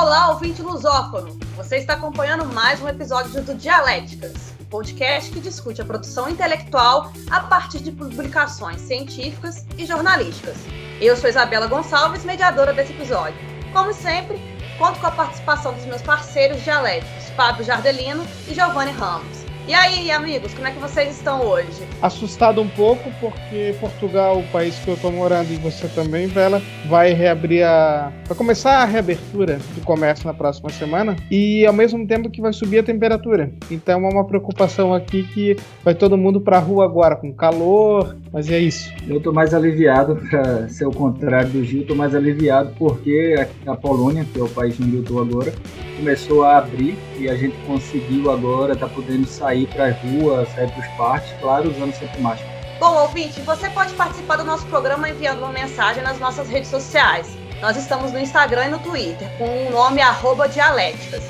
Olá, 0.00 0.30
ouvinte 0.30 0.62
lusófono! 0.62 1.36
Você 1.56 1.78
está 1.78 1.94
acompanhando 1.94 2.44
mais 2.44 2.80
um 2.80 2.86
episódio 2.86 3.42
do 3.42 3.52
Dialéticas, 3.52 4.54
podcast 4.70 5.28
que 5.28 5.40
discute 5.40 5.82
a 5.82 5.84
produção 5.84 6.28
intelectual 6.28 7.12
a 7.28 7.40
partir 7.40 7.80
de 7.80 7.90
publicações 7.90 8.80
científicas 8.82 9.66
e 9.76 9.84
jornalísticas. 9.84 10.56
Eu 11.00 11.16
sou 11.16 11.28
Isabela 11.28 11.66
Gonçalves, 11.66 12.24
mediadora 12.24 12.72
desse 12.72 12.92
episódio. 12.92 13.36
Como 13.72 13.92
sempre, 13.92 14.38
conto 14.78 15.00
com 15.00 15.08
a 15.08 15.10
participação 15.10 15.74
dos 15.74 15.84
meus 15.84 16.00
parceiros 16.00 16.62
dialéticos, 16.62 17.30
Fábio 17.30 17.64
Jardelino 17.64 18.24
e 18.46 18.54
Giovanni 18.54 18.92
Ramos. 18.92 19.47
E 19.68 19.74
aí, 19.74 20.10
amigos, 20.10 20.54
como 20.54 20.66
é 20.66 20.70
que 20.70 20.78
vocês 20.78 21.14
estão 21.14 21.46
hoje? 21.46 21.68
Assustado 22.00 22.58
um 22.58 22.68
pouco, 22.68 23.10
porque 23.20 23.74
Portugal, 23.78 24.38
o 24.38 24.42
país 24.44 24.74
que 24.78 24.88
eu 24.88 24.94
estou 24.94 25.12
morando 25.12 25.52
e 25.52 25.56
você 25.56 25.86
também, 25.88 26.26
Vela, 26.26 26.62
vai 26.86 27.12
reabrir 27.12 27.64
a. 27.64 28.10
vai 28.26 28.34
começar 28.34 28.78
a 28.78 28.86
reabertura 28.86 29.58
do 29.74 29.82
comércio 29.82 30.26
na 30.26 30.32
próxima 30.32 30.70
semana 30.70 31.14
e 31.30 31.66
ao 31.66 31.74
mesmo 31.74 32.06
tempo 32.06 32.30
que 32.30 32.40
vai 32.40 32.54
subir 32.54 32.78
a 32.78 32.82
temperatura. 32.82 33.52
Então 33.70 34.06
é 34.06 34.10
uma 34.10 34.26
preocupação 34.26 34.94
aqui 34.94 35.24
que 35.24 35.54
vai 35.84 35.94
todo 35.94 36.16
mundo 36.16 36.40
para 36.40 36.56
a 36.56 36.60
rua 36.60 36.86
agora, 36.86 37.14
com 37.14 37.30
calor, 37.30 38.16
mas 38.32 38.50
é 38.50 38.58
isso. 38.58 38.90
Eu 39.06 39.18
estou 39.18 39.34
mais 39.34 39.52
aliviado, 39.52 40.16
para 40.30 40.66
ser 40.70 40.86
o 40.86 40.92
contrário 40.92 41.50
do 41.50 41.62
Gil, 41.62 41.82
estou 41.82 41.94
mais 41.94 42.14
aliviado 42.14 42.72
porque 42.78 43.46
a 43.66 43.76
Polônia, 43.76 44.24
que 44.32 44.40
é 44.40 44.42
o 44.42 44.48
país 44.48 44.80
onde 44.80 44.96
eu 44.96 45.02
estou 45.02 45.20
agora, 45.20 45.52
começou 45.98 46.42
a 46.42 46.56
abrir 46.56 46.96
e 47.18 47.28
a 47.28 47.36
gente 47.36 47.56
conseguiu 47.66 48.30
agora, 48.30 48.76
tá 48.76 48.88
podendo 48.88 49.26
sair 49.26 49.66
para 49.66 49.86
as 49.86 49.96
ruas, 50.02 50.48
sair 50.54 50.70
para 50.70 50.80
os 50.80 50.96
parques, 50.96 51.32
claro, 51.40 51.70
usando 51.70 51.92
sempre 51.94 52.20
máscara. 52.20 52.50
Bom, 52.78 52.94
ouvinte, 53.02 53.40
você 53.40 53.68
pode 53.70 53.92
participar 53.94 54.36
do 54.36 54.44
nosso 54.44 54.64
programa 54.66 55.08
enviando 55.08 55.38
uma 55.40 55.52
mensagem 55.52 56.02
nas 56.02 56.18
nossas 56.18 56.48
redes 56.48 56.70
sociais. 56.70 57.28
Nós 57.60 57.76
estamos 57.76 58.12
no 58.12 58.20
Instagram 58.20 58.66
e 58.66 58.68
no 58.70 58.78
Twitter, 58.78 59.28
com 59.36 59.66
o 59.66 59.70
nome 59.70 60.00
arroba 60.00 60.48
dialéticas. 60.48 61.24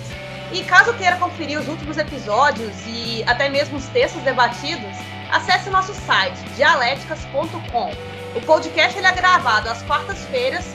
E 0.52 0.62
caso 0.64 0.92
queira 0.94 1.16
conferir 1.16 1.58
os 1.58 1.66
últimos 1.68 1.96
episódios 1.96 2.74
e 2.86 3.22
até 3.26 3.48
mesmo 3.48 3.78
os 3.78 3.86
textos 3.86 4.22
debatidos, 4.22 4.96
acesse 5.30 5.70
nosso 5.70 5.94
site 5.94 6.38
dialéticas.com. 6.56 7.90
O 8.34 8.40
podcast 8.42 8.98
ele 8.98 9.06
é 9.06 9.12
gravado 9.12 9.70
às 9.70 9.82
quartas-feiras 9.82 10.66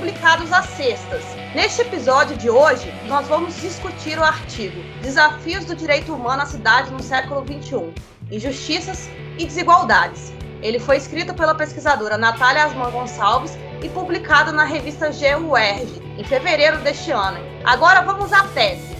e 0.00 0.12
publicado 0.12 0.42
às 0.54 0.66
sextas. 0.70 1.22
Neste 1.54 1.82
episódio 1.82 2.36
de 2.36 2.48
hoje, 2.48 2.92
nós 3.06 3.28
vamos 3.28 3.60
discutir 3.60 4.18
o 4.18 4.24
artigo 4.24 4.80
Desafios 5.02 5.66
do 5.66 5.74
Direito 5.74 6.14
Humano 6.14 6.42
à 6.42 6.46
Cidade 6.46 6.90
no 6.90 7.02
Século 7.02 7.44
XXI, 7.44 7.92
Injustiças 8.30 9.10
e 9.38 9.44
Desigualdades. 9.44 10.32
Ele 10.62 10.78
foi 10.78 10.96
escrito 10.96 11.34
pela 11.34 11.54
pesquisadora 11.54 12.16
Natália 12.16 12.64
Asman 12.64 12.90
Gonçalves 12.90 13.58
e 13.82 13.88
publicado 13.90 14.52
na 14.52 14.64
revista 14.64 15.10
GURG, 15.10 16.02
em 16.18 16.24
fevereiro 16.24 16.78
deste 16.78 17.10
ano. 17.10 17.38
Agora 17.64 18.00
vamos 18.00 18.32
à 18.32 18.44
tese. 18.48 18.90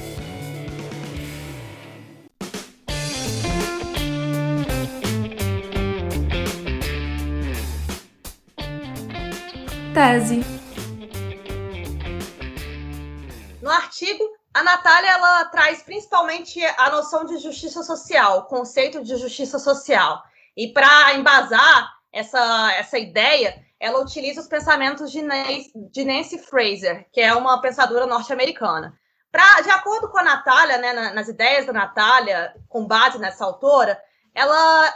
Tese 9.94 10.59
No 13.70 13.76
artigo, 13.76 14.28
a 14.52 14.64
Natália 14.64 15.12
ela 15.12 15.44
traz 15.44 15.80
principalmente 15.80 16.60
a 16.76 16.90
noção 16.90 17.24
de 17.24 17.38
justiça 17.38 17.84
social, 17.84 18.38
o 18.38 18.42
conceito 18.46 19.00
de 19.00 19.14
justiça 19.14 19.60
social. 19.60 20.24
E 20.56 20.72
para 20.72 21.14
embasar 21.14 21.88
essa, 22.12 22.72
essa 22.72 22.98
ideia, 22.98 23.64
ela 23.78 24.00
utiliza 24.00 24.40
os 24.40 24.48
pensamentos 24.48 25.12
de 25.12 25.22
Nancy, 25.22 25.70
de 25.92 26.04
Nancy 26.04 26.38
Fraser, 26.38 27.08
que 27.12 27.20
é 27.20 27.32
uma 27.32 27.60
pensadora 27.60 28.06
norte-americana. 28.06 28.98
De 29.62 29.70
acordo 29.70 30.08
com 30.08 30.18
a 30.18 30.24
Natália, 30.24 30.76
né, 30.78 30.92
nas 31.12 31.28
ideias 31.28 31.64
da 31.64 31.72
Natália, 31.72 32.52
com 32.68 32.84
base 32.84 33.20
nessa 33.20 33.44
autora, 33.44 34.02
ela 34.34 34.92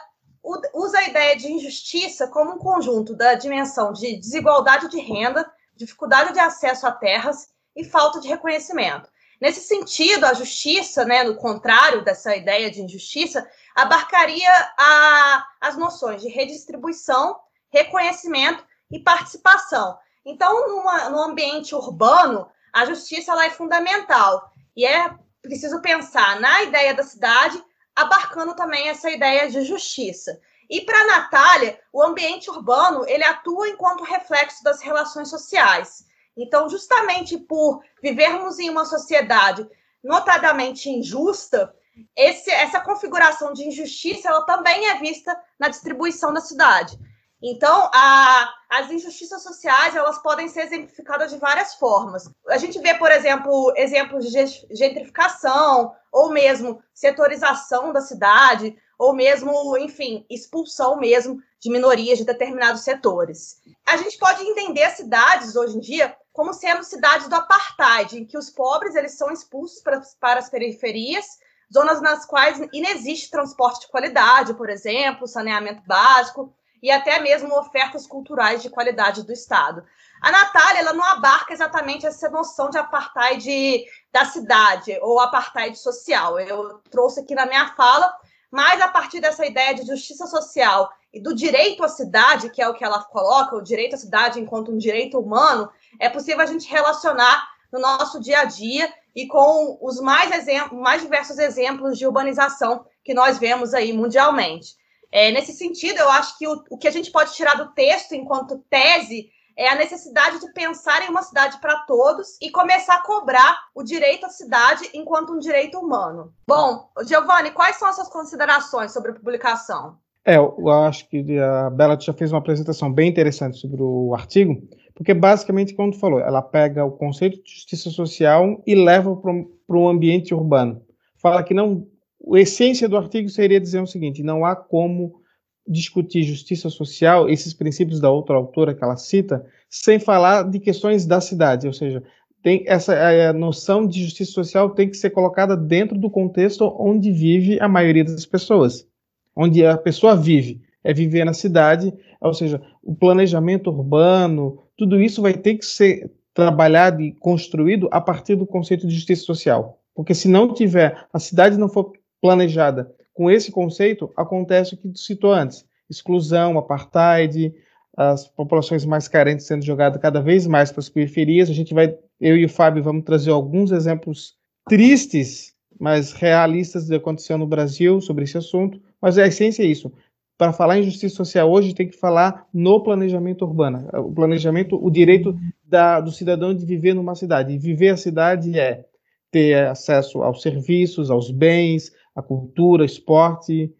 usa 0.75 0.99
a 0.99 1.05
ideia 1.05 1.37
de 1.37 1.47
injustiça 1.47 2.27
como 2.27 2.55
um 2.55 2.59
conjunto 2.59 3.15
da 3.15 3.35
dimensão 3.35 3.93
de 3.93 4.17
desigualdade 4.17 4.89
de 4.89 4.99
renda, 4.99 5.49
dificuldade 5.77 6.33
de 6.33 6.41
acesso 6.41 6.89
a 6.89 6.91
terras 6.91 7.54
e 7.77 7.85
falta 7.85 8.21
de 8.21 8.29
reconhecimento. 8.29 9.09
Nesse 9.41 9.61
sentido, 9.61 10.25
a 10.25 10.33
justiça, 10.33 11.05
né, 11.05 11.23
no 11.25 11.37
contrário 11.37 12.05
dessa 12.05 12.35
ideia 12.35 12.71
de 12.71 12.81
injustiça, 12.81 13.47
abarcaria 13.75 14.51
a, 14.79 15.47
as 15.61 15.77
noções 15.77 16.23
de 16.23 16.29
redistribuição, 16.29 17.39
reconhecimento 17.71 18.65
e 18.91 19.01
participação. 19.01 19.99
Então, 20.25 20.69
numa, 20.69 21.11
no 21.11 21.21
ambiente 21.21 21.75
urbano, 21.75 22.49
a 22.73 22.85
justiça 22.87 23.33
ela 23.33 23.45
é 23.45 23.51
fundamental 23.51 24.51
e 24.77 24.87
é 24.87 25.13
preciso 25.43 25.83
pensar 25.83 26.41
na 26.41 26.63
ideia 26.63 26.95
da 26.95 27.03
cidade, 27.03 27.63
abarcando 27.95 28.57
também 28.57 28.89
essa 28.89 29.11
ideia 29.11 29.51
de 29.51 29.63
justiça. 29.63 30.41
E 30.71 30.81
para 30.81 31.07
Natália, 31.07 31.79
o 31.93 32.03
ambiente 32.03 32.51
urbano 32.51 33.05
ele 33.07 33.23
atua 33.23 33.69
enquanto 33.69 34.03
reflexo 34.05 34.65
das 34.65 34.81
relações 34.81 35.29
sociais. 35.29 36.07
Então, 36.37 36.69
justamente 36.69 37.39
por 37.39 37.83
vivermos 38.03 38.59
em 38.59 38.71
uma 38.71 38.85
sociedade 38.85 39.69
notadamente 40.03 40.91
injusta, 40.91 41.75
esse, 42.17 42.51
essa 42.51 42.81
configuração 42.81 43.53
de 43.53 43.65
injustiça 43.65 44.29
ela 44.29 44.45
também 44.45 44.89
é 44.89 44.99
vista 44.99 45.37
na 45.59 45.69
distribuição 45.69 46.33
da 46.33 46.41
cidade. 46.41 46.99
Então, 47.47 47.91
a, 47.93 48.55
as 48.71 48.91
injustiças 48.91 49.43
sociais 49.43 49.95
elas 49.95 50.19
podem 50.23 50.49
ser 50.49 50.63
exemplificadas 50.63 51.31
de 51.31 51.39
várias 51.39 51.75
formas. 51.75 52.29
A 52.49 52.57
gente 52.57 52.79
vê, 52.79 52.95
por 52.95 53.13
exemplo, 53.13 53.73
exemplos 53.77 54.31
de 54.31 54.47
gentrificação, 54.71 55.95
ou 56.11 56.31
mesmo 56.31 56.83
setorização 56.95 57.93
da 57.93 58.01
cidade, 58.01 58.75
ou 58.99 59.13
mesmo, 59.13 59.77
enfim, 59.77 60.25
expulsão 60.31 60.97
mesmo 60.97 61.39
de 61.61 61.71
minorias 61.71 62.19
de 62.19 62.25
determinados 62.25 62.83
setores. 62.83 63.61
A 63.85 63.99
gente 63.99 64.17
pode 64.17 64.43
entender 64.43 64.85
as 64.85 64.97
cidades 64.97 65.55
hoje 65.55 65.77
em 65.77 65.81
dia 65.81 66.17
como 66.35 66.53
sendo 66.53 66.83
cidades 66.83 67.29
do 67.29 67.37
apartheid, 67.37 68.19
em 68.19 68.27
que 68.27 68.37
os 68.37 68.51
pobres 68.51 68.97
eles 68.97 69.17
são 69.17 69.31
expulsos 69.31 69.81
para, 69.81 70.39
as 70.39 70.51
periferias, 70.51 71.25
zonas 71.73 72.03
nas 72.03 72.27
quais 72.27 72.61
inexiste 72.73 73.31
transporte 73.31 73.83
de 73.83 73.89
qualidade, 73.89 74.53
por 74.55 74.69
exemplo, 74.69 75.29
saneamento 75.29 75.85
básico 75.87 76.53
e 76.83 76.91
até 76.91 77.21
mesmo 77.21 77.57
ofertas 77.57 78.05
culturais 78.05 78.61
de 78.61 78.69
qualidade 78.69 79.23
do 79.23 79.33
Estado. 79.33 79.87
A 80.21 80.33
Natália 80.33 80.81
ela 80.81 80.93
não 80.93 81.05
abarca 81.05 81.53
exatamente 81.53 82.05
essa 82.05 82.29
noção 82.29 82.69
de 82.69 82.79
apartheid 82.79 83.85
da 84.13 84.25
cidade 84.25 84.99
ou 85.03 85.21
apartheid 85.21 85.79
social. 85.79 86.39
Eu 86.41 86.81
trouxe 86.91 87.21
aqui 87.21 87.35
na 87.37 87.47
minha 87.47 87.69
fala, 87.75 88.13
mas 88.51 88.81
a 88.81 88.89
partir 88.89 89.21
dessa 89.21 89.47
ideia 89.47 89.73
de 89.73 89.87
justiça 89.87 90.27
social 90.27 90.91
e 91.13 91.21
do 91.21 91.33
direito 91.33 91.85
à 91.85 91.89
cidade, 91.89 92.51
que 92.51 92.61
é 92.61 92.69
o 92.69 92.75
que 92.75 92.85
ela 92.85 93.05
coloca, 93.05 93.55
o 93.55 93.63
direito 93.63 93.95
à 93.95 93.99
cidade 93.99 94.41
enquanto 94.41 94.73
um 94.73 94.77
direito 94.77 95.17
humano, 95.17 95.71
é 95.99 96.09
possível 96.09 96.41
a 96.41 96.47
gente 96.47 96.69
relacionar 96.69 97.47
no 97.73 97.81
nosso 97.81 98.21
dia 98.21 98.41
a 98.41 98.45
dia 98.45 98.93
e 99.15 99.27
com 99.27 99.79
os 99.81 100.01
mais, 100.01 100.33
exemplos, 100.33 100.81
mais 100.81 101.03
diversos 101.03 101.39
exemplos 101.39 101.99
de 101.99 102.07
urbanização 102.07 102.85
que 103.03 103.15
nós 103.15 103.39
vemos 103.39 103.75
aí 103.75 103.93
mundialmente. 103.93 104.75
É, 105.11 105.31
nesse 105.31 105.53
sentido, 105.53 105.99
eu 105.99 106.11
acho 106.11 106.37
que 106.39 106.47
o, 106.49 106.65
o 106.71 106.79
que 106.79 106.89
a 106.89 106.91
gente 106.91 107.11
pode 107.11 107.35
tirar 107.35 107.55
do 107.55 107.73
texto 107.73 108.13
enquanto 108.13 108.65
tese 108.69 109.31
é 109.57 109.69
a 109.69 109.77
necessidade 109.77 110.41
de 110.41 110.53
pensar 110.53 111.05
em 111.05 111.09
uma 111.09 111.23
cidade 111.23 111.61
para 111.61 111.79
todos 111.87 112.37
e 112.43 112.51
começar 112.51 112.97
a 112.97 113.03
cobrar 113.03 113.57
o 113.75 113.85
direito 113.85 114.27
à 114.27 114.29
cidade 114.29 114.89
enquanto 114.93 115.33
um 115.33 115.39
direito 115.39 115.79
humano. 115.79 116.33
Bom, 116.47 116.91
Giovanni, 117.07 117.53
quais 117.53 117.77
são 117.77 117.87
as 117.87 117.95
suas 117.95 118.09
considerações 118.09 118.93
sobre 118.93 119.13
a 119.13 119.15
publicação? 119.15 119.97
É, 120.25 120.37
eu 120.37 120.69
acho 120.71 121.09
que 121.09 121.39
a 121.39 121.71
Bela 121.71 122.01
já 122.01 122.13
fez 122.13 122.33
uma 122.33 122.39
apresentação 122.39 122.91
bem 122.91 123.11
interessante 123.11 123.59
sobre 123.59 123.83
o 123.83 124.15
artigo, 124.15 124.61
porque 124.95 125.13
basicamente, 125.13 125.75
como 125.75 125.91
tu 125.91 125.99
falou, 125.99 126.21
ela 126.21 126.41
pega 126.41 126.85
o 126.85 126.93
conceito 126.93 127.43
de 127.43 127.51
justiça 127.51 127.91
social 127.91 128.63
e 128.67 128.75
leva 128.75 129.15
para 129.17 129.79
um 129.79 129.89
ambiente 129.89 130.33
urbano. 130.33 130.83
Fala 131.17 131.43
que 131.43 131.53
não. 131.53 131.87
A 132.33 132.39
essência 132.39 132.89
do 132.89 132.97
artigo 132.97 133.29
seria 133.29 133.61
dizer 133.61 133.83
o 133.83 133.87
seguinte: 133.87 134.23
não 134.23 134.45
há 134.45 134.55
como 134.55 135.21
discutir 135.67 136.23
justiça 136.23 136.69
social, 136.69 137.29
esses 137.29 137.55
princípios 137.55 138.01
da 138.01 138.11
outra 138.11 138.37
autora 138.37 138.75
que 138.75 138.85
ela 138.85 138.97
cita, 138.97 139.45
sem 139.69 139.99
falar 139.99 140.43
de 140.43 140.61
questões 140.61 141.07
da 141.07 141.21
cidade, 141.21 141.67
ou 141.67 141.73
seja, 141.73 142.03
tem 142.43 142.63
essa 142.67 143.33
noção 143.33 143.87
de 143.87 144.05
justiça 144.05 144.31
social 144.31 144.71
tem 144.71 144.91
que 144.91 144.99
ser 144.99 145.09
colocada 145.09 145.57
dentro 145.57 145.99
do 145.99 146.11
contexto 146.11 146.77
onde 146.79 147.11
vive 147.11 147.59
a 147.59 147.67
maioria 147.67 148.05
das 148.05 148.27
pessoas, 148.27 148.87
onde 149.35 149.65
a 149.65 149.79
pessoa 149.79 150.15
vive, 150.15 150.61
é 150.85 150.93
viver 150.93 151.25
na 151.25 151.33
cidade, 151.33 151.93
ou 152.21 152.35
seja, 152.35 152.61
o 152.83 152.95
planejamento 152.95 153.71
urbano, 153.71 154.59
tudo 154.77 155.01
isso 155.01 155.23
vai 155.23 155.35
ter 155.35 155.57
que 155.57 155.65
ser 155.65 156.11
trabalhado 156.33 157.01
e 157.01 157.13
construído 157.13 157.89
a 157.93 158.01
partir 158.01 158.35
do 158.35 158.47
conceito 158.47 158.87
de 158.87 158.95
justiça 158.95 159.23
social. 159.23 159.81
Porque 159.95 160.15
se 160.15 160.27
não 160.27 160.53
tiver, 160.53 161.07
a 161.13 161.19
cidade 161.19 161.57
não 161.57 161.69
for 161.69 161.93
planejada 162.21 162.93
com 163.13 163.31
esse 163.31 163.53
conceito, 163.53 164.13
acontece 164.17 164.75
o 164.75 164.77
que 164.77 164.89
tu 164.89 164.99
citou 164.99 165.33
antes: 165.33 165.65
exclusão, 165.89 166.59
apartheid, 166.59 167.55
as 167.97 168.27
populações 168.27 168.85
mais 168.85 169.07
carentes 169.07 169.47
sendo 169.47 169.65
jogadas 169.65 170.01
cada 170.03 170.21
vez 170.21 170.47
mais 170.47 170.73
para 170.73 170.81
as 170.81 170.89
periferias. 170.89 171.49
A 171.49 171.55
gente 171.55 171.73
vai, 171.73 171.97
eu 172.21 172.37
e 172.37 172.45
o 172.45 172.49
Fábio, 172.49 172.83
vamos 172.83 173.05
trazer 173.05 173.31
alguns 173.31 173.71
exemplos 173.71 174.35
tristes, 174.69 175.55
mas 175.79 176.13
realistas 176.13 176.85
do 176.85 176.91
que 176.91 176.97
aconteceu 176.97 177.39
no 177.39 177.47
Brasil 177.47 178.01
sobre 178.01 178.25
esse 178.25 178.37
assunto. 178.37 178.81
Mas 179.01 179.17
a 179.17 179.27
essência 179.27 179.63
é 179.63 179.67
isso. 179.67 179.93
Para 180.37 180.53
falar 180.53 180.79
em 180.79 180.83
justiça 180.83 181.15
social 181.15 181.51
hoje, 181.51 181.75
tem 181.75 181.89
que 181.89 181.97
falar 181.97 182.47
no 182.53 182.83
planejamento 182.83 183.45
urbano. 183.45 183.89
O 183.95 184.13
planejamento, 184.13 184.77
o 184.77 184.91
direito 184.91 185.37
da, 185.65 186.01
do 186.01 186.11
cidadão 186.11 186.55
de 186.55 186.67
viver 186.67 186.95
numa 186.95 187.15
cidade. 187.15 187.53
E 187.53 187.59
viver 187.59 187.91
a 187.91 187.97
cidade 187.97 188.59
é 188.59 188.85
ter 189.31 189.67
acesso 189.67 190.23
aos 190.23 190.43
serviços, 190.43 191.11
aos 191.11 191.31
bens, 191.31 191.93
à 192.15 192.23
cultura, 192.23 192.85
esporte, 192.85 193.73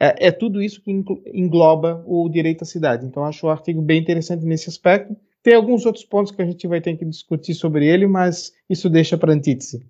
é, 0.00 0.28
é, 0.28 0.32
tudo 0.32 0.62
isso 0.62 0.80
que 0.82 0.90
engloba 1.34 2.02
o 2.06 2.28
direito 2.28 2.62
à 2.62 2.64
cidade. 2.64 3.04
Então, 3.04 3.24
acho 3.24 3.46
o 3.46 3.50
artigo 3.50 3.82
bem 3.82 4.00
interessante 4.00 4.46
nesse 4.46 4.70
aspecto. 4.70 5.14
Tem 5.42 5.54
alguns 5.54 5.84
outros 5.84 6.04
pontos 6.04 6.32
que 6.32 6.40
a 6.40 6.46
gente 6.46 6.66
vai 6.66 6.80
ter 6.80 6.96
que 6.96 7.04
discutir 7.04 7.54
sobre 7.54 7.86
ele, 7.86 8.06
mas 8.06 8.52
isso 8.68 8.88
deixa 8.88 9.18
para 9.18 9.32
antítese. 9.32 9.86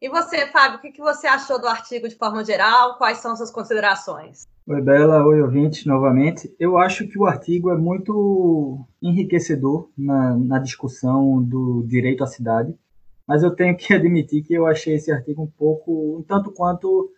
E 0.00 0.08
você, 0.08 0.46
Fábio, 0.46 0.78
o 0.78 0.80
que, 0.80 1.00
você 1.00 1.26
achou 1.26 1.60
do 1.60 1.66
artigo 1.66 2.08
de 2.08 2.14
forma 2.14 2.44
geral? 2.44 2.96
Quais 2.96 3.18
são 3.18 3.36
suas 3.36 3.50
considerações? 3.50 4.46
Oi, 4.70 4.82
Bela. 4.82 5.24
Oi, 5.24 5.40
ouvinte, 5.40 5.88
novamente. 5.88 6.54
Eu 6.60 6.76
acho 6.76 7.08
que 7.08 7.18
o 7.18 7.24
artigo 7.24 7.70
é 7.70 7.76
muito 7.78 8.84
enriquecedor 9.00 9.88
na, 9.96 10.36
na 10.36 10.58
discussão 10.58 11.42
do 11.42 11.82
direito 11.86 12.22
à 12.22 12.26
cidade, 12.26 12.74
mas 13.26 13.42
eu 13.42 13.50
tenho 13.50 13.74
que 13.74 13.94
admitir 13.96 14.42
que 14.42 14.52
eu 14.52 14.66
achei 14.66 14.96
esse 14.96 15.10
artigo 15.10 15.40
um 15.40 15.46
pouco, 15.46 16.18
um 16.18 16.22
tanto 16.22 16.52
quanto 16.52 17.10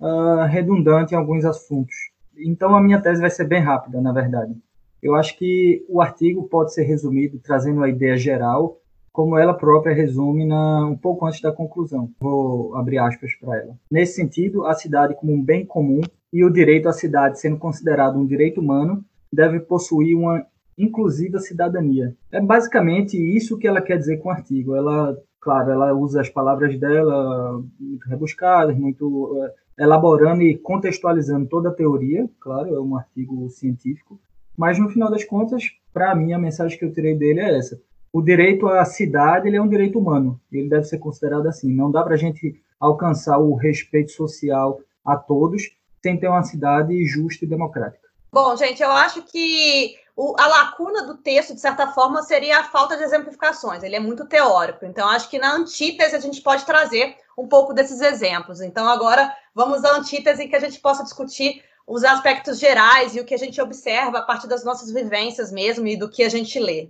uh, 0.00 0.46
redundante 0.48 1.14
em 1.14 1.16
alguns 1.16 1.44
assuntos. 1.44 1.94
Então, 2.36 2.74
a 2.74 2.82
minha 2.82 3.00
tese 3.00 3.20
vai 3.20 3.30
ser 3.30 3.46
bem 3.46 3.62
rápida, 3.62 4.00
na 4.00 4.10
verdade. 4.12 4.56
Eu 5.00 5.14
acho 5.14 5.38
que 5.38 5.86
o 5.88 6.00
artigo 6.00 6.48
pode 6.48 6.74
ser 6.74 6.82
resumido 6.82 7.38
trazendo 7.38 7.84
a 7.84 7.88
ideia 7.88 8.16
geral, 8.16 8.80
como 9.12 9.38
ela 9.38 9.54
própria 9.54 9.94
resume 9.94 10.44
na, 10.44 10.84
um 10.84 10.96
pouco 10.96 11.24
antes 11.24 11.40
da 11.40 11.52
conclusão. 11.52 12.10
Vou 12.18 12.74
abrir 12.74 12.98
aspas 12.98 13.32
para 13.36 13.58
ela. 13.58 13.78
Nesse 13.88 14.14
sentido, 14.14 14.66
a 14.66 14.74
cidade 14.74 15.14
como 15.14 15.32
um 15.32 15.40
bem 15.40 15.64
comum 15.64 16.00
e 16.32 16.44
o 16.44 16.50
direito 16.50 16.88
à 16.88 16.92
cidade 16.92 17.40
sendo 17.40 17.56
considerado 17.56 18.18
um 18.18 18.26
direito 18.26 18.60
humano 18.60 19.04
deve 19.32 19.60
possuir 19.60 20.16
uma 20.16 20.44
inclusiva 20.78 21.38
cidadania. 21.38 22.14
É 22.30 22.40
basicamente 22.40 23.16
isso 23.16 23.58
que 23.58 23.66
ela 23.66 23.80
quer 23.80 23.98
dizer 23.98 24.18
com 24.18 24.28
o 24.28 24.32
artigo. 24.32 24.74
Ela, 24.74 25.16
claro, 25.40 25.70
ela 25.70 25.94
usa 25.94 26.20
as 26.20 26.28
palavras 26.28 26.78
dela 26.78 27.62
muito 27.80 28.08
rebuscadas, 28.08 28.76
muito 28.76 29.50
elaborando 29.78 30.42
e 30.42 30.56
contextualizando 30.56 31.46
toda 31.48 31.68
a 31.68 31.74
teoria, 31.74 32.28
claro, 32.40 32.74
é 32.74 32.80
um 32.80 32.96
artigo 32.96 33.48
científico, 33.50 34.18
mas 34.56 34.78
no 34.78 34.88
final 34.88 35.10
das 35.10 35.24
contas, 35.24 35.64
para 35.92 36.14
mim, 36.14 36.32
a 36.32 36.38
mensagem 36.38 36.78
que 36.78 36.84
eu 36.84 36.92
tirei 36.92 37.14
dele 37.14 37.40
é 37.40 37.58
essa. 37.58 37.78
O 38.10 38.22
direito 38.22 38.66
à 38.68 38.84
cidade 38.86 39.48
ele 39.48 39.56
é 39.56 39.62
um 39.62 39.68
direito 39.68 39.98
humano, 39.98 40.40
ele 40.50 40.68
deve 40.68 40.84
ser 40.84 40.98
considerado 40.98 41.46
assim. 41.46 41.74
Não 41.74 41.90
dá 41.90 42.02
para 42.02 42.14
a 42.14 42.18
gente 42.18 42.58
alcançar 42.80 43.38
o 43.38 43.54
respeito 43.54 44.12
social 44.12 44.80
a 45.04 45.16
todos 45.16 45.75
sem 46.02 46.18
ter 46.18 46.28
uma 46.28 46.42
cidade 46.42 47.04
justa 47.06 47.44
e 47.44 47.48
democrática. 47.48 48.06
Bom, 48.32 48.56
gente, 48.56 48.82
eu 48.82 48.90
acho 48.90 49.22
que 49.22 49.96
o, 50.16 50.34
a 50.38 50.46
lacuna 50.46 51.02
do 51.04 51.16
texto, 51.16 51.54
de 51.54 51.60
certa 51.60 51.88
forma, 51.88 52.22
seria 52.22 52.60
a 52.60 52.64
falta 52.64 52.96
de 52.96 53.02
exemplificações. 53.02 53.82
Ele 53.82 53.96
é 53.96 54.00
muito 54.00 54.26
teórico. 54.26 54.84
Então, 54.84 55.08
acho 55.08 55.28
que 55.28 55.38
na 55.38 55.54
antítese 55.54 56.16
a 56.16 56.20
gente 56.20 56.40
pode 56.40 56.64
trazer 56.64 57.16
um 57.36 57.46
pouco 57.46 57.74
desses 57.74 58.00
exemplos. 58.00 58.60
Então, 58.60 58.88
agora 58.88 59.32
vamos 59.54 59.84
à 59.84 59.96
antítese 59.96 60.48
que 60.48 60.56
a 60.56 60.60
gente 60.60 60.80
possa 60.80 61.02
discutir 61.02 61.62
os 61.86 62.02
aspectos 62.02 62.58
gerais 62.58 63.14
e 63.14 63.20
o 63.20 63.24
que 63.24 63.34
a 63.34 63.38
gente 63.38 63.60
observa 63.60 64.18
a 64.18 64.22
partir 64.22 64.48
das 64.48 64.64
nossas 64.64 64.90
vivências 64.90 65.52
mesmo 65.52 65.86
e 65.86 65.96
do 65.96 66.08
que 66.08 66.22
a 66.24 66.28
gente 66.28 66.58
lê. 66.58 66.88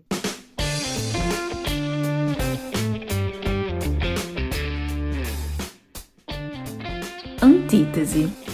Antítese. 7.43 8.45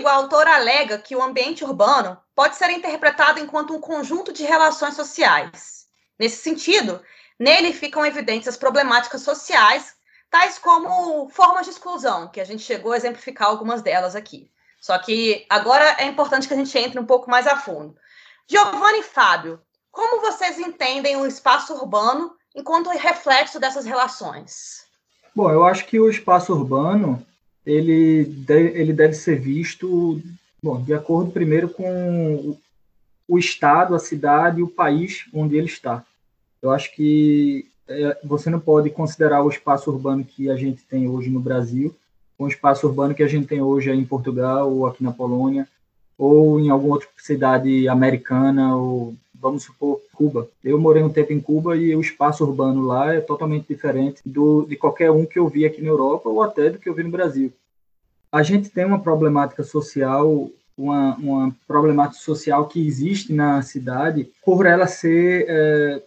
Artigo, 0.00 0.08
a 0.08 0.14
autora 0.14 0.54
alega 0.54 0.98
que 0.98 1.14
o 1.14 1.22
ambiente 1.22 1.64
urbano 1.64 2.16
pode 2.34 2.56
ser 2.56 2.70
interpretado 2.70 3.38
enquanto 3.38 3.74
um 3.74 3.80
conjunto 3.80 4.32
de 4.32 4.44
relações 4.44 4.94
sociais. 4.94 5.86
Nesse 6.18 6.42
sentido, 6.42 7.00
Nele 7.38 7.72
ficam 7.72 8.04
evidentes 8.04 8.48
as 8.48 8.56
problemáticas 8.56 9.22
sociais, 9.22 9.94
tais 10.30 10.58
como 10.58 11.28
formas 11.28 11.66
de 11.66 11.72
exclusão, 11.72 12.28
que 12.28 12.40
a 12.40 12.44
gente 12.44 12.62
chegou 12.62 12.92
a 12.92 12.96
exemplificar 12.96 13.48
algumas 13.48 13.82
delas 13.82 14.14
aqui. 14.14 14.50
Só 14.80 14.98
que 14.98 15.46
agora 15.48 15.96
é 15.98 16.04
importante 16.04 16.48
que 16.48 16.54
a 16.54 16.56
gente 16.56 16.76
entre 16.78 16.98
um 16.98 17.06
pouco 17.06 17.30
mais 17.30 17.46
a 17.46 17.56
fundo. 17.56 17.96
Giovanni 18.46 19.00
e 19.00 19.02
Fábio, 19.02 19.60
como 19.90 20.20
vocês 20.20 20.58
entendem 20.58 21.16
o 21.16 21.26
espaço 21.26 21.74
urbano 21.74 22.34
enquanto 22.54 22.90
reflexo 22.90 23.60
dessas 23.60 23.84
relações? 23.84 24.86
Bom, 25.34 25.50
eu 25.50 25.64
acho 25.64 25.86
que 25.86 26.00
o 26.00 26.08
espaço 26.08 26.52
urbano 26.52 27.24
ele 27.70 28.24
deve, 28.24 28.80
ele 28.80 28.92
deve 28.92 29.14
ser 29.14 29.38
visto 29.38 30.20
bom, 30.62 30.80
de 30.82 30.92
acordo 30.92 31.30
primeiro 31.30 31.68
com 31.68 32.56
o 33.28 33.38
estado, 33.38 33.94
a 33.94 33.98
cidade 33.98 34.60
e 34.60 34.62
o 34.62 34.68
país 34.68 35.24
onde 35.32 35.56
ele 35.56 35.66
está. 35.66 36.04
Eu 36.60 36.70
acho 36.70 36.94
que 36.94 37.66
é, 37.88 38.18
você 38.24 38.50
não 38.50 38.60
pode 38.60 38.90
considerar 38.90 39.42
o 39.42 39.48
espaço 39.48 39.90
urbano 39.90 40.24
que 40.24 40.50
a 40.50 40.56
gente 40.56 40.82
tem 40.82 41.08
hoje 41.08 41.30
no 41.30 41.40
Brasil 41.40 41.94
com 42.36 42.44
o 42.44 42.48
espaço 42.48 42.86
urbano 42.86 43.14
que 43.14 43.22
a 43.22 43.28
gente 43.28 43.46
tem 43.46 43.60
hoje 43.60 43.90
em 43.90 44.04
Portugal 44.04 44.72
ou 44.72 44.86
aqui 44.86 45.04
na 45.04 45.12
Polônia 45.12 45.68
ou 46.16 46.58
em 46.58 46.70
alguma 46.70 46.94
outra 46.94 47.08
cidade 47.18 47.86
americana 47.86 48.74
ou 48.76 49.14
vamos 49.34 49.64
supor 49.64 50.00
Cuba. 50.14 50.48
Eu 50.64 50.78
morei 50.80 51.02
um 51.02 51.12
tempo 51.12 51.34
em 51.34 51.40
Cuba 51.40 51.76
e 51.76 51.94
o 51.94 52.00
espaço 52.00 52.42
urbano 52.44 52.86
lá 52.86 53.14
é 53.14 53.20
totalmente 53.20 53.66
diferente 53.68 54.22
do 54.24 54.64
de 54.66 54.74
qualquer 54.76 55.10
um 55.10 55.26
que 55.26 55.38
eu 55.38 55.48
vi 55.48 55.66
aqui 55.66 55.82
na 55.82 55.88
Europa 55.88 56.28
ou 56.28 56.42
até 56.42 56.70
do 56.70 56.78
que 56.78 56.88
eu 56.88 56.94
vi 56.94 57.02
no 57.02 57.10
Brasil. 57.10 57.52
A 58.32 58.42
gente 58.42 58.68
tem 58.68 58.84
uma 58.84 59.00
problemática 59.00 59.62
social 59.62 60.50
uma, 60.80 61.14
uma 61.16 61.56
problemática 61.66 62.20
social 62.22 62.66
que 62.66 62.84
existe 62.84 63.32
na 63.32 63.60
cidade 63.60 64.28
por 64.44 64.64
ela 64.64 64.86
ser 64.86 65.44
é, 65.46 66.02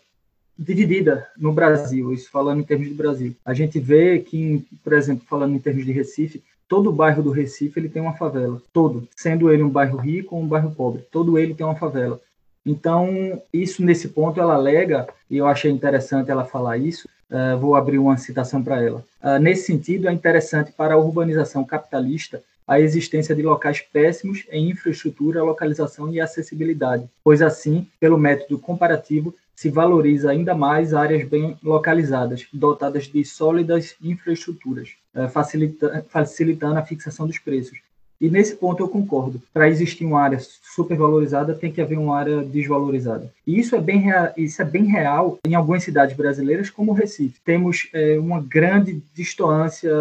dividida 0.57 1.27
no 1.37 1.53
Brasil, 1.53 2.11
isso 2.11 2.29
falando 2.31 2.61
em 2.61 2.63
termos 2.63 2.87
de 2.87 2.93
Brasil. 2.93 3.35
A 3.45 3.53
gente 3.53 3.79
vê 3.79 4.19
que, 4.19 4.65
por 4.83 4.93
exemplo, 4.93 5.25
falando 5.29 5.55
em 5.55 5.59
termos 5.59 5.85
de 5.85 5.91
Recife, 5.91 6.43
todo 6.67 6.91
bairro 6.91 7.21
do 7.21 7.31
Recife 7.31 7.79
ele 7.79 7.89
tem 7.89 8.01
uma 8.01 8.13
favela, 8.13 8.61
todo, 8.73 9.07
sendo 9.15 9.51
ele 9.51 9.61
um 9.61 9.69
bairro 9.69 9.97
rico 9.97 10.35
ou 10.35 10.41
um 10.41 10.47
bairro 10.47 10.71
pobre, 10.71 11.03
todo 11.11 11.37
ele 11.37 11.53
tem 11.53 11.65
uma 11.65 11.75
favela. 11.75 12.19
Então, 12.65 13.41
isso 13.51 13.83
nesse 13.83 14.07
ponto 14.07 14.39
ela 14.39 14.55
alega, 14.55 15.07
e 15.29 15.37
eu 15.37 15.45
achei 15.45 15.69
interessante 15.69 16.31
ela 16.31 16.45
falar 16.45 16.77
isso, 16.77 17.09
uh, 17.33 17.57
vou 17.59 17.75
abrir 17.75 17.97
uma 17.97 18.17
citação 18.17 18.63
para 18.63 18.81
ela. 18.81 19.03
Uh, 19.21 19.39
nesse 19.39 19.65
sentido, 19.65 20.07
é 20.07 20.13
interessante 20.13 20.71
para 20.71 20.93
a 20.93 20.97
urbanização 20.97 21.65
capitalista 21.65 22.41
a 22.65 22.79
existência 22.79 23.35
de 23.35 23.41
locais 23.41 23.81
péssimos 23.81 24.45
em 24.49 24.69
infraestrutura, 24.69 25.43
localização 25.43 26.09
e 26.13 26.21
acessibilidade, 26.21 27.09
pois 27.23 27.41
assim, 27.41 27.85
pelo 27.99 28.17
método 28.17 28.57
comparativo, 28.57 29.35
se 29.55 29.69
valoriza 29.69 30.31
ainda 30.31 30.55
mais 30.55 30.93
áreas 30.93 31.27
bem 31.27 31.57
localizadas, 31.63 32.47
dotadas 32.51 33.03
de 33.03 33.23
sólidas 33.23 33.95
infraestruturas, 34.01 34.95
eh, 35.13 35.27
facilita, 35.27 36.05
facilitando 36.09 36.79
a 36.79 36.81
fixação 36.81 37.27
dos 37.27 37.37
preços. 37.37 37.77
E 38.23 38.29
nesse 38.29 38.55
ponto 38.55 38.81
eu 38.81 38.87
concordo. 38.87 39.41
Para 39.53 39.67
existir 39.67 40.05
uma 40.05 40.21
área 40.21 40.39
supervalorizada, 40.39 41.53
tem 41.53 41.69
que 41.69 41.81
haver 41.81 41.97
uma 41.97 42.17
área 42.17 42.41
desvalorizada. 42.41 43.29
E 43.45 43.59
isso 43.59 43.75
é 43.75 43.81
bem 43.81 43.99
real, 43.99 44.31
isso 44.37 44.61
é 44.61 44.65
bem 44.65 44.85
real 44.85 45.37
em 45.45 45.55
algumas 45.55 45.83
cidades 45.83 46.15
brasileiras, 46.15 46.69
como 46.69 46.93
Recife. 46.93 47.41
Temos 47.43 47.89
é, 47.91 48.17
uma 48.17 48.41
grande 48.41 49.03
distância 49.13 49.93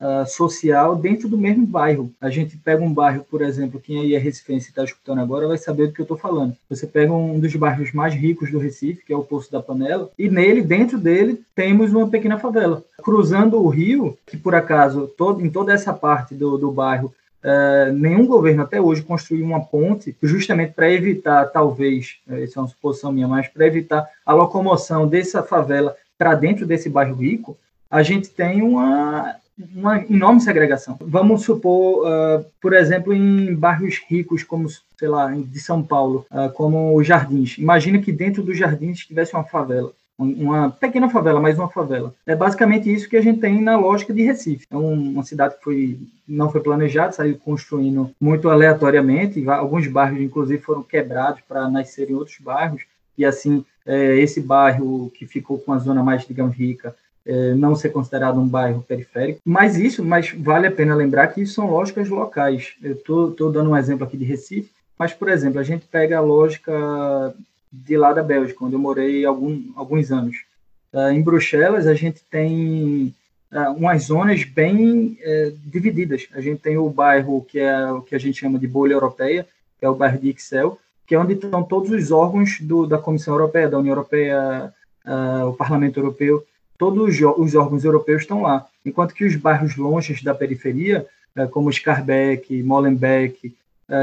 uh, 0.00 0.26
social 0.26 0.96
dentro 0.96 1.28
do 1.28 1.38
mesmo 1.38 1.64
bairro. 1.64 2.10
A 2.20 2.28
gente 2.28 2.56
pega 2.56 2.82
um 2.82 2.92
bairro, 2.92 3.24
por 3.30 3.40
exemplo, 3.40 3.80
quem 3.80 4.00
aí 4.00 4.16
é 4.16 4.18
recifense 4.18 4.66
e 4.66 4.70
está 4.70 4.82
escutando 4.82 5.20
agora 5.20 5.46
vai 5.46 5.56
saber 5.56 5.86
do 5.86 5.92
que 5.92 6.00
eu 6.00 6.04
estou 6.04 6.18
falando. 6.18 6.56
Você 6.68 6.84
pega 6.84 7.12
um 7.12 7.38
dos 7.38 7.54
bairros 7.54 7.92
mais 7.92 8.12
ricos 8.12 8.50
do 8.50 8.58
Recife, 8.58 9.04
que 9.06 9.12
é 9.12 9.16
o 9.16 9.22
Poço 9.22 9.52
da 9.52 9.62
Panela, 9.62 10.10
e 10.18 10.28
nele, 10.28 10.62
dentro 10.62 10.98
dele, 10.98 11.40
temos 11.54 11.92
uma 11.92 12.08
pequena 12.08 12.40
favela. 12.40 12.82
Cruzando 13.04 13.62
o 13.62 13.68
rio, 13.68 14.18
que 14.26 14.36
por 14.36 14.52
acaso, 14.52 15.08
todo, 15.16 15.46
em 15.46 15.48
toda 15.48 15.72
essa 15.72 15.92
parte 15.92 16.34
do, 16.34 16.58
do 16.58 16.72
bairro, 16.72 17.14
Uh, 17.44 17.92
nenhum 17.92 18.26
governo 18.26 18.62
até 18.62 18.80
hoje 18.80 19.02
construiu 19.02 19.44
uma 19.44 19.64
ponte 19.64 20.16
justamente 20.22 20.72
para 20.74 20.90
evitar, 20.90 21.46
talvez, 21.46 22.18
essa 22.28 22.58
é 22.58 22.62
uma 22.62 22.68
suposição 22.68 23.10
minha, 23.12 23.26
mas 23.26 23.48
para 23.48 23.66
evitar 23.66 24.08
a 24.24 24.32
locomoção 24.32 25.08
dessa 25.08 25.42
favela 25.42 25.96
para 26.16 26.34
dentro 26.34 26.64
desse 26.64 26.88
bairro 26.88 27.16
rico, 27.16 27.58
a 27.90 28.02
gente 28.02 28.30
tem 28.30 28.62
uma 28.62 29.36
uma 29.74 29.98
enorme 29.98 30.40
segregação. 30.40 30.96
Vamos 31.00 31.42
supor, 31.42 32.06
uh, 32.06 32.44
por 32.60 32.72
exemplo, 32.72 33.12
em 33.12 33.54
bairros 33.54 34.00
ricos 34.08 34.42
como, 34.42 34.68
sei 34.68 35.08
lá, 35.08 35.30
de 35.30 35.60
São 35.60 35.82
Paulo, 35.82 36.26
uh, 36.30 36.50
como 36.52 36.96
os 36.96 37.06
Jardins. 37.06 37.58
Imagina 37.58 37.98
que 38.00 38.10
dentro 38.10 38.42
dos 38.42 38.56
Jardins 38.56 39.00
tivesse 39.00 39.34
uma 39.34 39.44
favela. 39.44 39.92
Uma 40.18 40.70
pequena 40.70 41.08
favela, 41.08 41.40
mais 41.40 41.58
uma 41.58 41.68
favela. 41.68 42.14
É 42.26 42.36
basicamente 42.36 42.92
isso 42.92 43.08
que 43.08 43.16
a 43.16 43.20
gente 43.20 43.40
tem 43.40 43.60
na 43.60 43.76
lógica 43.76 44.12
de 44.12 44.22
Recife. 44.22 44.66
É 44.70 44.76
uma 44.76 45.22
cidade 45.22 45.56
que 45.56 45.64
foi, 45.64 45.98
não 46.26 46.50
foi 46.50 46.60
planejada, 46.60 47.12
saiu 47.12 47.38
construindo 47.38 48.10
muito 48.20 48.48
aleatoriamente, 48.48 49.46
alguns 49.48 49.86
bairros, 49.86 50.20
inclusive, 50.20 50.62
foram 50.62 50.82
quebrados 50.82 51.40
para 51.48 51.68
nascerem 51.68 52.14
outros 52.14 52.38
bairros, 52.38 52.82
e 53.16 53.24
assim, 53.24 53.64
é, 53.84 54.16
esse 54.18 54.40
bairro 54.40 55.10
que 55.14 55.26
ficou 55.26 55.58
com 55.58 55.72
a 55.72 55.78
zona 55.78 56.02
mais, 56.02 56.26
digamos, 56.26 56.56
rica, 56.56 56.94
é, 57.24 57.54
não 57.54 57.74
ser 57.74 57.90
considerado 57.90 58.40
um 58.40 58.48
bairro 58.48 58.82
periférico. 58.82 59.40
Mas 59.44 59.76
isso, 59.76 60.04
mas 60.04 60.32
vale 60.32 60.66
a 60.66 60.72
pena 60.72 60.94
lembrar 60.94 61.28
que 61.28 61.42
isso 61.42 61.54
são 61.54 61.70
lógicas 61.70 62.08
locais. 62.08 62.74
Eu 62.82 62.92
estou 62.92 63.52
dando 63.52 63.70
um 63.70 63.76
exemplo 63.76 64.04
aqui 64.04 64.16
de 64.16 64.24
Recife, 64.24 64.70
mas, 64.98 65.12
por 65.12 65.28
exemplo, 65.28 65.58
a 65.58 65.62
gente 65.62 65.86
pega 65.86 66.18
a 66.18 66.20
lógica 66.20 67.34
de 67.72 67.96
lá 67.96 68.12
da 68.12 68.22
Bélgica, 68.22 68.64
onde 68.64 68.74
eu 68.74 68.78
morei 68.78 69.24
algum, 69.24 69.62
alguns 69.74 70.12
anos. 70.12 70.36
Uh, 70.92 71.08
em 71.10 71.22
Bruxelas, 71.22 71.86
a 71.86 71.94
gente 71.94 72.22
tem 72.30 73.14
uh, 73.50 73.72
umas 73.74 74.04
zonas 74.04 74.44
bem 74.44 75.16
uh, 75.18 75.58
divididas. 75.64 76.28
A 76.34 76.40
gente 76.42 76.60
tem 76.60 76.76
o 76.76 76.90
bairro 76.90 77.42
que 77.48 77.58
é 77.58 77.90
o 77.90 78.02
que 78.02 78.14
a 78.14 78.18
gente 78.18 78.38
chama 78.38 78.58
de 78.58 78.68
bolha 78.68 78.92
europeia, 78.92 79.46
que 79.78 79.86
é 79.86 79.88
o 79.88 79.94
bairro 79.94 80.18
de 80.18 80.28
Ixelles, 80.28 80.74
que 81.06 81.14
é 81.14 81.18
onde 81.18 81.32
estão 81.32 81.62
todos 81.62 81.90
os 81.90 82.10
órgãos 82.10 82.60
do, 82.60 82.86
da 82.86 82.98
Comissão 82.98 83.34
Europeia, 83.34 83.70
da 83.70 83.78
União 83.78 83.92
Europeia, 83.92 84.72
o 85.48 85.52
Parlamento 85.54 85.98
Europeu, 85.98 86.46
todos 86.78 87.20
os 87.20 87.54
órgãos 87.54 87.84
europeus 87.84 88.22
estão 88.22 88.42
lá. 88.42 88.66
Enquanto 88.86 89.12
que 89.12 89.24
os 89.24 89.34
bairros 89.34 89.76
longes 89.76 90.22
da 90.22 90.32
periferia, 90.32 91.04
como 91.50 91.72
Scarbeck, 91.72 92.62
Molenbeek, 92.62 93.52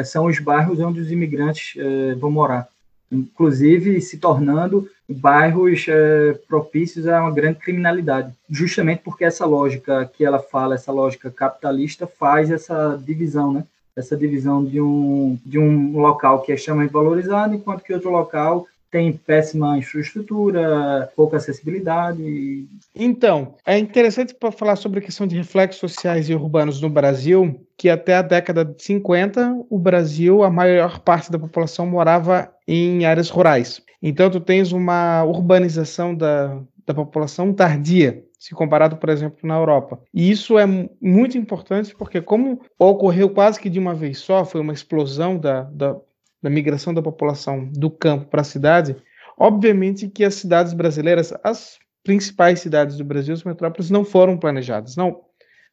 são 0.05 0.25
os 0.25 0.39
bairros 0.39 0.79
onde 0.81 0.99
os 0.99 1.09
imigrantes 1.09 1.73
vão 2.19 2.29
morar 2.29 2.67
inclusive 3.11 4.01
se 4.01 4.17
tornando 4.17 4.87
bairros 5.07 5.85
é, 5.87 6.33
propícios 6.47 7.07
a 7.07 7.21
uma 7.21 7.31
grande 7.31 7.59
criminalidade, 7.59 8.33
justamente 8.49 9.01
porque 9.03 9.25
essa 9.25 9.45
lógica 9.45 10.05
que 10.05 10.23
ela 10.23 10.39
fala, 10.39 10.75
essa 10.75 10.91
lógica 10.91 11.31
capitalista, 11.31 12.05
faz 12.05 12.51
essa 12.51 12.99
divisão, 13.03 13.51
né? 13.51 13.63
Essa 13.95 14.15
divisão 14.15 14.63
de 14.63 14.79
um, 14.79 15.37
de 15.45 15.57
um 15.59 15.99
local 15.99 16.41
que 16.41 16.51
é 16.51 16.55
extremamente 16.55 16.91
valorizado, 16.91 17.55
enquanto 17.55 17.83
que 17.83 17.93
outro 17.93 18.11
local 18.11 18.65
tem 18.91 19.13
péssima 19.13 19.77
infraestrutura, 19.77 21.12
pouca 21.15 21.38
acessibilidade. 21.38 22.67
Então, 22.96 23.55
é 23.65 23.77
interessante 23.77 24.34
para 24.34 24.51
falar 24.51 24.75
sobre 24.75 25.00
a 25.00 25.01
questão 25.01 25.27
de 25.27 25.36
reflexos 25.36 25.79
sociais 25.79 26.29
e 26.29 26.34
urbanos 26.34 26.81
no 26.81 26.89
Brasil, 26.89 27.65
que 27.77 27.89
até 27.89 28.15
a 28.15 28.22
década 28.22 28.65
de 28.65 28.81
50, 28.84 29.65
o 29.69 29.77
Brasil, 29.77 30.43
a 30.43 30.50
maior 30.50 31.00
parte 31.00 31.31
da 31.31 31.39
população 31.39 31.86
morava 31.86 32.51
em 32.67 33.05
áreas 33.05 33.29
rurais. 33.29 33.81
Então, 34.01 34.29
tu 34.29 34.39
tens 34.39 34.72
uma 34.72 35.24
urbanização 35.24 36.15
da, 36.15 36.60
da 36.86 36.93
população 36.93 37.53
tardia, 37.53 38.24
se 38.39 38.55
comparado, 38.55 38.96
por 38.96 39.10
exemplo, 39.10 39.38
na 39.43 39.58
Europa. 39.58 40.00
E 40.13 40.31
isso 40.31 40.58
é 40.58 40.65
muito 41.01 41.38
importante 41.38 41.93
porque, 41.93 42.22
como 42.22 42.62
ocorreu 42.79 43.29
quase 43.29 43.60
que 43.60 43.69
de 43.69 43.77
uma 43.77 43.93
vez 43.93 44.19
só, 44.19 44.46
foi 44.46 44.62
uma 44.62 44.74
explosão 44.74 45.38
da, 45.38 45.63
da 45.63 45.96
da 46.41 46.50
migração 46.50 46.93
da 46.93 47.01
população 47.01 47.65
do 47.72 47.89
campo 47.89 48.25
para 48.27 48.41
a 48.41 48.46
cidade, 48.46 48.96
obviamente 49.38 50.08
que 50.08 50.24
as 50.24 50.36
cidades 50.36 50.74
brasileiras, 50.74 51.34
as 51.43 51.77
principais 52.03 52.60
cidades 52.60 52.98
do 52.98 53.03
Brasil, 53.03 53.34
as 53.34 53.43
metrópoles, 53.43 53.89
não 53.89 54.05
foram 54.05 54.38
planejadas. 54.38 54.96
Não, 54.96 55.22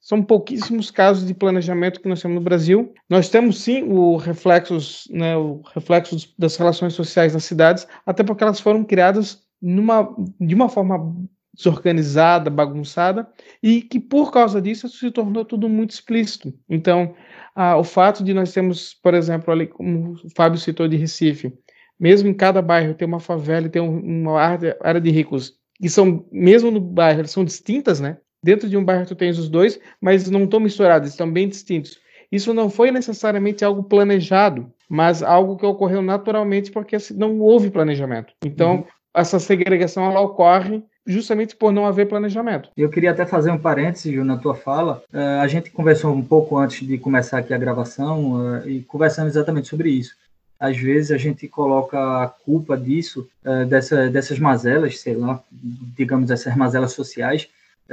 são 0.00 0.22
pouquíssimos 0.22 0.90
casos 0.90 1.26
de 1.26 1.34
planejamento 1.34 2.00
que 2.00 2.08
nós 2.08 2.20
temos 2.20 2.36
no 2.36 2.40
Brasil. 2.40 2.92
Nós 3.08 3.28
temos 3.28 3.60
sim 3.60 3.82
o 3.82 4.16
reflexos, 4.16 5.08
né, 5.10 5.36
o 5.36 5.62
reflexo 5.74 6.16
das 6.38 6.56
relações 6.56 6.94
sociais 6.94 7.34
nas 7.34 7.44
cidades, 7.44 7.86
até 8.04 8.22
porque 8.22 8.44
elas 8.44 8.60
foram 8.60 8.84
criadas 8.84 9.42
numa, 9.60 10.14
de 10.40 10.54
uma 10.54 10.68
forma 10.68 11.16
desorganizada, 11.56 12.50
bagunçada, 12.50 13.26
e 13.62 13.80
que 13.80 13.98
por 13.98 14.30
causa 14.30 14.60
disso 14.60 14.88
se 14.88 15.10
tornou 15.10 15.44
tudo 15.44 15.68
muito 15.68 15.90
explícito. 15.90 16.52
Então, 16.68 17.14
ah, 17.54 17.76
o 17.76 17.84
fato 17.84 18.22
de 18.22 18.34
nós 18.34 18.52
termos, 18.52 18.94
por 18.94 19.14
exemplo, 19.14 19.52
ali, 19.52 19.66
como 19.66 20.12
o 20.12 20.30
Fábio 20.36 20.60
citou 20.60 20.86
de 20.86 20.96
Recife, 20.96 21.52
mesmo 21.98 22.28
em 22.28 22.34
cada 22.34 22.60
bairro 22.60 22.94
tem 22.94 23.08
uma 23.08 23.20
favela 23.20 23.66
e 23.66 23.70
tem 23.70 23.80
uma 23.80 24.38
área, 24.38 24.76
área 24.82 25.00
de 25.00 25.10
ricos, 25.10 25.54
que 25.74 25.88
são, 25.88 26.26
mesmo 26.30 26.70
no 26.70 26.80
bairro, 26.80 27.20
eles 27.20 27.30
são 27.30 27.44
distintas, 27.44 28.00
né? 28.00 28.18
Dentro 28.42 28.68
de 28.68 28.76
um 28.76 28.84
bairro 28.84 29.06
tu 29.06 29.14
tens 29.14 29.38
os 29.38 29.48
dois, 29.48 29.80
mas 30.00 30.30
não 30.30 30.44
estão 30.44 30.60
misturados, 30.60 31.08
estão 31.08 31.30
bem 31.30 31.48
distintos. 31.48 31.98
Isso 32.30 32.52
não 32.52 32.68
foi 32.68 32.90
necessariamente 32.90 33.64
algo 33.64 33.84
planejado, 33.84 34.70
mas 34.88 35.22
algo 35.22 35.56
que 35.56 35.64
ocorreu 35.64 36.02
naturalmente 36.02 36.70
porque 36.70 36.96
não 37.14 37.40
houve 37.40 37.70
planejamento. 37.70 38.34
Então, 38.44 38.76
uhum. 38.76 38.84
Essa 39.16 39.40
segregação 39.40 40.04
ela 40.04 40.20
ocorre 40.20 40.82
justamente 41.06 41.56
por 41.56 41.72
não 41.72 41.86
haver 41.86 42.06
planejamento. 42.06 42.68
Eu 42.76 42.90
queria 42.90 43.12
até 43.12 43.24
fazer 43.24 43.50
um 43.50 43.58
parênteses 43.58 44.12
Ju, 44.12 44.24
na 44.24 44.36
tua 44.36 44.54
fala. 44.54 45.02
Uh, 45.12 45.40
a 45.40 45.46
gente 45.46 45.70
conversou 45.70 46.12
um 46.12 46.22
pouco 46.22 46.58
antes 46.58 46.86
de 46.86 46.98
começar 46.98 47.38
aqui 47.38 47.54
a 47.54 47.58
gravação 47.58 48.34
uh, 48.34 48.68
e 48.68 48.82
conversando 48.82 49.28
exatamente 49.28 49.68
sobre 49.68 49.88
isso. 49.88 50.14
Às 50.58 50.76
vezes 50.76 51.10
a 51.10 51.16
gente 51.16 51.46
coloca 51.48 51.98
a 51.98 52.28
culpa 52.28 52.76
disso, 52.76 53.28
uh, 53.44 53.64
dessa, 53.64 54.10
dessas 54.10 54.38
mazelas, 54.38 54.98
sei 55.00 55.14
lá, 55.14 55.40
digamos 55.50 56.30
essas 56.30 56.54
mazelas 56.56 56.92
sociais, 56.92 57.48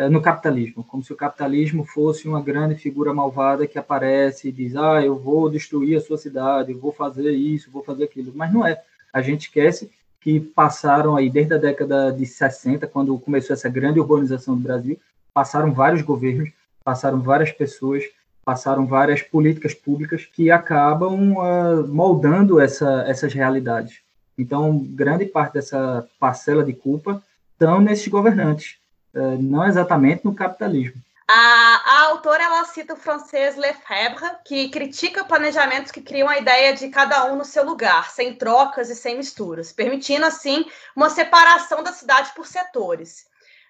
no 0.09 0.23
capitalismo, 0.23 0.83
como 0.83 1.03
se 1.03 1.13
o 1.13 1.15
capitalismo 1.15 1.85
fosse 1.85 2.27
uma 2.27 2.41
grande 2.41 2.73
figura 2.73 3.13
malvada 3.13 3.67
que 3.67 3.77
aparece 3.77 4.47
e 4.47 4.51
diz: 4.51 4.75
ah, 4.75 5.03
eu 5.03 5.15
vou 5.15 5.51
destruir 5.51 5.95
a 5.95 6.01
sua 6.01 6.17
cidade, 6.17 6.73
vou 6.73 6.91
fazer 6.91 7.29
isso, 7.29 7.69
vou 7.69 7.83
fazer 7.83 8.05
aquilo. 8.05 8.31
Mas 8.33 8.51
não 8.51 8.65
é. 8.65 8.81
A 9.13 9.21
gente 9.21 9.41
esquece 9.41 9.91
que 10.23 10.39
passaram 10.39 11.17
aí 11.17 11.29
desde 11.29 11.53
a 11.53 11.57
década 11.57 12.09
de 12.11 12.25
60, 12.25 12.87
quando 12.87 13.19
começou 13.19 13.53
essa 13.53 13.67
grande 13.67 13.99
urbanização 13.99 14.55
do 14.55 14.61
Brasil, 14.61 14.97
passaram 15.33 15.73
vários 15.73 16.01
governos, 16.01 16.49
passaram 16.81 17.19
várias 17.19 17.51
pessoas, 17.51 18.05
passaram 18.45 18.87
várias 18.87 19.21
políticas 19.21 19.73
públicas 19.73 20.25
que 20.25 20.49
acabam 20.49 21.33
uh, 21.33 21.87
moldando 21.89 22.59
essa, 22.61 23.03
essas 23.05 23.33
realidades. 23.33 23.99
Então, 24.37 24.77
grande 24.77 25.25
parte 25.25 25.55
dessa 25.55 26.07
parcela 26.17 26.63
de 26.63 26.73
culpa 26.73 27.21
estão 27.51 27.81
nesses 27.81 28.07
governantes, 28.07 28.77
uh, 29.13 29.41
não 29.41 29.67
exatamente 29.67 30.23
no 30.23 30.33
capitalismo. 30.33 31.01
A, 31.27 31.35
a, 31.35 32.01
autora 32.09 32.43
ela 32.43 32.65
cita 32.65 32.93
o 32.93 32.97
francês 32.97 33.55
Lefebvre, 33.55 34.29
que 34.45 34.69
critica 34.69 35.23
planejamentos 35.23 35.91
que 35.91 36.01
criam 36.01 36.27
a 36.27 36.37
ideia 36.37 36.73
de 36.73 36.89
cada 36.89 37.31
um 37.31 37.37
no 37.37 37.45
seu 37.45 37.65
lugar, 37.65 38.09
sem 38.11 38.35
trocas 38.35 38.89
e 38.89 38.95
sem 38.95 39.17
misturas, 39.17 39.71
permitindo 39.71 40.25
assim 40.25 40.65
uma 40.95 41.09
separação 41.09 41.81
da 41.81 41.93
cidade 41.93 42.31
por 42.35 42.45
setores. 42.45 43.25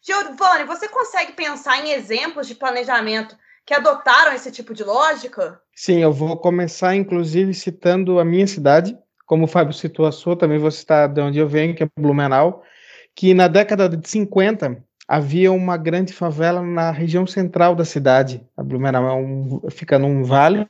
Giovanni, 0.05 0.65
você 0.65 0.87
consegue 0.89 1.33
pensar 1.33 1.85
em 1.85 1.91
exemplos 1.91 2.47
de 2.47 2.55
planejamento 2.55 3.37
que 3.65 3.73
adotaram 3.73 4.33
esse 4.33 4.51
tipo 4.51 4.73
de 4.73 4.83
lógica? 4.83 5.61
Sim, 5.75 6.01
eu 6.01 6.11
vou 6.11 6.35
começar 6.37 6.95
inclusive 6.95 7.53
citando 7.53 8.19
a 8.19 8.25
minha 8.25 8.47
cidade, 8.47 8.97
como 9.25 9.45
o 9.45 9.47
Fábio 9.47 9.73
citou 9.73 10.05
a 10.05 10.11
sua, 10.11 10.35
também 10.35 10.57
vou 10.57 10.71
citar 10.71 11.07
de 11.07 11.21
onde 11.21 11.39
eu 11.39 11.47
venho, 11.47 11.75
que 11.75 11.83
é 11.83 11.87
Blumenau, 11.97 12.63
que 13.15 13.33
na 13.33 13.47
década 13.47 13.87
de 13.87 14.09
50 14.09 14.83
havia 15.07 15.51
uma 15.51 15.77
grande 15.77 16.13
favela 16.13 16.61
na 16.61 16.91
região 16.91 17.27
central 17.27 17.75
da 17.75 17.85
cidade. 17.85 18.41
A 18.55 18.63
Blumenau 18.63 19.05
é 19.07 19.13
um, 19.13 19.61
fica 19.69 19.99
num 19.99 20.23
vale, 20.23 20.67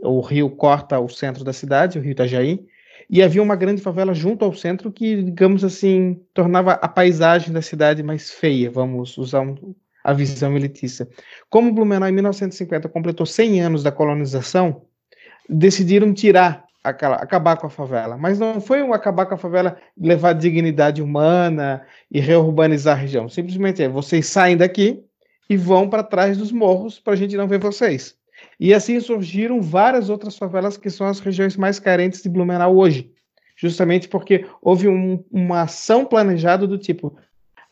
o 0.00 0.20
rio 0.20 0.50
corta 0.50 0.98
o 0.98 1.08
centro 1.08 1.44
da 1.44 1.52
cidade, 1.52 1.98
o 1.98 2.02
rio 2.02 2.12
Itajaí, 2.12 2.66
e 3.10 3.22
havia 3.22 3.42
uma 3.42 3.56
grande 3.56 3.80
favela 3.80 4.12
junto 4.12 4.44
ao 4.44 4.52
centro 4.52 4.92
que, 4.92 5.22
digamos 5.22 5.64
assim, 5.64 6.20
tornava 6.34 6.72
a 6.72 6.88
paisagem 6.88 7.52
da 7.52 7.62
cidade 7.62 8.02
mais 8.02 8.30
feia, 8.30 8.70
vamos 8.70 9.16
usar 9.16 9.40
um, 9.40 9.74
a 10.04 10.12
visão 10.12 10.54
elitista. 10.54 11.08
Como 11.48 11.72
Blumenau, 11.72 12.08
em 12.08 12.12
1950, 12.12 12.88
completou 12.88 13.24
100 13.24 13.62
anos 13.62 13.82
da 13.82 13.90
colonização, 13.90 14.82
decidiram 15.48 16.12
tirar 16.12 16.67
aquela, 16.82 17.16
acabar 17.16 17.56
com 17.56 17.66
a 17.66 17.70
favela. 17.70 18.16
Mas 18.16 18.38
não 18.38 18.60
foi 18.60 18.82
um 18.82 18.92
acabar 18.92 19.26
com 19.26 19.34
a 19.34 19.38
favela 19.38 19.76
levar 19.98 20.32
dignidade 20.32 21.02
humana 21.02 21.82
e 22.10 22.20
reurbanizar 22.20 22.96
a 22.96 23.00
região. 23.00 23.28
Simplesmente 23.28 23.82
é 23.82 23.88
vocês 23.88 24.26
saem 24.26 24.56
daqui 24.56 25.02
e 25.48 25.56
vão 25.56 25.88
para 25.88 26.02
trás 26.02 26.36
dos 26.36 26.52
morros 26.52 26.98
para 26.98 27.14
a 27.14 27.16
gente 27.16 27.36
não 27.36 27.48
ver 27.48 27.58
vocês. 27.58 28.16
E 28.60 28.72
assim 28.72 28.98
surgiram 29.00 29.60
várias 29.60 30.08
outras 30.10 30.36
favelas 30.36 30.76
que 30.76 30.90
são 30.90 31.06
as 31.06 31.20
regiões 31.20 31.56
mais 31.56 31.78
carentes 31.78 32.22
de 32.22 32.28
Blumenau 32.28 32.76
hoje. 32.76 33.10
Justamente 33.56 34.08
porque 34.08 34.46
houve 34.62 34.88
um, 34.88 35.24
uma 35.32 35.62
ação 35.62 36.04
planejada 36.04 36.66
do 36.66 36.78
tipo: 36.78 37.16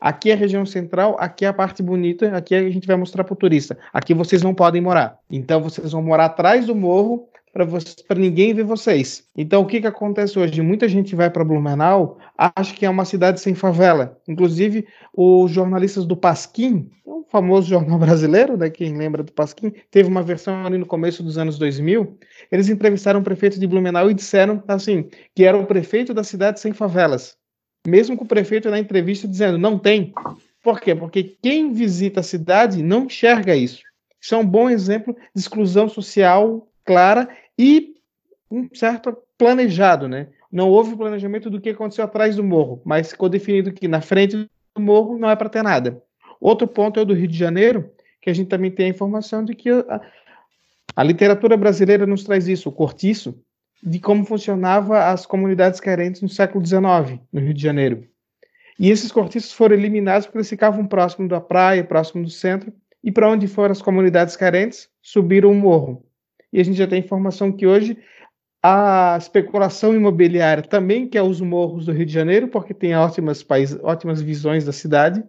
aqui 0.00 0.30
é 0.30 0.34
a 0.34 0.36
região 0.36 0.66
central, 0.66 1.16
aqui 1.20 1.44
é 1.44 1.48
a 1.48 1.52
parte 1.52 1.82
bonita, 1.82 2.36
aqui 2.36 2.56
a 2.56 2.70
gente 2.70 2.88
vai 2.88 2.96
mostrar 2.96 3.22
para 3.22 3.32
o 3.32 3.36
turista. 3.36 3.78
Aqui 3.92 4.12
vocês 4.12 4.42
não 4.42 4.52
podem 4.52 4.82
morar. 4.82 5.18
Então 5.30 5.62
vocês 5.62 5.92
vão 5.92 6.02
morar 6.02 6.24
atrás 6.24 6.66
do 6.66 6.74
morro 6.74 7.28
para 8.06 8.18
ninguém 8.18 8.52
ver 8.52 8.64
vocês. 8.64 9.24
Então, 9.34 9.62
o 9.62 9.66
que, 9.66 9.80
que 9.80 9.86
acontece 9.86 10.38
hoje? 10.38 10.60
Muita 10.60 10.86
gente 10.86 11.16
vai 11.16 11.30
para 11.30 11.44
Blumenau, 11.44 12.18
acha 12.36 12.74
que 12.74 12.84
é 12.84 12.90
uma 12.90 13.04
cidade 13.06 13.40
sem 13.40 13.54
favela. 13.54 14.20
Inclusive, 14.28 14.86
os 15.14 15.50
jornalistas 15.50 16.04
do 16.04 16.16
Pasquim, 16.16 16.90
o 17.04 17.24
famoso 17.30 17.68
jornal 17.68 17.98
brasileiro, 18.00 18.56
né, 18.56 18.68
quem 18.68 18.96
lembra 18.96 19.22
do 19.22 19.32
Pasquim, 19.32 19.72
teve 19.90 20.08
uma 20.08 20.22
versão 20.22 20.66
ali 20.66 20.76
no 20.76 20.84
começo 20.84 21.22
dos 21.22 21.38
anos 21.38 21.58
2000. 21.58 22.18
Eles 22.52 22.68
entrevistaram 22.68 23.20
o 23.20 23.24
prefeito 23.24 23.58
de 23.58 23.66
Blumenau 23.66 24.10
e 24.10 24.14
disseram 24.14 24.62
assim 24.68 25.08
que 25.34 25.44
era 25.44 25.56
o 25.56 25.66
prefeito 25.66 26.12
da 26.12 26.22
cidade 26.22 26.60
sem 26.60 26.72
favelas. 26.74 27.36
mesmo 27.86 28.16
com 28.16 28.24
o 28.24 28.28
prefeito 28.28 28.68
na 28.68 28.80
entrevista 28.80 29.28
dizendo 29.28 29.56
não 29.56 29.78
tem. 29.78 30.12
Por 30.60 30.80
quê? 30.80 30.94
Porque 30.94 31.36
quem 31.40 31.72
visita 31.72 32.20
a 32.20 32.24
cidade 32.24 32.82
não 32.82 33.04
enxerga 33.04 33.54
isso. 33.54 33.82
Isso 34.20 34.34
é 34.34 34.38
um 34.38 34.44
bom 34.44 34.68
exemplo 34.68 35.16
de 35.32 35.40
exclusão 35.40 35.88
social 35.88 36.68
clara 36.84 37.28
e 37.58 37.94
um 38.50 38.68
certo 38.74 39.16
planejado, 39.36 40.08
né? 40.08 40.28
Não 40.50 40.68
houve 40.68 40.96
planejamento 40.96 41.50
do 41.50 41.60
que 41.60 41.70
aconteceu 41.70 42.04
atrás 42.04 42.36
do 42.36 42.44
morro, 42.44 42.80
mas 42.84 43.10
ficou 43.10 43.28
definido 43.28 43.72
que 43.72 43.88
na 43.88 44.00
frente 44.00 44.36
do 44.36 44.80
morro 44.80 45.18
não 45.18 45.28
é 45.28 45.36
para 45.36 45.48
ter 45.48 45.62
nada. 45.62 46.02
Outro 46.40 46.68
ponto 46.68 46.98
é 46.98 47.02
o 47.02 47.06
do 47.06 47.14
Rio 47.14 47.28
de 47.28 47.36
Janeiro, 47.36 47.90
que 48.20 48.30
a 48.30 48.32
gente 48.32 48.48
também 48.48 48.70
tem 48.70 48.86
a 48.86 48.90
informação 48.90 49.44
de 49.44 49.54
que 49.54 49.70
a, 49.70 50.00
a 50.94 51.02
literatura 51.02 51.56
brasileira 51.56 52.06
nos 52.06 52.24
traz 52.24 52.48
isso, 52.48 52.68
o 52.68 52.72
cortiço, 52.72 53.38
de 53.82 53.98
como 53.98 54.24
funcionava 54.24 55.10
as 55.10 55.26
comunidades 55.26 55.80
carentes 55.80 56.22
no 56.22 56.28
século 56.28 56.64
XIX, 56.64 57.20
no 57.32 57.40
Rio 57.40 57.54
de 57.54 57.62
Janeiro. 57.62 58.06
E 58.78 58.90
esses 58.90 59.10
cortiços 59.10 59.52
foram 59.52 59.74
eliminados 59.74 60.26
porque 60.26 60.38
eles 60.38 60.48
ficavam 60.48 60.86
próximo 60.86 61.28
da 61.28 61.40
praia, 61.40 61.84
próximo 61.84 62.22
do 62.22 62.30
centro, 62.30 62.72
e 63.02 63.10
para 63.10 63.30
onde 63.30 63.46
foram 63.46 63.72
as 63.72 63.82
comunidades 63.82 64.36
carentes, 64.36 64.88
subiram 65.00 65.50
o 65.50 65.54
morro. 65.54 66.05
E 66.56 66.60
a 66.60 66.64
gente 66.64 66.78
já 66.78 66.86
tem 66.86 67.00
informação 67.00 67.52
que 67.52 67.66
hoje 67.66 67.98
a 68.62 69.14
especulação 69.18 69.94
imobiliária 69.94 70.62
também 70.62 71.06
quer 71.06 71.20
os 71.20 71.38
morros 71.38 71.84
do 71.84 71.92
Rio 71.92 72.06
de 72.06 72.12
Janeiro, 72.14 72.48
porque 72.48 72.72
tem 72.72 72.96
ótimas, 72.96 73.42
país, 73.42 73.78
ótimas 73.82 74.22
visões 74.22 74.64
da 74.64 74.72
cidade, 74.72 75.22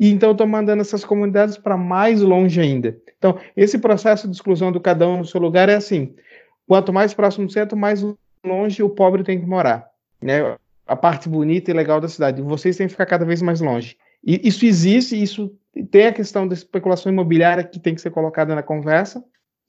e 0.00 0.10
então 0.10 0.32
estão 0.32 0.46
mandando 0.46 0.80
essas 0.80 1.04
comunidades 1.04 1.58
para 1.58 1.76
mais 1.76 2.22
longe 2.22 2.58
ainda. 2.58 2.96
Então, 3.18 3.38
esse 3.54 3.78
processo 3.78 4.26
de 4.26 4.34
exclusão 4.34 4.72
do 4.72 4.80
cada 4.80 5.06
um 5.06 5.18
no 5.18 5.26
seu 5.26 5.38
lugar 5.38 5.68
é 5.68 5.74
assim: 5.74 6.14
quanto 6.66 6.90
mais 6.90 7.12
próximo 7.12 7.46
do 7.46 7.52
centro, 7.52 7.76
mais 7.76 8.02
longe 8.42 8.82
o 8.82 8.88
pobre 8.88 9.22
tem 9.22 9.38
que 9.38 9.46
morar. 9.46 9.86
Né? 10.22 10.56
A 10.86 10.96
parte 10.96 11.28
bonita 11.28 11.70
e 11.70 11.74
legal 11.74 12.00
da 12.00 12.08
cidade. 12.08 12.40
Vocês 12.40 12.78
têm 12.78 12.86
que 12.86 12.92
ficar 12.92 13.04
cada 13.04 13.26
vez 13.26 13.42
mais 13.42 13.60
longe. 13.60 13.98
E 14.24 14.40
isso 14.48 14.64
existe, 14.64 15.22
isso 15.22 15.54
tem 15.90 16.06
a 16.06 16.12
questão 16.12 16.48
da 16.48 16.54
especulação 16.54 17.12
imobiliária 17.12 17.62
que 17.62 17.78
tem 17.78 17.94
que 17.94 18.00
ser 18.00 18.10
colocada 18.10 18.54
na 18.54 18.62
conversa, 18.62 19.22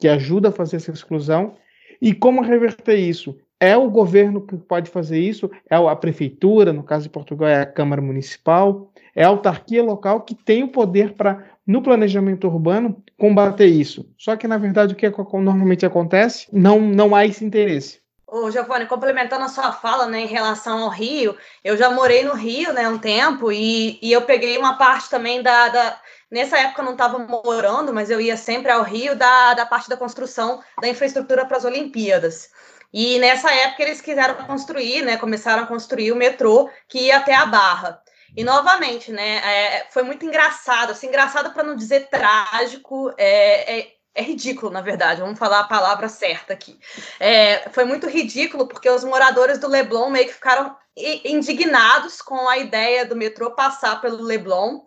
que 0.03 0.07
ajuda 0.09 0.49
a 0.49 0.51
fazer 0.51 0.75
essa 0.75 0.91
exclusão. 0.91 1.55
E 2.01 2.13
como 2.13 2.41
reverter 2.41 2.97
isso? 2.97 3.37
É 3.57 3.77
o 3.77 3.89
governo 3.89 4.45
que 4.45 4.57
pode 4.57 4.91
fazer 4.91 5.17
isso, 5.17 5.49
é 5.69 5.77
a 5.77 5.95
prefeitura, 5.95 6.73
no 6.73 6.83
caso 6.83 7.03
de 7.03 7.09
Portugal 7.09 7.47
é 7.47 7.61
a 7.61 7.65
Câmara 7.65 8.01
Municipal, 8.01 8.91
é 9.15 9.23
a 9.23 9.29
autarquia 9.29 9.81
local 9.81 10.19
que 10.19 10.35
tem 10.35 10.61
o 10.61 10.67
poder 10.67 11.13
para, 11.13 11.41
no 11.65 11.81
planejamento 11.81 12.47
urbano, 12.47 13.01
combater 13.17 13.67
isso. 13.67 14.05
Só 14.17 14.35
que, 14.35 14.45
na 14.45 14.57
verdade, 14.57 14.93
o 14.93 14.97
que 14.97 15.07
normalmente 15.07 15.85
acontece, 15.85 16.47
não, 16.51 16.81
não 16.81 17.15
há 17.15 17.25
esse 17.25 17.45
interesse. 17.45 18.01
Ô, 18.27 18.51
Giovanni, 18.51 18.87
complementando 18.87 19.45
a 19.45 19.47
sua 19.47 19.71
fala 19.71 20.07
né, 20.07 20.19
em 20.19 20.27
relação 20.27 20.79
ao 20.79 20.89
Rio, 20.89 21.37
eu 21.63 21.77
já 21.77 21.89
morei 21.89 22.25
no 22.25 22.33
Rio 22.33 22.73
né, 22.73 22.89
um 22.89 22.97
tempo 22.97 23.53
e, 23.53 23.97
e 24.01 24.11
eu 24.11 24.23
peguei 24.23 24.57
uma 24.57 24.73
parte 24.73 25.09
também 25.09 25.41
da, 25.41 25.69
da 25.69 25.97
Nessa 26.33 26.57
época 26.57 26.81
eu 26.81 26.85
não 26.85 26.93
estava 26.93 27.19
morando, 27.19 27.93
mas 27.93 28.09
eu 28.09 28.19
ia 28.19 28.35
sempre 28.35 28.71
ao 28.71 28.81
Rio 28.81 29.15
da, 29.15 29.53
da 29.53 29.67
parte 29.67 29.87
da 29.87 29.95
construção 29.95 30.63
da 30.81 30.87
infraestrutura 30.87 31.45
para 31.45 31.57
as 31.57 31.63
Olimpíadas. 31.63 32.49
E 32.91 33.19
nessa 33.19 33.53
época 33.53 33.83
eles 33.83 34.01
quiseram 34.01 34.33
construir, 34.47 35.03
né? 35.03 35.15
Começaram 35.15 35.61
a 35.61 35.67
construir 35.67 36.11
o 36.11 36.15
metrô 36.15 36.71
que 36.87 37.01
ia 37.01 37.17
até 37.17 37.35
a 37.35 37.45
Barra. 37.45 38.01
E 38.35 38.43
novamente, 38.43 39.11
né? 39.11 39.41
É, 39.45 39.87
foi 39.91 40.01
muito 40.01 40.25
engraçado, 40.25 40.93
assim, 40.93 41.05
engraçado 41.05 41.53
para 41.53 41.61
não 41.61 41.75
dizer 41.75 42.09
trágico, 42.09 43.13
é, 43.15 43.81
é, 43.81 43.93
é, 44.15 44.23
ridículo, 44.23 44.71
na 44.71 44.81
verdade. 44.81 45.21
Vamos 45.21 45.37
falar 45.37 45.59
a 45.59 45.67
palavra 45.67 46.09
certa 46.09 46.51
aqui. 46.51 46.79
É, 47.19 47.69
foi 47.69 47.85
muito 47.85 48.09
ridículo 48.09 48.67
porque 48.67 48.89
os 48.89 49.03
moradores 49.03 49.59
do 49.59 49.67
Leblon 49.67 50.09
meio 50.09 50.25
que 50.25 50.33
ficaram 50.33 50.75
indignados 50.97 52.23
com 52.23 52.49
a 52.49 52.57
ideia 52.57 53.05
do 53.05 53.15
metrô 53.15 53.51
passar 53.51 54.01
pelo 54.01 54.23
Leblon 54.23 54.81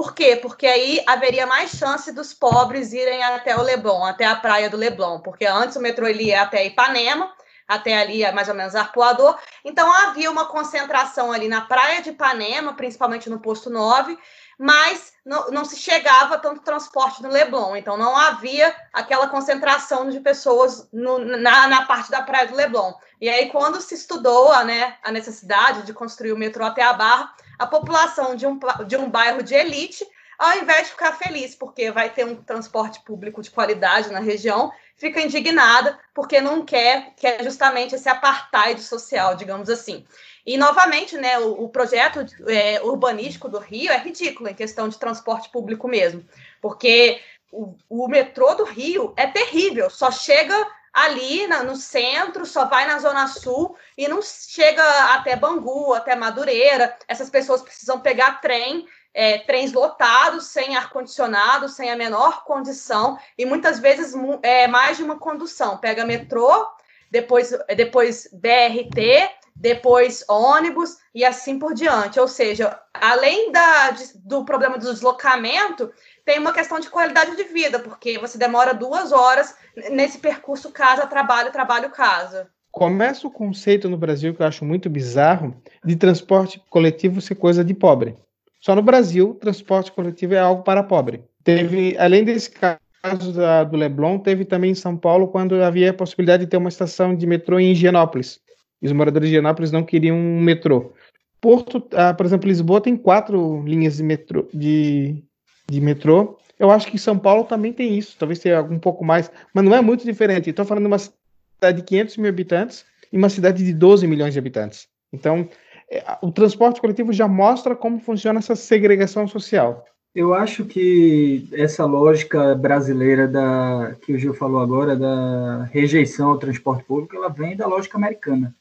por 0.00 0.14
quê? 0.14 0.34
Porque 0.34 0.66
aí 0.66 1.04
haveria 1.06 1.46
mais 1.46 1.72
chance 1.72 2.10
dos 2.10 2.32
pobres 2.32 2.94
irem 2.94 3.22
até 3.22 3.54
o 3.54 3.60
Leblon, 3.60 4.02
até 4.02 4.24
a 4.24 4.34
praia 4.34 4.70
do 4.70 4.78
Leblon, 4.78 5.20
porque 5.20 5.44
antes 5.44 5.76
o 5.76 5.80
metrô 5.82 6.06
ele 6.06 6.28
ia 6.28 6.40
até 6.40 6.64
Ipanema, 6.64 7.30
até 7.68 7.98
ali 7.98 8.22
mais 8.32 8.48
ou 8.48 8.54
menos 8.54 8.74
Arpoador. 8.74 9.38
Então 9.62 9.92
havia 9.92 10.30
uma 10.30 10.46
concentração 10.46 11.30
ali 11.30 11.48
na 11.48 11.60
praia 11.60 12.00
de 12.00 12.08
Ipanema, 12.08 12.72
principalmente 12.72 13.28
no 13.28 13.40
posto 13.40 13.68
9, 13.68 14.18
mas 14.58 15.12
não, 15.22 15.50
não, 15.50 15.66
se 15.66 15.76
chegava 15.76 16.38
tanto 16.38 16.62
transporte 16.62 17.22
no 17.22 17.28
Leblon, 17.28 17.76
então 17.76 17.98
não 17.98 18.16
havia 18.16 18.74
aquela 18.94 19.28
concentração 19.28 20.08
de 20.08 20.18
pessoas 20.20 20.88
no, 20.90 21.18
na, 21.18 21.68
na, 21.68 21.84
parte 21.84 22.10
da 22.10 22.22
praia 22.22 22.48
do 22.48 22.56
Leblon. 22.56 22.94
E 23.20 23.28
aí, 23.28 23.50
quando 23.50 23.82
se 23.82 23.94
estudou 23.94 24.50
a, 24.50 24.64
né, 24.64 24.96
a 25.02 25.12
necessidade 25.12 25.82
de 25.82 25.92
construir 25.92 26.32
o 26.32 26.38
metrô 26.38 26.64
até 26.64 26.82
a 26.82 26.94
Barra, 26.94 27.34
a 27.60 27.66
população 27.66 28.34
de 28.34 28.46
um, 28.46 28.58
de 28.86 28.96
um 28.96 29.10
bairro 29.10 29.42
de 29.42 29.54
elite, 29.54 30.02
ao 30.38 30.56
invés 30.56 30.84
de 30.84 30.92
ficar 30.92 31.12
feliz 31.12 31.54
porque 31.54 31.90
vai 31.90 32.08
ter 32.08 32.24
um 32.24 32.34
transporte 32.34 33.00
público 33.04 33.42
de 33.42 33.50
qualidade 33.50 34.10
na 34.10 34.18
região, 34.18 34.72
fica 34.96 35.20
indignada 35.20 36.00
porque 36.14 36.40
não 36.40 36.64
quer, 36.64 37.12
que 37.14 37.26
é 37.26 37.44
justamente 37.44 37.94
esse 37.94 38.08
apartheid 38.08 38.80
social, 38.80 39.34
digamos 39.34 39.68
assim. 39.68 40.06
E, 40.46 40.56
novamente, 40.56 41.18
né, 41.18 41.38
o, 41.38 41.64
o 41.64 41.68
projeto 41.68 42.24
é, 42.48 42.80
urbanístico 42.80 43.46
do 43.46 43.58
Rio 43.58 43.92
é 43.92 43.98
ridículo 43.98 44.48
em 44.48 44.54
questão 44.54 44.88
de 44.88 44.98
transporte 44.98 45.50
público 45.50 45.86
mesmo, 45.86 46.24
porque 46.62 47.20
o, 47.52 47.74
o 47.90 48.08
metrô 48.08 48.54
do 48.54 48.64
Rio 48.64 49.12
é 49.18 49.26
terrível, 49.26 49.90
só 49.90 50.10
chega 50.10 50.66
ali 50.92 51.46
na, 51.46 51.62
no 51.62 51.76
centro, 51.76 52.44
só 52.44 52.64
vai 52.64 52.86
na 52.86 52.98
Zona 52.98 53.26
Sul 53.28 53.76
e 53.96 54.08
não 54.08 54.20
chega 54.22 54.82
até 55.14 55.36
Bangu, 55.36 55.94
até 55.94 56.16
Madureira. 56.16 56.96
Essas 57.06 57.30
pessoas 57.30 57.62
precisam 57.62 58.00
pegar 58.00 58.40
trem, 58.40 58.86
é, 59.14 59.38
trens 59.38 59.72
lotados, 59.72 60.46
sem 60.46 60.76
ar-condicionado, 60.76 61.68
sem 61.68 61.90
a 61.90 61.96
menor 61.96 62.44
condição, 62.44 63.18
e 63.36 63.44
muitas 63.44 63.78
vezes 63.78 64.14
é, 64.42 64.66
mais 64.66 64.96
de 64.96 65.02
uma 65.02 65.18
condução. 65.18 65.78
Pega 65.78 66.04
metrô, 66.04 66.66
depois, 67.10 67.50
depois 67.76 68.28
BRT, 68.32 69.30
depois 69.60 70.24
ônibus 70.26 70.96
e 71.14 71.24
assim 71.24 71.58
por 71.58 71.74
diante. 71.74 72.18
Ou 72.18 72.26
seja, 72.26 72.80
além 72.94 73.52
da, 73.52 73.90
do 74.14 74.44
problema 74.44 74.78
do 74.78 74.90
deslocamento, 74.90 75.92
tem 76.24 76.38
uma 76.38 76.52
questão 76.52 76.78
de 76.80 76.88
qualidade 76.88 77.36
de 77.36 77.44
vida, 77.44 77.78
porque 77.78 78.18
você 78.18 78.38
demora 78.38 78.72
duas 78.72 79.12
horas 79.12 79.54
nesse 79.90 80.18
percurso 80.18 80.70
casa, 80.70 81.06
trabalho, 81.06 81.52
trabalho, 81.52 81.90
casa. 81.90 82.48
Começa 82.70 83.26
o 83.26 83.30
conceito 83.30 83.88
no 83.88 83.96
Brasil 83.96 84.34
que 84.34 84.42
eu 84.42 84.46
acho 84.46 84.64
muito 84.64 84.88
bizarro 84.88 85.60
de 85.84 85.96
transporte 85.96 86.62
coletivo 86.70 87.20
ser 87.20 87.34
coisa 87.34 87.64
de 87.64 87.74
pobre. 87.74 88.14
Só 88.60 88.76
no 88.76 88.82
Brasil, 88.82 89.34
transporte 89.34 89.90
coletivo 89.90 90.34
é 90.34 90.38
algo 90.38 90.62
para 90.62 90.82
pobre. 90.82 91.24
Teve, 91.42 91.96
além 91.98 92.22
desse 92.22 92.50
caso 92.50 93.32
da, 93.32 93.64
do 93.64 93.76
Leblon, 93.76 94.18
teve 94.18 94.44
também 94.44 94.72
em 94.72 94.74
São 94.74 94.96
Paulo 94.96 95.28
quando 95.28 95.60
havia 95.62 95.90
a 95.90 95.94
possibilidade 95.94 96.44
de 96.44 96.50
ter 96.50 96.58
uma 96.58 96.68
estação 96.68 97.16
de 97.16 97.26
metrô 97.26 97.58
em 97.58 97.72
Higienópolis. 97.72 98.38
E 98.80 98.86
os 98.86 98.92
moradores 98.92 99.28
de 99.28 99.34
Higienópolis 99.34 99.72
não 99.72 99.82
queriam 99.82 100.16
um 100.16 100.40
metrô. 100.40 100.92
Porto, 101.40 101.82
ah, 101.94 102.12
por 102.12 102.26
exemplo, 102.26 102.48
Lisboa 102.48 102.82
tem 102.82 102.96
quatro 102.96 103.62
linhas 103.64 103.96
de 103.96 104.02
metrô, 104.02 104.46
de 104.52 105.24
de 105.70 105.80
metrô. 105.80 106.36
Eu 106.58 106.70
acho 106.70 106.88
que 106.88 106.98
São 106.98 107.18
Paulo 107.18 107.44
também 107.44 107.72
tem 107.72 107.96
isso, 107.96 108.16
talvez 108.18 108.38
tenha 108.38 108.60
um 108.60 108.78
pouco 108.78 109.04
mais, 109.04 109.30
mas 109.54 109.64
não 109.64 109.74
é 109.74 109.80
muito 109.80 110.04
diferente. 110.04 110.50
Estou 110.50 110.64
falando 110.64 110.84
de 110.84 110.88
uma 110.88 110.98
cidade 110.98 111.76
de 111.78 111.82
500 111.82 112.16
mil 112.18 112.28
habitantes 112.28 112.84
e 113.10 113.16
uma 113.16 113.28
cidade 113.28 113.64
de 113.64 113.72
12 113.72 114.06
milhões 114.06 114.32
de 114.34 114.38
habitantes. 114.38 114.88
Então, 115.12 115.48
é, 115.90 116.04
o 116.20 116.30
transporte 116.30 116.80
coletivo 116.80 117.12
já 117.12 117.26
mostra 117.26 117.74
como 117.74 117.98
funciona 118.00 118.40
essa 118.40 118.54
segregação 118.54 119.26
social. 119.26 119.84
Eu 120.14 120.34
acho 120.34 120.64
que 120.64 121.48
essa 121.52 121.86
lógica 121.86 122.54
brasileira 122.56 123.28
da 123.28 123.94
que 124.02 124.12
o 124.12 124.18
Gil 124.18 124.34
falou 124.34 124.60
agora 124.60 124.96
da 124.96 125.64
rejeição 125.72 126.30
ao 126.30 126.38
transporte 126.38 126.84
público, 126.84 127.14
ela 127.14 127.28
vem 127.28 127.56
da 127.56 127.66
lógica 127.66 127.96
americana. 127.96 128.52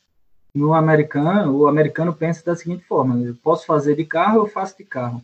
No 0.53 0.73
americano, 0.73 1.57
o 1.57 1.67
americano 1.67 2.13
pensa 2.13 2.45
da 2.45 2.55
seguinte 2.55 2.83
forma: 2.85 3.19
eu 3.19 3.35
posso 3.43 3.65
fazer 3.65 3.95
de 3.95 4.05
carro, 4.05 4.37
eu 4.37 4.47
faço 4.47 4.77
de 4.77 4.83
carro 4.83 5.21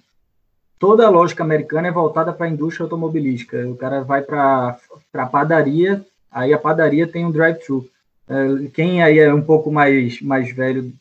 toda 0.80 1.06
a 1.06 1.10
lógica 1.10 1.44
americana 1.44 1.88
é 1.88 1.92
voltada 1.92 2.34
para 2.34 2.46
a 2.46 2.50
indústria 2.50 2.84
automobilística. 2.84 3.68
O 3.68 3.76
cara 3.76 4.04
vai 4.04 4.22
para 4.22 4.78
a 5.14 5.26
padaria, 5.26 6.06
aí 6.32 6.54
a 6.54 6.58
padaria 6.58 7.08
tem 7.08 7.26
um 7.26 7.32
drive-thru. 7.32 7.88
É, 8.28 8.68
quem 8.74 9.04
aí 9.04 9.20
é 9.20 9.34
um 9.34 9.42
pouco 9.42 9.72
mais, 9.72 10.22
mais 10.22 10.52
velho, 10.52 10.92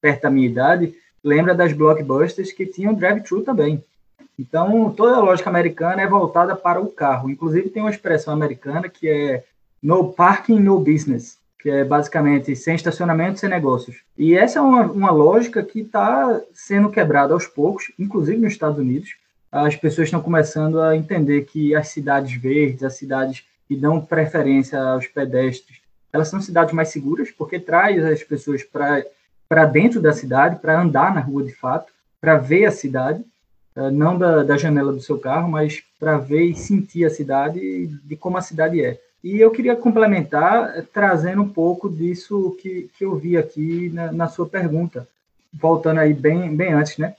perto 0.00 0.22
da 0.22 0.30
minha 0.30 0.48
idade, 0.48 0.94
lembra 1.22 1.54
das 1.54 1.72
blockbusters 1.72 2.52
que 2.52 2.66
tinham 2.66 2.94
drive-thru 2.94 3.42
também. 3.42 3.82
Então, 4.38 4.90
toda 4.96 5.16
a 5.16 5.20
lógica 5.20 5.50
americana 5.50 6.00
é 6.00 6.06
voltada 6.06 6.56
para 6.56 6.80
o 6.80 6.90
carro. 6.90 7.28
Inclusive, 7.28 7.68
tem 7.68 7.82
uma 7.82 7.90
expressão 7.90 8.32
americana 8.32 8.88
que 8.88 9.06
é 9.08 9.44
no 9.82 10.12
parking, 10.12 10.58
no 10.58 10.78
business, 10.78 11.38
que 11.62 11.68
é 11.68 11.84
basicamente 11.84 12.56
sem 12.56 12.74
estacionamento, 12.74 13.38
sem 13.38 13.48
negócios. 13.48 14.02
E 14.16 14.34
essa 14.34 14.58
é 14.58 14.62
uma, 14.62 14.82
uma 14.82 15.10
lógica 15.10 15.62
que 15.62 15.80
está 15.80 16.40
sendo 16.54 16.90
quebrada 16.90 17.34
aos 17.34 17.46
poucos, 17.46 17.92
inclusive 17.98 18.38
nos 18.38 18.52
Estados 18.52 18.78
Unidos. 18.78 19.16
As 19.52 19.76
pessoas 19.76 20.06
estão 20.06 20.22
começando 20.22 20.80
a 20.80 20.96
entender 20.96 21.42
que 21.42 21.74
as 21.74 21.88
cidades 21.88 22.32
verdes, 22.32 22.82
as 22.82 22.94
cidades 22.94 23.44
que 23.68 23.76
dão 23.76 24.00
preferência 24.00 24.80
aos 24.80 25.06
pedestres, 25.06 25.80
elas 26.12 26.28
são 26.28 26.40
cidades 26.40 26.74
mais 26.74 26.88
seguras, 26.88 27.30
porque 27.30 27.60
traz 27.60 28.04
as 28.04 28.22
pessoas 28.22 28.62
para 28.64 29.64
dentro 29.66 30.00
da 30.00 30.12
cidade, 30.12 30.60
para 30.60 30.80
andar 30.80 31.14
na 31.14 31.20
rua 31.20 31.44
de 31.44 31.54
fato, 31.54 31.92
para 32.20 32.36
ver 32.36 32.64
a 32.64 32.70
cidade, 32.70 33.24
uh, 33.76 33.90
não 33.90 34.18
da, 34.18 34.42
da 34.42 34.56
janela 34.56 34.92
do 34.92 35.00
seu 35.00 35.18
carro, 35.18 35.48
mas 35.48 35.82
para 35.98 36.18
ver 36.18 36.44
e 36.44 36.54
sentir 36.54 37.04
a 37.04 37.10
cidade 37.10 37.86
de 37.86 38.16
como 38.16 38.38
a 38.38 38.42
cidade 38.42 38.82
é. 38.82 38.98
E 39.22 39.38
eu 39.38 39.50
queria 39.50 39.76
complementar 39.76 40.78
eh, 40.78 40.82
trazendo 40.92 41.42
um 41.42 41.48
pouco 41.48 41.90
disso 41.90 42.56
que, 42.60 42.88
que 42.96 43.04
eu 43.04 43.14
vi 43.16 43.36
aqui 43.36 43.90
na, 43.90 44.10
na 44.10 44.28
sua 44.28 44.46
pergunta, 44.46 45.06
voltando 45.52 46.00
aí 46.00 46.14
bem, 46.14 46.54
bem 46.54 46.72
antes, 46.72 46.96
né? 46.96 47.14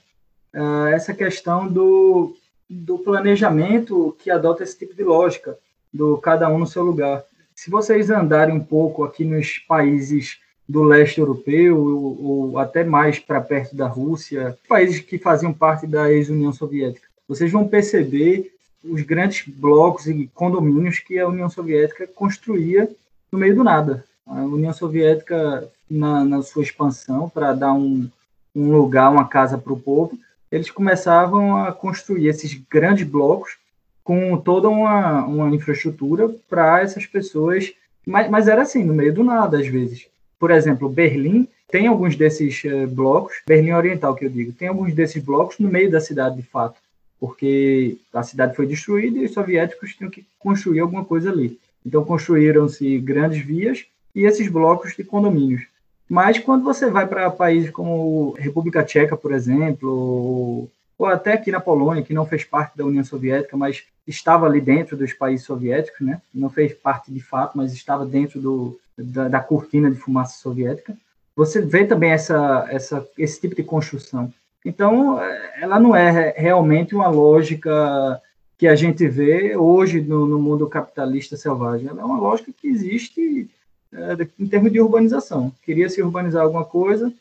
Uh, 0.54 0.88
essa 0.88 1.14
questão 1.14 1.66
do, 1.66 2.36
do 2.68 2.98
planejamento 2.98 4.14
que 4.18 4.30
adota 4.30 4.62
esse 4.62 4.78
tipo 4.78 4.94
de 4.94 5.02
lógica, 5.02 5.56
do 5.92 6.18
cada 6.18 6.48
um 6.48 6.58
no 6.58 6.66
seu 6.66 6.82
lugar. 6.82 7.24
Se 7.54 7.70
vocês 7.70 8.10
andarem 8.10 8.54
um 8.54 8.64
pouco 8.64 9.04
aqui 9.04 9.24
nos 9.24 9.58
países 9.58 10.38
do 10.68 10.82
leste 10.82 11.20
europeu, 11.20 11.78
ou, 11.78 12.24
ou 12.24 12.58
até 12.58 12.84
mais 12.84 13.18
para 13.18 13.40
perto 13.40 13.76
da 13.76 13.86
Rússia, 13.86 14.58
países 14.68 15.00
que 15.00 15.18
faziam 15.18 15.52
parte 15.52 15.86
da 15.86 16.10
ex-União 16.10 16.52
Soviética, 16.52 17.06
vocês 17.28 17.50
vão 17.50 17.66
perceber 17.66 18.51
os 18.84 19.02
grandes 19.02 19.44
blocos 19.46 20.06
e 20.06 20.30
condomínios 20.34 20.98
que 20.98 21.18
a 21.18 21.28
União 21.28 21.48
Soviética 21.48 22.06
construía 22.06 22.88
no 23.30 23.38
meio 23.38 23.54
do 23.54 23.64
nada. 23.64 24.04
A 24.26 24.42
União 24.42 24.72
Soviética, 24.72 25.68
na, 25.90 26.24
na 26.24 26.42
sua 26.42 26.62
expansão, 26.62 27.28
para 27.28 27.52
dar 27.52 27.72
um, 27.72 28.08
um 28.54 28.70
lugar, 28.70 29.10
uma 29.10 29.26
casa 29.26 29.56
para 29.56 29.72
o 29.72 29.80
povo, 29.80 30.18
eles 30.50 30.70
começavam 30.70 31.56
a 31.56 31.72
construir 31.72 32.28
esses 32.28 32.54
grandes 32.70 33.06
blocos 33.06 33.56
com 34.04 34.36
toda 34.36 34.68
uma, 34.68 35.24
uma 35.24 35.54
infraestrutura 35.54 36.28
para 36.48 36.80
essas 36.80 37.06
pessoas, 37.06 37.72
mas, 38.06 38.28
mas 38.28 38.48
era 38.48 38.62
assim, 38.62 38.84
no 38.84 38.94
meio 38.94 39.14
do 39.14 39.24
nada, 39.24 39.58
às 39.58 39.66
vezes. 39.66 40.06
Por 40.38 40.50
exemplo, 40.50 40.88
Berlim 40.88 41.48
tem 41.70 41.86
alguns 41.86 42.16
desses 42.16 42.62
uh, 42.64 42.86
blocos, 42.86 43.34
Berlim 43.46 43.72
Oriental, 43.72 44.14
que 44.14 44.26
eu 44.26 44.28
digo, 44.28 44.52
tem 44.52 44.68
alguns 44.68 44.92
desses 44.92 45.22
blocos 45.22 45.58
no 45.58 45.70
meio 45.70 45.90
da 45.90 46.00
cidade, 46.00 46.36
de 46.36 46.42
fato, 46.42 46.81
porque 47.22 47.98
a 48.12 48.24
cidade 48.24 48.56
foi 48.56 48.66
destruída 48.66 49.16
e 49.16 49.26
os 49.26 49.32
soviéticos 49.32 49.94
tinham 49.94 50.10
que 50.10 50.26
construir 50.40 50.80
alguma 50.80 51.04
coisa 51.04 51.30
ali. 51.30 51.56
Então, 51.86 52.04
construíram-se 52.04 52.98
grandes 52.98 53.44
vias 53.44 53.86
e 54.12 54.24
esses 54.24 54.48
blocos 54.48 54.96
de 54.96 55.04
condomínios. 55.04 55.62
Mas 56.08 56.40
quando 56.40 56.64
você 56.64 56.90
vai 56.90 57.06
para 57.06 57.30
países 57.30 57.70
como 57.70 58.34
República 58.36 58.82
Tcheca, 58.82 59.16
por 59.16 59.30
exemplo, 59.30 60.68
ou, 60.98 61.06
até 61.06 61.34
aqui 61.34 61.52
na 61.52 61.60
Polônia, 61.60 62.02
que 62.02 62.12
não 62.12 62.26
fez 62.26 62.42
parte 62.42 62.76
da 62.76 62.84
União 62.84 63.04
Soviética, 63.04 63.56
mas 63.56 63.84
estava 64.04 64.46
ali 64.46 64.60
dentro 64.60 64.96
dos 64.96 65.12
países 65.12 65.46
soviéticos, 65.46 66.00
né? 66.00 66.20
não 66.34 66.50
fez 66.50 66.74
parte 66.74 67.12
de 67.12 67.20
fato, 67.20 67.56
mas 67.56 67.72
estava 67.72 68.04
dentro 68.04 68.40
do, 68.40 68.80
da, 68.98 69.28
da 69.28 69.38
cortina 69.38 69.88
de 69.88 69.96
fumaça 69.96 70.42
soviética, 70.42 70.96
você 71.36 71.62
vê 71.62 71.84
também 71.84 72.10
essa, 72.10 72.66
essa, 72.68 73.08
esse 73.16 73.40
tipo 73.40 73.54
de 73.54 73.62
construção. 73.62 74.32
Então, 74.64 75.18
ela 75.60 75.80
não 75.80 75.94
é 75.94 76.34
realmente 76.36 76.94
uma 76.94 77.08
lógica 77.08 78.20
que 78.56 78.68
a 78.68 78.76
gente 78.76 79.08
vê 79.08 79.56
hoje 79.56 80.00
no, 80.00 80.26
no 80.26 80.38
mundo 80.38 80.68
capitalista 80.68 81.36
selvagem. 81.36 81.88
Ela 81.88 82.02
é 82.02 82.04
uma 82.04 82.20
lógica 82.20 82.52
que 82.56 82.68
existe 82.68 83.50
é, 83.92 84.26
em 84.38 84.46
termos 84.46 84.72
de 84.72 84.80
urbanização. 84.80 85.52
Queria 85.62 85.88
se 85.88 86.00
urbanizar 86.00 86.42
alguma 86.42 86.64
coisa, 86.64 87.12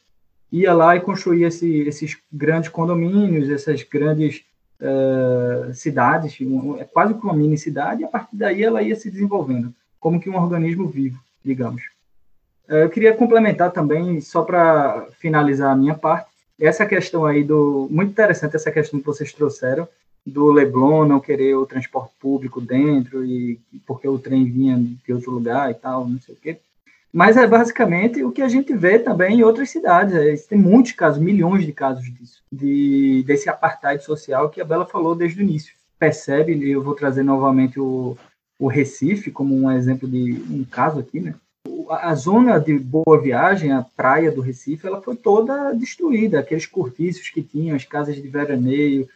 ia 0.51 0.73
lá 0.73 0.95
e 0.95 1.01
construía 1.01 1.47
esse, 1.47 1.82
esses 1.82 2.17
grandes 2.32 2.69
condomínios, 2.69 3.49
essas 3.49 3.84
grandes 3.84 4.43
uh, 4.80 5.73
cidades, 5.73 6.38
é 6.80 6.84
quase 6.84 7.13
uma 7.13 7.34
mini 7.34 7.58
cidade, 7.58 8.01
e 8.01 8.06
a 8.06 8.08
partir 8.08 8.36
daí 8.36 8.63
ela 8.63 8.82
ia 8.82 8.95
se 8.95 9.10
desenvolvendo, 9.10 9.73
como 9.99 10.19
que 10.19 10.30
um 10.30 10.36
organismo 10.36 10.88
vivo, 10.88 11.19
digamos. 11.43 11.84
Uh, 12.69 12.75
eu 12.75 12.89
queria 12.89 13.13
complementar 13.13 13.71
também, 13.71 14.19
só 14.19 14.43
para 14.43 15.08
finalizar 15.19 15.71
a 15.71 15.75
minha 15.75 15.95
parte, 15.95 16.31
essa 16.65 16.86
questão 16.86 17.26
aí 17.26 17.43
do. 17.43 17.88
Muito 17.89 18.12
interessante 18.12 18.56
essa 18.56 18.71
questão 18.71 19.00
que 19.00 19.06
vocês 19.06 19.34
trouxeram, 19.34 19.88
do 20.26 20.52
Leblon 20.52 21.06
não 21.06 21.19
querer 21.19 21.56
o 21.56 21.65
transporte 21.65 22.13
público 22.19 22.62
dentro 22.62 23.26
e 23.26 23.60
porque 23.86 24.08
o 24.08 24.19
trem 24.19 24.45
vinha 24.45 24.78
de 24.78 25.13
outro 25.13 25.32
lugar 25.32 25.71
e 25.71 25.74
tal, 25.74 26.08
não 26.08 26.19
sei 26.19 26.36
o 26.36 26.38
quê. 26.38 26.58
Mas 27.12 27.36
é 27.36 27.45
basicamente 27.45 28.24
o 28.24 28.32
que 28.32 28.41
a 28.41 28.47
gente 28.47 28.74
vê 28.74 28.97
também 28.97 29.39
em 29.39 29.43
outras 29.43 29.69
cidades. 29.69 30.15
É, 30.15 30.36
tem 30.47 30.58
muitos 30.58 30.93
casos, 30.93 31.21
milhões 31.21 31.65
de 31.65 31.74
casos 31.74 32.06
disso, 32.06 32.41
de, 32.52 33.24
desse 33.26 33.50
apartheid 33.50 34.02
social 34.04 34.50
que 34.50 34.62
a 34.62 34.65
Bela 34.65 34.86
falou 34.86 35.13
desde 35.13 35.39
o 35.39 35.43
início. 35.43 35.74
Percebe, 36.00 36.69
eu 36.69 36.82
vou 36.82 36.95
trazer 36.95 37.24
novamente 37.24 37.80
o, 37.80 38.17
o 38.58 38.67
Recife 38.67 39.30
como 39.30 39.56
um 39.56 39.69
exemplo 39.69 40.08
de 40.08 40.41
um 40.50 40.63
caso 40.63 41.00
aqui, 41.00 41.19
né? 41.19 41.36
A 41.89 42.15
zona 42.15 42.58
de 42.60 42.78
Boa 42.78 43.21
Viagem, 43.21 43.71
a 43.71 43.84
praia 43.84 44.32
do 44.32 44.41
Recife, 44.41 44.88
ela 44.88 45.02
foi 45.02 45.15
toda 45.15 45.74
destruída. 45.74 46.39
Aqueles 46.39 46.65
cortiços 46.65 47.30
que 47.30 47.41
tinham, 47.41 47.76
as 47.76 47.86
casas 47.86 48.15
de 48.15 48.28
veraneio, 48.28 49.08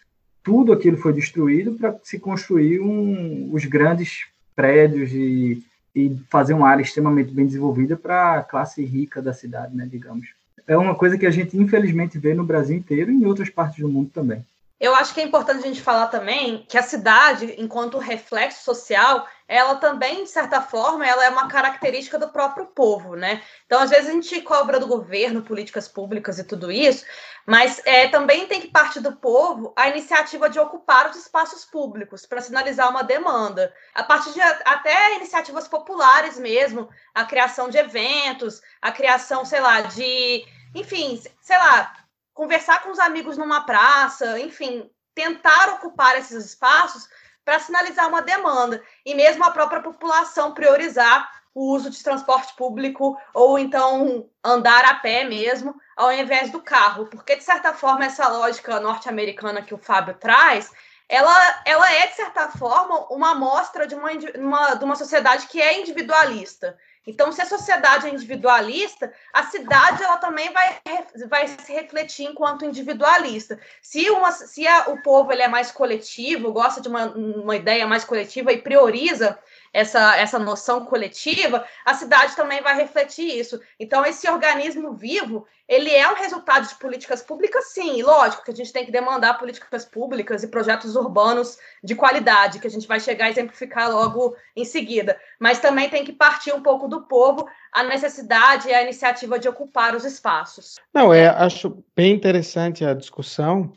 tudo 0.44 0.72
aquilo 0.72 0.98
foi 0.98 1.12
destruído 1.12 1.74
para 1.74 1.96
se 2.04 2.20
construir 2.20 2.80
um, 2.80 3.50
os 3.52 3.66
grandes 3.66 4.28
prédios 4.56 5.12
e, 5.12 5.64
e 5.96 6.16
fazer 6.30 6.54
uma 6.54 6.70
área 6.70 6.84
extremamente 6.84 7.32
bem 7.32 7.48
desenvolvida 7.48 7.98
para 7.98 8.36
a 8.36 8.44
classe 8.44 8.86
rica 8.86 9.22
da 9.22 9.34
cidade, 9.34 9.76
né, 9.76 9.88
digamos. 9.90 10.28
É 10.68 10.78
uma 10.78 10.96
coisa 10.96 11.18
que 11.18 11.26
a 11.26 11.32
gente 11.32 11.58
infelizmente 11.58 12.20
vê 12.20 12.34
no 12.34 12.44
Brasil 12.44 12.78
inteiro 12.78 13.12
e 13.12 13.16
em 13.16 13.26
outras 13.26 13.50
partes 13.50 13.80
do 13.80 13.90
mundo 13.90 14.12
também. 14.14 14.46
Eu 14.80 14.94
acho 14.96 15.14
que 15.14 15.22
é 15.22 15.24
importante 15.24 15.64
a 15.64 15.68
gente 15.68 15.82
falar 15.82 16.08
também 16.08 16.66
que 16.68 16.78
a 16.78 16.84
cidade, 16.84 17.56
enquanto 17.58 17.98
reflexo 17.98 18.64
social, 18.64 19.26
ela 19.48 19.76
também, 19.76 20.24
de 20.24 20.30
certa 20.30 20.60
forma, 20.60 21.06
ela 21.06 21.24
é 21.24 21.30
uma 21.30 21.48
característica 21.48 22.18
do 22.18 22.30
próprio 22.30 22.66
povo, 22.66 23.16
né? 23.16 23.44
Então, 23.66 23.80
às 23.80 23.92
vezes 23.92 24.10
a 24.10 24.12
gente 24.12 24.42
cobra 24.42 24.80
do 24.80 24.88
governo 24.88 25.44
políticas 25.44 25.88
públicas 25.88 26.40
e 26.40 26.44
tudo 26.44 26.72
isso, 26.72 27.06
mas 27.46 27.80
é, 27.86 28.08
também 28.08 28.48
tem 28.48 28.60
que 28.60 28.70
partir 28.70 29.02
do 29.02 29.16
povo 29.16 29.72
a 29.76 29.88
iniciativa 29.88 30.50
de 30.50 30.58
ocupar 30.58 31.10
os 31.10 31.16
espaços 31.16 31.64
públicos 31.64 32.26
para 32.26 32.42
sinalizar 32.42 32.90
uma 32.90 33.04
demanda. 33.04 33.72
A 33.94 34.04
partir 34.04 34.34
de 34.34 34.42
até 34.42 35.16
iniciativas 35.16 35.68
populares 35.68 36.40
mesmo, 36.40 36.90
a 37.14 37.24
criação 37.24 37.70
de 37.70 37.78
eventos, 37.78 38.62
a 38.82 38.92
criação, 38.92 39.46
sei 39.46 39.60
lá, 39.60 39.82
de, 39.82 40.44
enfim, 40.74 41.22
sei 41.40 41.58
lá, 41.58 41.94
conversar 42.34 42.82
com 42.82 42.90
os 42.90 43.00
amigos 43.00 43.38
numa 43.38 43.64
praça, 43.64 44.40
enfim, 44.40 44.90
tentar 45.14 45.70
ocupar 45.76 46.18
esses 46.18 46.46
espaços 46.46 47.08
para 47.46 47.60
sinalizar 47.60 48.10
uma 48.10 48.24
demanda 48.24 48.84
e 49.06 49.14
mesmo 49.14 49.44
a 49.44 49.52
própria 49.52 49.82
população 49.82 50.54
priorizar 50.54 51.32
o 51.54 51.72
uso 51.74 51.90
de 51.90 52.04
transporte 52.04 52.54
público 52.56 53.18
ou 53.34 53.58
então 53.58 54.28
andar 54.44 54.84
a 54.84 54.96
pé 54.96 55.24
mesmo, 55.24 55.74
ao 55.96 56.12
invés 56.12 56.52
do 56.52 56.62
carro, 56.62 57.06
porque 57.06 57.38
de 57.38 57.44
certa 57.44 57.74
forma 57.74 58.04
essa 58.04 58.28
lógica 58.28 58.80
norte-americana 58.82 59.62
que 59.62 59.74
o 59.74 59.78
Fábio 59.78 60.16
traz, 60.16 60.70
ela, 61.08 61.62
ela 61.66 61.90
é 61.94 62.08
de 62.08 62.16
certa 62.16 62.50
forma 62.50 63.08
uma 63.10 63.32
amostra 63.32 63.88
de 63.88 63.96
uma, 63.96 64.10
uma, 64.38 64.76
de 64.76 64.84
uma 64.84 64.96
sociedade 64.96 65.48
que 65.48 65.62
é 65.62 65.80
individualista. 65.80 66.78
Então, 67.08 67.32
se 67.32 67.42
a 67.42 67.46
sociedade 67.46 68.08
é 68.08 68.10
individualista, 68.10 69.14
a 69.32 69.44
cidade 69.44 70.04
ela 70.04 70.18
também 70.18 70.52
vai, 70.52 70.80
vai 71.28 71.48
se 71.48 71.72
refletir 71.72 72.26
enquanto 72.26 72.66
individualista. 72.66 73.60
Se, 73.82 74.10
uma, 74.10 74.32
se 74.32 74.66
a, 74.68 74.90
o 74.90 75.02
povo 75.04 75.32
ele 75.32 75.44
é 75.44 75.48
mais 75.48 75.72
coletivo, 75.72 76.52
gosta 76.52 76.82
de 76.82 76.88
uma, 76.88 77.06
uma 77.06 77.56
ideia 77.56 77.86
mais 77.86 78.04
coletiva 78.04 78.52
e 78.52 78.62
prioriza 78.62 79.38
essa, 79.76 80.16
essa 80.16 80.40
noção 80.40 80.86
coletiva, 80.86 81.66
a 81.86 81.94
cidade 81.94 82.34
também 82.34 82.62
vai 82.62 82.78
refletir 82.78 83.28
isso. 83.38 83.60
Então, 83.78 84.06
esse 84.06 84.26
organismo 84.30 84.94
vivo, 84.94 85.46
ele 85.68 85.92
é 85.92 86.10
um 86.10 86.16
resultado 86.16 86.66
de 86.66 86.76
políticas 86.76 87.22
públicas, 87.22 87.74
sim, 87.74 88.00
e 88.00 88.02
lógico 88.02 88.46
que 88.46 88.52
a 88.52 88.56
gente 88.56 88.72
tem 88.72 88.86
que 88.86 88.92
demandar 88.92 89.38
políticas 89.38 89.84
públicas 89.84 90.44
e 90.44 90.48
projetos 90.48 90.96
urbanos 90.96 91.58
de 91.84 91.94
qualidade, 91.94 92.60
que 92.60 92.68
a 92.68 92.70
gente 92.70 92.88
vai 92.88 93.02
chegar 93.02 93.26
a 93.26 93.30
exemplificar 93.30 93.92
logo 93.92 94.34
em 94.56 94.64
seguida, 94.64 95.20
mas 95.38 95.60
também 95.60 95.90
tem 95.90 96.06
que 96.06 96.14
partir 96.14 96.54
um 96.54 96.64
pouco 96.64 96.88
do 96.88 97.02
povo 97.02 97.46
a 97.74 97.84
necessidade 97.84 98.70
e 98.70 98.74
a 98.74 98.82
iniciativa 98.82 99.38
de 99.38 99.50
ocupar 99.50 99.94
os 99.94 100.06
espaços. 100.06 100.76
Não, 100.94 101.14
é, 101.14 101.28
acho 101.28 101.84
bem 101.94 102.14
interessante 102.14 102.86
a 102.86 102.94
discussão. 102.94 103.74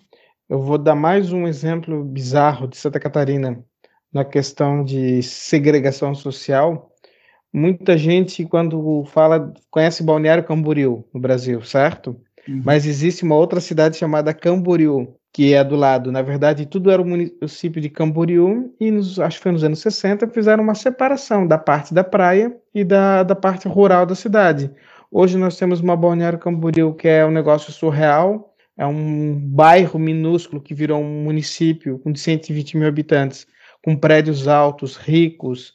Eu 0.49 0.61
vou 0.61 0.79
dar 0.79 0.95
mais 0.95 1.33
um 1.33 1.49
exemplo 1.49 2.05
bizarro 2.05 2.69
de 2.69 2.77
Santa 2.77 3.01
Catarina 3.01 3.65
na 4.13 4.25
questão 4.25 4.85
de 4.85 5.23
segregação 5.23 6.15
social, 6.15 6.91
muita 7.53 7.97
gente, 7.97 8.45
quando 8.45 9.05
fala, 9.07 9.53
conhece 9.71 10.03
Balneário 10.03 10.45
Camboriú, 10.45 11.05
no 11.13 11.21
Brasil, 11.21 11.63
certo? 11.63 12.21
Uhum. 12.49 12.63
Mas 12.65 12.87
existe 12.87 13.25
uma 13.25 13.37
outra 13.37 13.61
cidade 13.61 13.97
chamada 13.97 14.33
Camboriú, 14.33 15.15
que 15.33 15.53
é 15.53 15.63
do 15.63 15.77
lado. 15.77 16.11
Na 16.11 16.23
verdade, 16.23 16.67
tudo 16.67 16.91
era 16.91 17.03
o 17.03 17.07
município 17.07 17.81
de 17.81 17.91
Camboriú, 17.91 18.75
e 18.81 18.91
nos, 18.91 19.21
acho 19.21 19.37
que 19.37 19.43
foi 19.43 19.53
nos 19.53 19.65
anos 19.65 19.81
60, 19.81 20.29
fizeram 20.29 20.65
uma 20.65 20.75
separação 20.75 21.47
da 21.47 21.59
parte 21.59 21.93
da 21.93 22.03
praia 22.03 22.55
e 22.75 22.85
da, 22.85 23.23
da 23.23 23.35
parte 23.35 23.69
rural 23.69 24.07
da 24.07 24.15
cidade. 24.15 24.71
Hoje 25.11 25.39
nós 25.39 25.57
temos 25.57 25.81
uma 25.81 25.97
Balneário 25.97 26.39
Camboriú 26.39 26.95
que 26.95 27.09
é 27.09 27.25
um 27.25 27.31
negócio 27.31 27.73
surreal, 27.73 28.55
é 28.77 28.87
um 28.87 29.35
bairro 29.35 29.99
minúsculo 29.99 30.63
que 30.63 30.75
virou 30.75 31.01
um 31.01 31.25
município 31.25 31.99
com 31.99 32.15
120 32.15 32.77
mil 32.77 32.87
habitantes 32.87 33.47
com 33.85 33.97
prédios 33.97 34.49
altos, 34.49 34.97
ricos, 34.97 35.75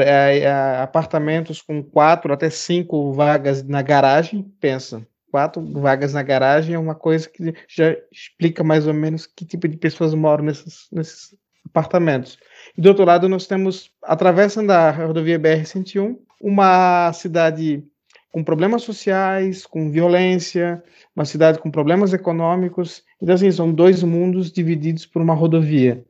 é, 0.00 0.38
é, 0.38 0.50
apartamentos 0.80 1.60
com 1.60 1.82
quatro 1.82 2.32
até 2.32 2.48
cinco 2.48 3.12
vagas 3.12 3.62
na 3.62 3.82
garagem, 3.82 4.42
pensa. 4.60 5.06
quatro 5.30 5.62
vagas 5.80 6.14
na 6.14 6.22
garagem 6.22 6.74
é 6.74 6.78
uma 6.78 6.94
coisa 6.94 7.28
que 7.28 7.54
já 7.68 7.96
explica 8.10 8.64
mais 8.64 8.86
ou 8.86 8.94
menos 8.94 9.26
que 9.26 9.44
tipo 9.44 9.68
de 9.68 9.76
pessoas 9.76 10.14
moram 10.14 10.44
nesses, 10.44 10.86
nesses 10.90 11.34
apartamentos. 11.66 12.38
E 12.76 12.80
do 12.80 12.88
outro 12.88 13.04
lado, 13.04 13.28
nós 13.28 13.46
temos, 13.46 13.90
atravessando 14.02 14.70
a 14.70 14.90
rodovia 14.90 15.38
BR-101, 15.38 16.16
uma 16.40 17.12
cidade 17.12 17.84
com 18.30 18.42
problemas 18.42 18.82
sociais, 18.82 19.66
com 19.66 19.90
violência, 19.90 20.82
uma 21.14 21.24
cidade 21.24 21.58
com 21.58 21.70
problemas 21.70 22.14
econômicos. 22.14 23.02
Então, 23.20 23.34
assim, 23.34 23.50
são 23.50 23.72
dois 23.72 24.02
mundos 24.02 24.50
divididos 24.50 25.04
por 25.04 25.20
uma 25.20 25.34
rodovia. 25.34 26.02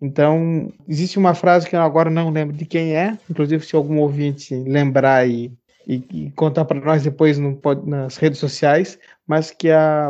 Então, 0.00 0.72
existe 0.88 1.18
uma 1.18 1.34
frase 1.34 1.68
que 1.68 1.76
eu 1.76 1.82
agora 1.82 2.08
não 2.08 2.30
lembro 2.30 2.56
de 2.56 2.64
quem 2.64 2.96
é, 2.96 3.18
inclusive 3.28 3.64
se 3.66 3.76
algum 3.76 3.98
ouvinte 3.98 4.54
lembrar 4.54 5.28
e, 5.28 5.52
e, 5.86 6.04
e 6.10 6.30
contar 6.32 6.64
para 6.64 6.80
nós 6.80 7.02
depois 7.02 7.38
no, 7.38 7.60
nas 7.84 8.16
redes 8.16 8.38
sociais, 8.38 8.98
mas 9.26 9.50
que 9.50 9.70
a, 9.70 10.08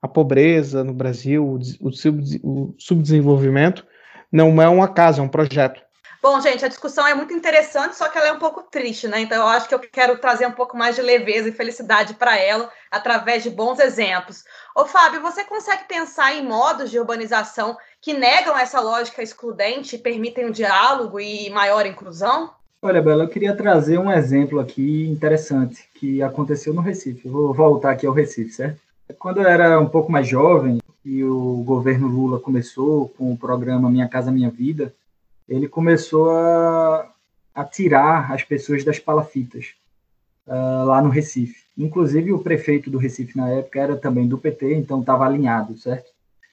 a 0.00 0.08
pobreza 0.08 0.84
no 0.84 0.92
Brasil, 0.92 1.44
o, 1.44 1.58
o, 1.88 1.92
sub, 1.92 2.22
o 2.44 2.74
subdesenvolvimento, 2.78 3.84
não 4.30 4.62
é 4.62 4.68
um 4.68 4.82
acaso, 4.82 5.20
é 5.20 5.24
um 5.24 5.28
projeto. 5.28 5.82
Bom, 6.24 6.40
gente, 6.40 6.64
a 6.64 6.68
discussão 6.68 7.06
é 7.06 7.12
muito 7.12 7.34
interessante, 7.34 7.96
só 7.96 8.08
que 8.08 8.16
ela 8.16 8.28
é 8.28 8.32
um 8.32 8.38
pouco 8.38 8.62
triste, 8.62 9.06
né? 9.06 9.20
Então, 9.20 9.42
eu 9.42 9.46
acho 9.46 9.68
que 9.68 9.74
eu 9.74 9.78
quero 9.78 10.16
trazer 10.16 10.46
um 10.46 10.52
pouco 10.52 10.74
mais 10.74 10.96
de 10.96 11.02
leveza 11.02 11.50
e 11.50 11.52
felicidade 11.52 12.14
para 12.14 12.38
ela 12.38 12.72
através 12.90 13.42
de 13.42 13.50
bons 13.50 13.78
exemplos. 13.78 14.42
Ô, 14.74 14.86
Fábio, 14.86 15.22
você 15.22 15.44
consegue 15.44 15.84
pensar 15.86 16.34
em 16.34 16.44
modos 16.44 16.90
de 16.90 16.98
urbanização 16.98 17.76
que 18.00 18.12
negam 18.12 18.58
essa 18.58 18.80
lógica 18.80 19.22
excludente 19.22 19.94
e 19.94 20.00
permitem 20.00 20.46
o 20.46 20.52
diálogo 20.52 21.20
e 21.20 21.48
maior 21.50 21.86
inclusão? 21.86 22.50
Olha, 22.82 23.00
Bela, 23.00 23.22
eu 23.22 23.28
queria 23.28 23.56
trazer 23.56 23.98
um 23.98 24.10
exemplo 24.10 24.58
aqui 24.58 25.08
interessante 25.08 25.88
que 25.94 26.20
aconteceu 26.20 26.74
no 26.74 26.80
Recife. 26.80 27.28
vou 27.28 27.54
voltar 27.54 27.92
aqui 27.92 28.04
ao 28.04 28.12
Recife, 28.12 28.50
certo? 28.50 28.80
Quando 29.16 29.40
eu 29.40 29.46
era 29.46 29.78
um 29.78 29.88
pouco 29.88 30.10
mais 30.10 30.26
jovem 30.26 30.80
e 31.04 31.22
o 31.22 31.62
governo 31.64 32.08
Lula 32.08 32.40
começou 32.40 33.08
com 33.10 33.32
o 33.32 33.38
programa 33.38 33.88
Minha 33.88 34.08
Casa 34.08 34.32
Minha 34.32 34.50
Vida, 34.50 34.92
ele 35.48 35.68
começou 35.68 36.30
a, 36.30 37.08
a 37.54 37.64
tirar 37.64 38.32
as 38.32 38.42
pessoas 38.42 38.82
das 38.82 38.98
palafitas 38.98 39.74
uh, 40.48 40.84
lá 40.84 41.00
no 41.00 41.10
Recife. 41.10 41.63
Inclusive, 41.76 42.32
o 42.32 42.38
prefeito 42.38 42.90
do 42.90 42.98
Recife 42.98 43.36
na 43.36 43.50
época 43.50 43.80
era 43.80 43.96
também 43.96 44.28
do 44.28 44.38
PT, 44.38 44.74
então 44.74 45.00
estava 45.00 45.26
alinhado, 45.26 45.76
certo? 45.76 46.12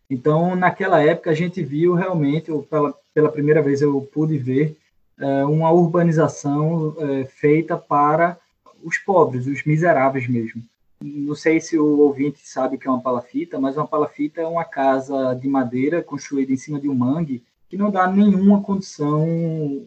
Então, 0.10 0.56
naquela 0.56 1.02
época, 1.02 1.30
a 1.30 1.34
gente 1.34 1.64
viu 1.64 1.94
realmente, 1.94 2.50
eu, 2.50 2.64
pela, 2.64 2.94
pela 3.14 3.32
primeira 3.32 3.62
vez 3.62 3.82
eu 3.82 4.02
pude 4.02 4.38
ver 4.38 4.76
uh, 5.20 5.50
uma 5.50 5.72
urbanização 5.72 6.90
uh, 6.90 7.26
feita 7.28 7.78
para 7.78 8.38
os 8.84 8.98
pobres, 8.98 9.46
os 9.46 9.64
miseráveis 9.64 10.28
mesmo. 10.28 10.64
Não 11.04 11.34
sei 11.34 11.60
se 11.60 11.80
o 11.80 12.00
ouvinte 12.00 12.48
sabe 12.48 12.76
o 12.76 12.80
que 12.80 12.88
é 12.88 12.92
uma 12.92 13.02
palafita, 13.02 13.60
mas 13.60 13.78
uma 13.78 13.88
palafita 13.88 14.42
é 14.42 14.46
uma 14.46 14.66
casa 14.66 15.34
de 15.34 15.48
madeira 15.48 16.04
construída 16.04 16.52
em 16.52 16.58
cima 16.58 16.80
de 16.80 16.90
um 16.90 16.94
mangue 16.94 17.44
que 17.70 17.78
não 17.78 17.90
dá 17.90 18.06
nenhuma 18.06 18.62
condição 18.62 19.26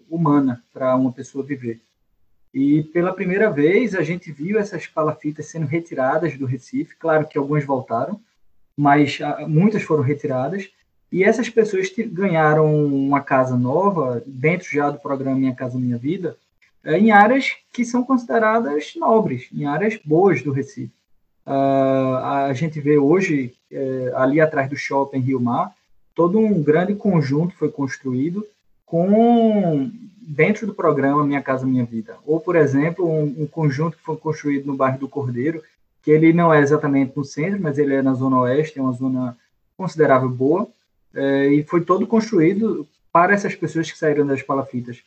humana 0.08 0.64
para 0.72 0.96
uma 0.96 1.12
pessoa 1.12 1.44
viver. 1.44 1.80
E 2.54 2.84
pela 2.84 3.12
primeira 3.12 3.50
vez 3.50 3.96
a 3.96 4.02
gente 4.02 4.30
viu 4.30 4.60
essas 4.60 4.86
palafitas 4.86 5.46
sendo 5.46 5.66
retiradas 5.66 6.38
do 6.38 6.46
Recife. 6.46 6.94
Claro 6.94 7.26
que 7.26 7.36
algumas 7.36 7.64
voltaram, 7.64 8.20
mas 8.76 9.18
ah, 9.20 9.44
muitas 9.48 9.82
foram 9.82 10.04
retiradas. 10.04 10.70
E 11.10 11.24
essas 11.24 11.50
pessoas 11.50 11.92
ganharam 12.12 12.86
uma 12.86 13.20
casa 13.20 13.56
nova, 13.56 14.22
dentro 14.24 14.68
já 14.70 14.88
do 14.88 15.00
programa 15.00 15.36
Minha 15.36 15.54
Casa 15.54 15.78
Minha 15.78 15.98
Vida, 15.98 16.36
eh, 16.84 16.96
em 16.98 17.10
áreas 17.10 17.56
que 17.72 17.84
são 17.84 18.04
consideradas 18.04 18.94
nobres, 18.96 19.48
em 19.52 19.64
áreas 19.64 19.98
boas 20.04 20.40
do 20.42 20.52
Recife. 20.52 20.92
Uh, 21.46 22.16
a 22.22 22.52
gente 22.54 22.80
vê 22.80 22.96
hoje, 22.96 23.52
eh, 23.70 24.12
ali 24.14 24.40
atrás 24.40 24.68
do 24.70 24.76
shopping 24.76 25.18
Rio 25.18 25.40
Mar, 25.40 25.74
todo 26.14 26.38
um 26.38 26.62
grande 26.62 26.94
conjunto 26.94 27.54
foi 27.56 27.70
construído 27.70 28.46
com 28.86 29.90
dentro 30.26 30.66
do 30.66 30.74
programa 30.74 31.24
Minha 31.24 31.42
Casa 31.42 31.66
Minha 31.66 31.84
Vida. 31.84 32.16
Ou, 32.26 32.40
por 32.40 32.56
exemplo, 32.56 33.08
um, 33.08 33.42
um, 33.42 33.46
conjunto 33.46 33.96
que 33.96 34.02
foi 34.02 34.16
construído 34.16 34.66
no 34.66 34.76
bairro 34.76 34.98
do 34.98 35.08
Cordeiro, 35.08 35.62
que 36.02 36.10
ele 36.10 36.32
não 36.32 36.52
é 36.52 36.60
exatamente 36.60 37.12
no 37.16 37.24
centro, 37.24 37.60
mas 37.60 37.78
ele 37.78 37.94
é 37.94 38.02
na 38.02 38.14
zona 38.14 38.40
oeste, 38.40 38.78
é 38.78 38.82
uma 38.82 38.92
zona 38.92 39.36
considerável 39.76 40.28
boa, 40.28 40.68
é, 41.14 41.48
e 41.48 41.62
foi 41.62 41.80
todo 41.80 42.06
construído 42.06 42.86
para 43.12 43.32
essas 43.32 43.54
pessoas 43.54 43.90
que 43.90 43.98
saíram 43.98 44.26
das 44.26 44.42
palafitas. 44.42 45.02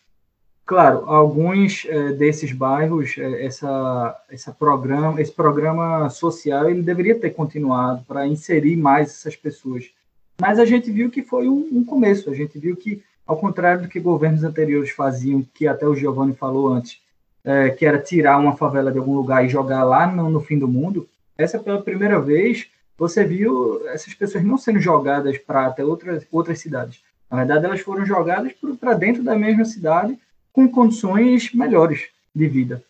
Claro, 0.65 1.09
alguns 1.09 1.85
é, 1.87 2.11
desses 2.13 2.51
bairros, 2.51 3.15
é, 3.17 3.45
essa, 3.45 4.23
essa 4.29 4.51
programa, 4.51 5.21
esse 5.21 5.31
programa 5.31 6.09
social, 6.09 6.69
ele 6.69 6.81
deveria 6.81 7.19
ter 7.19 7.31
continuado 7.31 8.03
para 8.05 8.27
inserir 8.27 8.75
mais 8.75 9.09
essas 9.09 9.35
pessoas 9.35 9.91
mas 10.39 10.59
a 10.59 10.65
gente 10.65 10.91
viu 10.91 11.09
que 11.09 11.23
foi 11.23 11.49
um, 11.49 11.67
um, 11.71 11.83
começo. 11.83 12.29
A 12.29 12.33
gente 12.33 12.57
viu 12.59 12.75
que, 12.75 13.03
ao 13.27 13.37
contrário 13.37 13.83
do 13.83 13.89
que 13.89 13.99
governos 13.99 14.43
anteriores 14.43 14.91
faziam, 14.91 15.45
que 15.53 15.67
até 15.67 15.85
o 15.85 15.95
Giovanni 15.95 16.33
falou 16.33 16.69
antes, 16.69 17.01
é, 17.43 17.69
que 17.69 17.85
era 17.85 17.99
tirar 17.99 18.37
uma 18.37 18.55
favela 18.55 18.91
de 18.91 18.97
algum 18.97 19.15
lugar 19.15 19.45
e 19.45 19.49
jogar 19.49 19.83
lá 19.83 20.07
no, 20.07 20.29
no 20.29 20.39
fim 20.39 20.57
do 20.57 20.67
mundo, 20.67 21.07
essa 21.37 21.59
pela 21.59 21.81
primeira 21.81 22.19
vez 22.19 22.67
você 22.97 23.23
viu 23.23 23.87
essas 23.89 24.13
pessoas 24.13 24.43
não 24.43 24.57
sendo 24.57 24.79
jogadas 24.79 25.37
para 25.37 25.67
até 25.67 25.85
outras, 25.85 26.25
outras 26.31 26.59
cidades. 26.59 27.01
Na 27.29 27.37
verdade, 27.37 27.65
elas 27.65 27.81
foram 27.81 28.05
jogadas 28.05 28.53
para 28.79 28.93
dentro 28.93 29.21
da 29.23 29.35
mesma 29.35 29.65
cidade 29.65 30.17
com 30.51 30.67
condições 30.67 31.53
melhores 31.53 32.07
de 32.33 32.47
vida. 32.47 32.83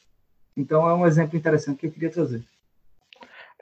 Então, 0.55 0.89
é 0.89 0.93
um 0.93 1.05
exemplo 1.05 1.37
interessante 1.37 1.79
que 1.79 1.87
eu 1.87 1.91
queria 1.91 2.09
trazer. 2.09 2.41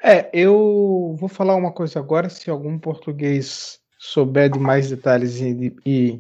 É, 0.02 0.30
eu 0.32 1.16
vou 1.18 1.28
falar 1.28 1.56
uma 1.56 1.72
coisa 1.72 2.00
agora, 2.00 2.30
se 2.30 2.50
algum 2.50 2.78
português 2.78 3.80
souber 3.98 4.52
de 4.52 4.60
mais 4.60 4.90
detalhes 4.90 5.40
e, 5.42 5.76
e, 5.86 6.20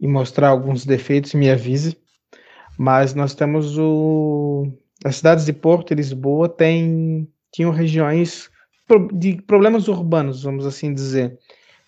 e 0.00 0.06
mostrar 0.06 0.48
alguns 0.48 0.84
defeitos, 0.84 1.34
me 1.34 1.50
avise. 1.50 1.96
Mas 2.78 3.14
nós 3.14 3.34
temos 3.34 3.78
o. 3.78 4.66
As 5.04 5.16
cidades 5.16 5.44
de 5.44 5.52
Porto 5.52 5.92
e 5.92 5.96
Lisboa 5.96 6.48
têm, 6.48 7.28
tinham 7.52 7.70
regiões 7.70 8.50
de 9.12 9.40
problemas 9.42 9.88
urbanos, 9.88 10.42
vamos 10.42 10.66
assim 10.66 10.92
dizer. 10.92 11.38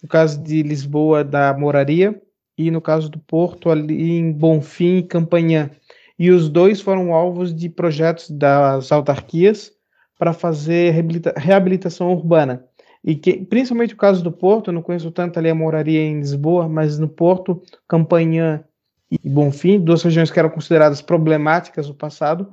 No 0.03 0.09
caso 0.09 0.43
de 0.43 0.63
Lisboa, 0.63 1.25
da 1.25 1.57
Moraria, 1.57 2.21
e 2.57 2.71
no 2.71 2.81
caso 2.81 3.09
do 3.09 3.19
Porto, 3.19 3.71
ali 3.71 4.19
em 4.19 4.33
Bonfim 4.33 4.99
e 4.99 5.03
Campanhã. 5.03 5.71
E 6.19 6.31
os 6.31 6.49
dois 6.49 6.81
foram 6.81 7.13
alvos 7.13 7.55
de 7.55 7.69
projetos 7.69 8.31
das 8.31 8.91
autarquias 8.91 9.73
para 10.19 10.33
fazer 10.33 10.93
reabilita 10.93 11.35
reabilitação 11.37 12.11
urbana. 12.13 12.65
E 13.07 13.15
que, 13.15 13.37
principalmente 13.39 13.95
o 13.95 13.97
caso 13.97 14.21
do 14.21 14.33
Porto, 14.33 14.69
eu 14.69 14.75
não 14.75 14.83
conheço 14.83 15.13
tanto 15.13 15.39
ali 15.39 15.49
a 15.49 15.55
moraria 15.55 16.01
em 16.01 16.19
Lisboa, 16.19 16.69
mas 16.69 16.99
no 16.99 17.09
Porto, 17.09 17.63
Campanhã 17.87 18.65
e 19.09 19.17
Bonfim, 19.29 19.79
duas 19.79 20.03
regiões 20.03 20.29
que 20.29 20.39
eram 20.39 20.51
consideradas 20.51 21.01
problemáticas 21.01 21.87
no 21.87 21.95
passado, 21.95 22.53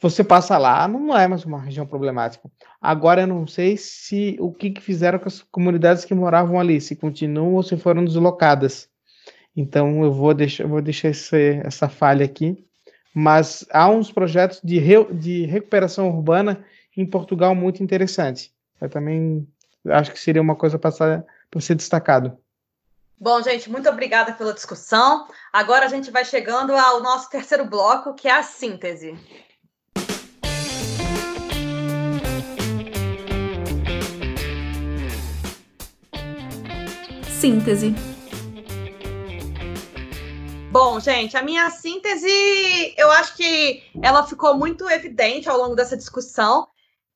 você 0.00 0.22
passa 0.22 0.56
lá, 0.56 0.86
não 0.86 1.14
é 1.18 1.26
mais 1.26 1.44
uma 1.44 1.60
região 1.60 1.84
problemática. 1.84 2.48
Agora 2.80 3.22
eu 3.22 3.26
não 3.26 3.46
sei 3.48 3.76
se 3.76 4.36
o 4.38 4.52
que, 4.52 4.70
que 4.70 4.80
fizeram 4.80 5.18
com 5.18 5.28
as 5.28 5.42
comunidades 5.42 6.04
que 6.04 6.14
moravam 6.14 6.58
ali, 6.60 6.80
se 6.80 6.94
continuam 6.94 7.54
ou 7.54 7.62
se 7.62 7.76
foram 7.76 8.04
deslocadas. 8.04 8.88
Então 9.54 10.04
eu 10.04 10.12
vou 10.12 10.32
deixar, 10.32 10.66
vou 10.68 10.80
deixar 10.80 11.08
esse, 11.08 11.60
essa 11.64 11.88
falha 11.88 12.24
aqui. 12.24 12.64
Mas 13.12 13.66
há 13.72 13.90
uns 13.90 14.12
projetos 14.12 14.60
de, 14.62 14.78
re, 14.78 15.04
de 15.12 15.44
recuperação 15.46 16.08
urbana 16.08 16.64
em 16.96 17.04
Portugal 17.04 17.56
muito 17.56 17.82
interessante. 17.82 18.52
Eu 18.80 18.88
também 18.88 19.46
acho 19.88 20.12
que 20.12 20.18
seria 20.18 20.42
uma 20.42 20.56
coisa 20.56 20.78
para 20.78 20.90
ser 21.60 21.74
destacado. 21.74 22.36
Bom, 23.18 23.42
gente, 23.42 23.70
muito 23.70 23.88
obrigada 23.88 24.32
pela 24.32 24.54
discussão. 24.54 25.26
Agora 25.52 25.84
a 25.84 25.88
gente 25.88 26.10
vai 26.10 26.24
chegando 26.24 26.74
ao 26.74 27.02
nosso 27.02 27.28
terceiro 27.30 27.66
bloco, 27.66 28.14
que 28.14 28.26
é 28.26 28.32
a 28.32 28.42
síntese. 28.42 29.14
Síntese. 37.28 37.94
Bom, 40.70 41.00
gente, 41.00 41.36
a 41.36 41.42
minha 41.42 41.68
síntese, 41.68 42.94
eu 42.96 43.10
acho 43.10 43.36
que 43.36 43.82
ela 44.00 44.26
ficou 44.26 44.56
muito 44.56 44.88
evidente 44.88 45.48
ao 45.48 45.58
longo 45.58 45.74
dessa 45.74 45.96
discussão. 45.96 46.68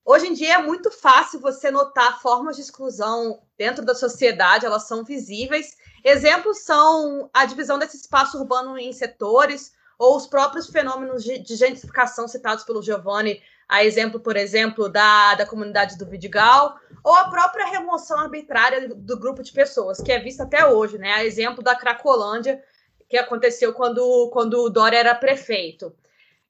Hoje 0.04 0.26
em 0.26 0.34
dia 0.34 0.54
é 0.54 0.58
muito 0.58 0.90
fácil 0.90 1.40
você 1.40 1.70
notar 1.70 2.20
formas 2.20 2.56
de 2.56 2.62
exclusão 2.62 3.40
dentro 3.56 3.82
da 3.82 3.94
sociedade, 3.94 4.66
elas 4.66 4.86
são 4.86 5.02
visíveis. 5.02 5.76
Exemplos 6.04 6.58
são 6.58 7.30
a 7.32 7.46
divisão 7.46 7.78
desse 7.78 7.96
espaço 7.96 8.36
urbano 8.38 8.78
em 8.78 8.92
setores, 8.92 9.72
ou 9.98 10.16
os 10.16 10.26
próprios 10.26 10.66
fenômenos 10.68 11.24
de, 11.24 11.38
de 11.38 11.56
gentrificação 11.56 12.28
citados 12.28 12.64
pelo 12.64 12.82
Giovanni, 12.82 13.40
a 13.66 13.82
exemplo, 13.82 14.20
por 14.20 14.36
exemplo, 14.36 14.90
da, 14.90 15.36
da 15.36 15.46
comunidade 15.46 15.96
do 15.96 16.04
Vidigal, 16.04 16.78
ou 17.02 17.14
a 17.14 17.30
própria 17.30 17.66
remoção 17.66 18.18
arbitrária 18.18 18.86
do, 18.88 18.94
do 18.94 19.18
grupo 19.18 19.42
de 19.42 19.52
pessoas, 19.52 20.02
que 20.02 20.12
é 20.12 20.18
vista 20.18 20.42
até 20.42 20.66
hoje, 20.66 20.98
né? 20.98 21.12
A 21.14 21.24
exemplo 21.24 21.62
da 21.62 21.74
Cracolândia, 21.74 22.62
que 23.08 23.16
aconteceu 23.16 23.72
quando, 23.72 24.28
quando 24.34 24.60
o 24.60 24.68
Dória 24.68 24.98
era 24.98 25.14
prefeito. 25.14 25.94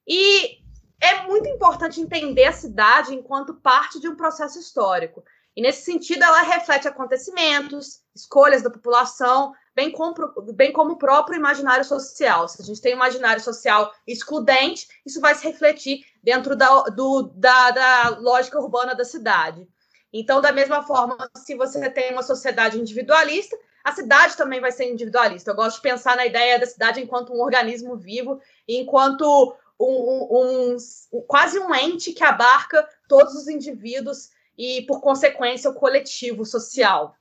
E 0.05 0.59
é 1.05 1.27
muito 1.27 1.47
importante 1.47 2.01
entender 2.01 2.45
a 2.45 2.51
cidade 2.51 3.13
enquanto 3.13 3.53
parte 3.53 3.99
de 3.99 4.07
um 4.07 4.15
processo 4.15 4.57
histórico. 4.57 5.23
E, 5.55 5.61
nesse 5.61 5.83
sentido, 5.83 6.23
ela 6.23 6.41
reflete 6.41 6.87
acontecimentos, 6.87 8.01
escolhas 8.13 8.63
da 8.63 8.69
população, 8.69 9.53
bem 9.75 9.91
como, 9.91 10.13
bem 10.53 10.73
como 10.73 10.93
o 10.93 10.97
próprio 10.97 11.37
imaginário 11.37 11.85
social. 11.85 12.47
Se 12.47 12.61
a 12.61 12.65
gente 12.65 12.81
tem 12.81 12.93
um 12.93 12.97
imaginário 12.97 13.41
social 13.41 13.93
excludente, 14.07 14.87
isso 15.05 15.21
vai 15.21 15.35
se 15.35 15.45
refletir 15.45 16.03
dentro 16.23 16.55
da, 16.55 16.83
do, 16.83 17.31
da, 17.35 17.71
da 17.71 18.09
lógica 18.19 18.59
urbana 18.59 18.95
da 18.95 19.05
cidade. 19.05 19.67
Então, 20.11 20.41
da 20.41 20.51
mesma 20.51 20.81
forma, 20.81 21.17
se 21.37 21.55
você 21.55 21.89
tem 21.89 22.11
uma 22.13 22.23
sociedade 22.23 22.79
individualista, 22.79 23.55
a 23.83 23.91
cidade 23.91 24.35
também 24.35 24.59
vai 24.59 24.71
ser 24.71 24.91
individualista. 24.91 25.51
Eu 25.51 25.55
gosto 25.55 25.75
de 25.75 25.83
pensar 25.83 26.15
na 26.15 26.25
ideia 26.25 26.59
da 26.59 26.65
cidade 26.65 26.99
enquanto 26.99 27.31
um 27.31 27.41
organismo 27.41 27.95
vivo, 27.95 28.41
enquanto 28.67 29.55
um, 29.79 30.75
um, 31.13 31.21
quase 31.27 31.59
um 31.59 31.73
ente 31.75 32.13
que 32.13 32.23
abarca 32.23 32.87
todos 33.07 33.35
os 33.35 33.47
indivíduos 33.47 34.29
e, 34.57 34.83
por 34.83 35.01
consequência, 35.01 35.69
o 35.69 35.75
coletivo 35.75 36.45
social. 36.45 37.15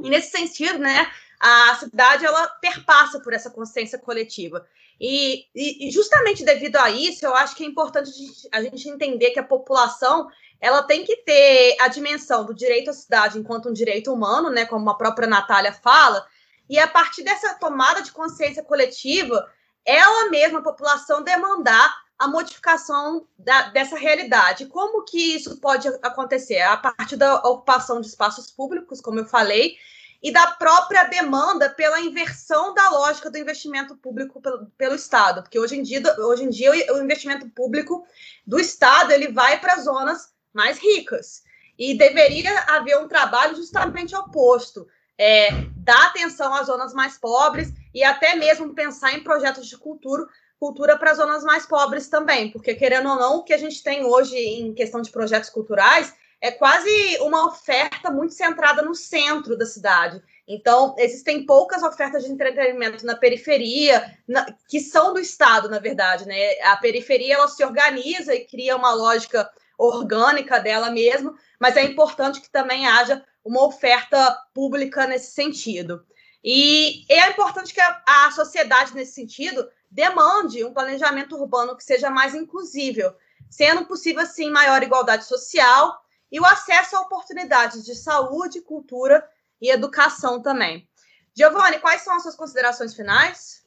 E 0.00 0.08
nesse 0.08 0.30
sentido, 0.30 0.78
né, 0.78 1.10
a 1.40 1.74
cidade 1.76 2.24
ela 2.24 2.46
perpassa 2.60 3.20
por 3.20 3.32
essa 3.32 3.50
consciência 3.50 3.98
coletiva. 3.98 4.66
E, 5.00 5.46
e, 5.54 5.90
justamente 5.90 6.44
devido 6.44 6.76
a 6.76 6.90
isso, 6.90 7.24
eu 7.24 7.34
acho 7.34 7.54
que 7.54 7.62
é 7.62 7.66
importante 7.66 8.10
a 8.50 8.60
gente 8.62 8.88
entender 8.88 9.30
que 9.30 9.38
a 9.38 9.44
população 9.44 10.28
ela 10.60 10.82
tem 10.82 11.04
que 11.04 11.16
ter 11.18 11.76
a 11.80 11.86
dimensão 11.86 12.44
do 12.44 12.52
direito 12.52 12.90
à 12.90 12.92
cidade 12.92 13.38
enquanto 13.38 13.68
um 13.68 13.72
direito 13.72 14.12
humano, 14.12 14.50
né, 14.50 14.66
como 14.66 14.90
a 14.90 14.96
própria 14.96 15.28
Natália 15.28 15.72
fala, 15.72 16.26
e 16.68 16.78
a 16.78 16.88
partir 16.88 17.22
dessa 17.22 17.54
tomada 17.54 18.02
de 18.02 18.10
consciência 18.10 18.62
coletiva, 18.62 19.48
ela 19.84 20.30
mesma, 20.30 20.58
a 20.58 20.62
população, 20.62 21.22
demandar 21.22 21.96
a 22.18 22.26
modificação 22.26 23.26
da, 23.38 23.68
dessa 23.68 23.96
realidade. 23.96 24.66
Como 24.66 25.04
que 25.04 25.36
isso 25.36 25.60
pode 25.60 25.86
acontecer? 26.02 26.60
A 26.60 26.76
partir 26.76 27.16
da 27.16 27.36
ocupação 27.36 28.00
de 28.00 28.08
espaços 28.08 28.50
públicos, 28.50 29.00
como 29.00 29.20
eu 29.20 29.26
falei, 29.26 29.76
e 30.22 30.32
da 30.32 30.48
própria 30.48 31.04
demanda 31.04 31.70
pela 31.70 32.00
inversão 32.00 32.74
da 32.74 32.90
lógica 32.90 33.30
do 33.30 33.38
investimento 33.38 33.96
público 33.96 34.40
pelo, 34.40 34.66
pelo 34.76 34.94
Estado, 34.96 35.42
porque 35.42 35.60
hoje 35.60 35.76
em 35.76 35.82
dia, 35.82 36.02
hoje 36.18 36.44
em 36.44 36.50
dia 36.50 36.72
o 36.92 36.98
investimento 36.98 37.48
público 37.50 38.04
do 38.44 38.58
Estado 38.58 39.12
ele 39.12 39.28
vai 39.28 39.60
para 39.60 39.80
zonas 39.80 40.32
mais 40.52 40.78
ricas 40.78 41.44
e 41.78 41.96
deveria 41.96 42.52
haver 42.62 42.98
um 42.98 43.06
trabalho 43.06 43.54
justamente 43.54 44.16
oposto, 44.16 44.88
é, 45.18 45.48
dar 45.76 46.06
atenção 46.06 46.54
às 46.54 46.66
zonas 46.66 46.94
mais 46.94 47.18
pobres 47.18 47.72
e 47.92 48.04
até 48.04 48.36
mesmo 48.36 48.74
pensar 48.74 49.12
em 49.12 49.24
projetos 49.24 49.66
de 49.66 49.76
cultura 49.76 50.26
cultura 50.58 50.98
para 50.98 51.14
zonas 51.14 51.44
mais 51.44 51.66
pobres 51.66 52.08
também, 52.08 52.50
porque 52.50 52.74
querendo 52.74 53.08
ou 53.08 53.16
não, 53.16 53.36
o 53.36 53.44
que 53.44 53.54
a 53.54 53.58
gente 53.58 53.80
tem 53.80 54.04
hoje 54.04 54.36
em 54.36 54.74
questão 54.74 55.00
de 55.00 55.10
projetos 55.10 55.50
culturais 55.50 56.12
é 56.40 56.50
quase 56.50 56.90
uma 57.20 57.46
oferta 57.46 58.10
muito 58.10 58.34
centrada 58.34 58.82
no 58.82 58.94
centro 58.94 59.56
da 59.56 59.66
cidade. 59.66 60.22
Então, 60.46 60.94
existem 60.98 61.44
poucas 61.44 61.82
ofertas 61.82 62.24
de 62.24 62.30
entretenimento 62.30 63.04
na 63.04 63.16
periferia, 63.16 64.16
na, 64.26 64.46
que 64.68 64.80
são 64.80 65.12
do 65.12 65.20
Estado, 65.20 65.68
na 65.68 65.78
verdade. 65.78 66.26
Né? 66.26 66.60
A 66.62 66.76
periferia 66.76 67.34
ela 67.34 67.48
se 67.48 67.64
organiza 67.64 68.34
e 68.34 68.46
cria 68.46 68.76
uma 68.76 68.94
lógica 68.94 69.50
orgânica 69.78 70.58
dela 70.58 70.90
mesma, 70.90 71.34
mas 71.60 71.76
é 71.76 71.84
importante 71.84 72.40
que 72.40 72.50
também 72.50 72.86
haja 72.86 73.24
uma 73.44 73.64
oferta 73.64 74.36
pública 74.52 75.06
nesse 75.06 75.32
sentido. 75.32 76.04
E 76.42 77.04
é 77.08 77.30
importante 77.30 77.72
que 77.72 77.80
a, 77.80 78.02
a 78.06 78.30
sociedade, 78.32 78.94
nesse 78.94 79.12
sentido, 79.12 79.68
demande 79.90 80.64
um 80.64 80.72
planejamento 80.72 81.36
urbano 81.36 81.76
que 81.76 81.84
seja 81.84 82.10
mais 82.10 82.34
inclusível, 82.34 83.14
sendo 83.48 83.86
possível, 83.86 84.22
assim, 84.22 84.50
maior 84.50 84.82
igualdade 84.82 85.24
social 85.24 85.98
e 86.30 86.38
o 86.38 86.44
acesso 86.44 86.96
a 86.96 87.00
oportunidades 87.00 87.84
de 87.84 87.94
saúde, 87.94 88.60
cultura 88.60 89.26
e 89.60 89.70
educação 89.70 90.42
também. 90.42 90.86
Giovanni, 91.34 91.78
quais 91.78 92.02
são 92.02 92.16
as 92.16 92.22
suas 92.22 92.34
considerações 92.34 92.94
finais? 92.94 93.64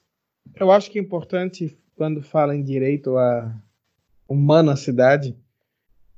Eu 0.56 0.72
acho 0.72 0.92
que 0.92 1.00
é 1.00 1.02
importante, 1.02 1.78
quando 1.96 2.22
fala 2.22 2.56
em 2.56 2.64
direito 2.64 3.18
à 3.18 3.56
cidade, 4.76 5.38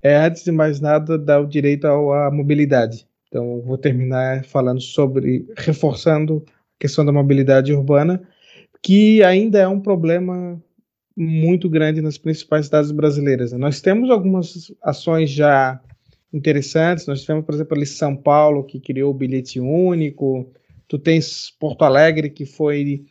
é, 0.04 0.18
antes 0.18 0.44
de 0.44 0.52
mais 0.52 0.82
nada, 0.82 1.18
dar 1.18 1.39
o 1.39 1.48
direito 1.48 1.88
à 1.88 2.30
mobilidade. 2.30 3.08
Então, 3.30 3.62
vou 3.62 3.78
terminar 3.78 4.44
falando 4.44 4.82
sobre, 4.82 5.48
reforçando 5.58 6.44
a 6.48 6.52
questão 6.80 7.06
da 7.06 7.12
mobilidade 7.12 7.74
urbana, 7.74 8.22
que 8.82 9.24
ainda 9.24 9.60
é 9.60 9.68
um 9.68 9.80
problema 9.80 10.62
muito 11.16 11.70
grande 11.70 12.02
nas 12.02 12.18
principais 12.18 12.66
cidades 12.66 12.92
brasileiras. 12.92 13.54
Nós 13.54 13.80
temos 13.80 14.10
algumas 14.10 14.72
ações 14.84 15.30
já 15.30 15.80
interessantes. 16.34 17.06
Nós 17.06 17.24
temos, 17.24 17.46
por 17.46 17.54
exemplo, 17.54 17.78
ali 17.78 17.86
São 17.86 18.16
Paulo, 18.16 18.63
que 18.63 18.80
criou 18.80 19.12
o 19.12 19.13
bilhete 19.13 19.60
único. 19.60 20.52
Tu 20.88 20.98
tens 20.98 21.52
Porto 21.60 21.84
Alegre, 21.84 22.30
que 22.30 22.46
foi 22.46 23.06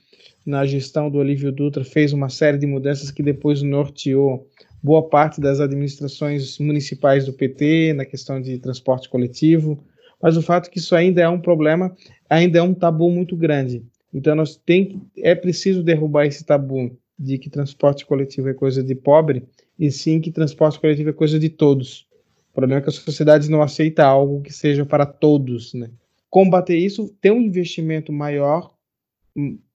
na 0.44 0.66
gestão 0.66 1.09
do 1.09 1.18
Olívio 1.18 1.52
Dutra, 1.52 1.85
fez 1.85 2.12
uma 2.12 2.28
série 2.28 2.59
de 2.59 2.66
mudanças 2.66 3.12
que 3.12 3.22
depois 3.22 3.62
norteou 3.62 4.48
boa 4.82 5.08
parte 5.08 5.40
das 5.40 5.60
administrações 5.60 6.58
municipais 6.58 7.24
do 7.24 7.32
PT 7.32 7.92
na 7.94 8.04
questão 8.04 8.40
de 8.40 8.58
transporte 8.58 9.08
coletivo. 9.08 9.82
Mas 10.20 10.36
o 10.36 10.42
fato 10.42 10.68
é 10.68 10.70
que 10.70 10.78
isso 10.78 10.94
ainda 10.94 11.20
é 11.20 11.28
um 11.28 11.40
problema, 11.40 11.94
ainda 12.28 12.58
é 12.58 12.62
um 12.62 12.74
tabu 12.74 13.10
muito 13.10 13.36
grande. 13.36 13.84
Então 14.12 14.34
nós 14.34 14.56
tem 14.56 15.00
é 15.16 15.34
preciso 15.34 15.82
derrubar 15.82 16.26
esse 16.26 16.44
tabu 16.44 16.96
de 17.18 17.38
que 17.38 17.48
transporte 17.48 18.04
coletivo 18.04 18.48
é 18.48 18.54
coisa 18.54 18.82
de 18.82 18.94
pobre 18.94 19.44
e 19.78 19.90
sim 19.90 20.20
que 20.20 20.30
transporte 20.30 20.80
coletivo 20.80 21.10
é 21.10 21.12
coisa 21.12 21.38
de 21.38 21.48
todos. 21.48 22.06
O 22.50 22.54
problema 22.54 22.80
é 22.80 22.82
que 22.82 22.90
a 22.90 22.92
sociedade 22.92 23.50
não 23.50 23.62
aceita 23.62 24.04
algo 24.04 24.42
que 24.42 24.52
seja 24.52 24.84
para 24.84 25.06
todos, 25.06 25.72
né? 25.72 25.90
Combater 26.28 26.76
isso, 26.76 27.14
ter 27.20 27.30
um 27.30 27.40
investimento 27.40 28.12
maior, 28.12 28.74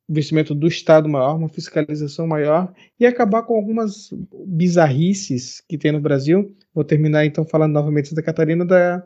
investimento 0.09 0.55
do 0.55 0.67
Estado 0.67 1.09
maior, 1.09 1.35
uma 1.35 1.49
fiscalização 1.49 2.25
maior 2.25 2.73
e 2.99 3.05
acabar 3.05 3.43
com 3.43 3.55
algumas 3.55 4.09
bizarrices 4.45 5.61
que 5.67 5.77
tem 5.77 5.91
no 5.91 5.99
Brasil. 5.99 6.55
Vou 6.73 6.83
terminar 6.83 7.25
então 7.25 7.45
falando 7.45 7.73
novamente 7.73 8.15
da 8.15 8.21
Catarina 8.21 8.65
da 8.65 9.05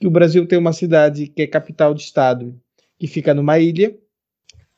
que 0.00 0.06
o 0.06 0.10
Brasil 0.10 0.46
tem 0.46 0.58
uma 0.58 0.72
cidade 0.72 1.28
que 1.28 1.42
é 1.42 1.46
capital 1.46 1.94
de 1.94 2.02
estado 2.02 2.60
que 2.98 3.06
fica 3.06 3.32
numa 3.32 3.58
ilha 3.58 3.96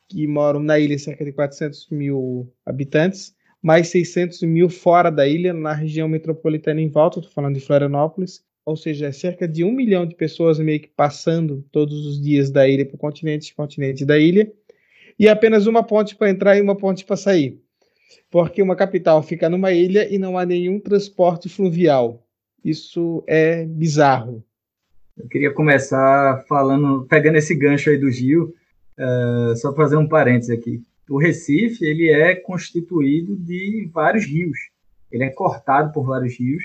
que 0.08 0.26
moram 0.26 0.60
na 0.60 0.78
ilha 0.78 0.98
cerca 0.98 1.24
de 1.24 1.32
400 1.32 1.88
mil 1.90 2.52
habitantes 2.66 3.34
mais 3.62 3.88
600 3.88 4.42
mil 4.42 4.68
fora 4.68 5.10
da 5.10 5.26
ilha, 5.26 5.52
na 5.52 5.72
região 5.72 6.08
metropolitana 6.08 6.80
em 6.80 6.88
volta, 6.88 7.18
estou 7.18 7.32
falando 7.32 7.54
de 7.54 7.60
Florianópolis, 7.60 8.42
ou 8.64 8.76
seja, 8.76 9.06
é 9.06 9.12
cerca 9.12 9.46
de 9.46 9.64
um 9.64 9.72
milhão 9.72 10.06
de 10.06 10.14
pessoas 10.14 10.58
meio 10.58 10.80
que 10.80 10.88
passando 10.88 11.64
todos 11.70 12.06
os 12.06 12.20
dias 12.20 12.50
da 12.50 12.68
ilha 12.68 12.86
para 12.86 12.94
o 12.94 12.98
continente, 12.98 13.54
continente 13.54 14.04
da 14.04 14.18
ilha, 14.18 14.50
e 15.20 15.28
apenas 15.28 15.66
uma 15.66 15.84
ponte 15.84 16.16
para 16.16 16.30
entrar 16.30 16.56
e 16.56 16.60
uma 16.60 16.74
ponte 16.74 17.04
para 17.04 17.16
sair, 17.16 17.60
porque 18.30 18.62
uma 18.62 18.74
capital 18.74 19.22
fica 19.22 19.48
numa 19.48 19.70
ilha 19.70 20.12
e 20.12 20.18
não 20.18 20.38
há 20.38 20.44
nenhum 20.44 20.80
transporte 20.80 21.48
fluvial. 21.48 22.26
Isso 22.64 23.22
é 23.26 23.64
bizarro. 23.64 24.42
Eu 25.16 25.28
queria 25.28 25.52
começar 25.52 26.44
falando, 26.48 27.06
pegando 27.06 27.36
esse 27.36 27.54
gancho 27.54 27.90
aí 27.90 27.98
do 27.98 28.10
Gil, 28.10 28.54
uh, 28.98 29.54
só 29.56 29.74
fazer 29.74 29.96
um 29.96 30.08
parênteses 30.08 30.50
aqui 30.50 30.82
o 31.10 31.18
Recife 31.18 31.84
ele 31.84 32.08
é 32.08 32.36
constituído 32.36 33.36
de 33.36 33.90
vários 33.92 34.24
rios. 34.24 34.56
Ele 35.10 35.24
é 35.24 35.30
cortado 35.30 35.92
por 35.92 36.06
vários 36.06 36.38
rios 36.38 36.62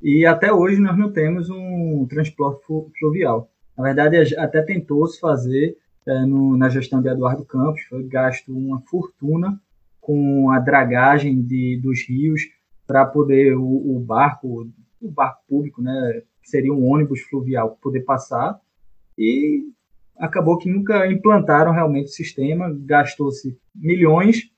e 0.00 0.24
até 0.24 0.52
hoje 0.52 0.80
nós 0.80 0.96
não 0.96 1.12
temos 1.12 1.50
um 1.50 2.06
transporte 2.08 2.64
fluvial. 2.96 3.50
Na 3.76 3.82
verdade, 3.82 4.36
até 4.36 4.62
tentou-se 4.62 5.18
fazer 5.18 5.76
é, 6.06 6.26
no, 6.26 6.56
na 6.56 6.68
gestão 6.68 7.00
de 7.00 7.08
Eduardo 7.08 7.44
Campos, 7.44 7.82
foi 7.82 8.02
gasto 8.04 8.52
uma 8.52 8.80
fortuna 8.82 9.60
com 10.00 10.50
a 10.50 10.58
dragagem 10.58 11.40
de, 11.42 11.78
dos 11.82 12.06
rios 12.08 12.42
para 12.86 13.06
poder 13.06 13.56
o, 13.56 13.96
o, 13.96 14.00
barco, 14.00 14.68
o 15.00 15.10
barco 15.10 15.42
público, 15.48 15.80
né, 15.80 16.22
que 16.42 16.50
seria 16.50 16.72
um 16.72 16.84
ônibus 16.84 17.20
fluvial, 17.22 17.78
poder 17.80 18.00
passar. 18.00 18.60
E 19.16 19.62
acabou 20.18 20.58
que 20.58 20.70
nunca 20.70 21.06
implantaram 21.06 21.72
realmente 21.72 22.06
o 22.06 22.12
sistema, 22.12 22.74
gastou-se 22.84 23.56
milhões 23.74 24.50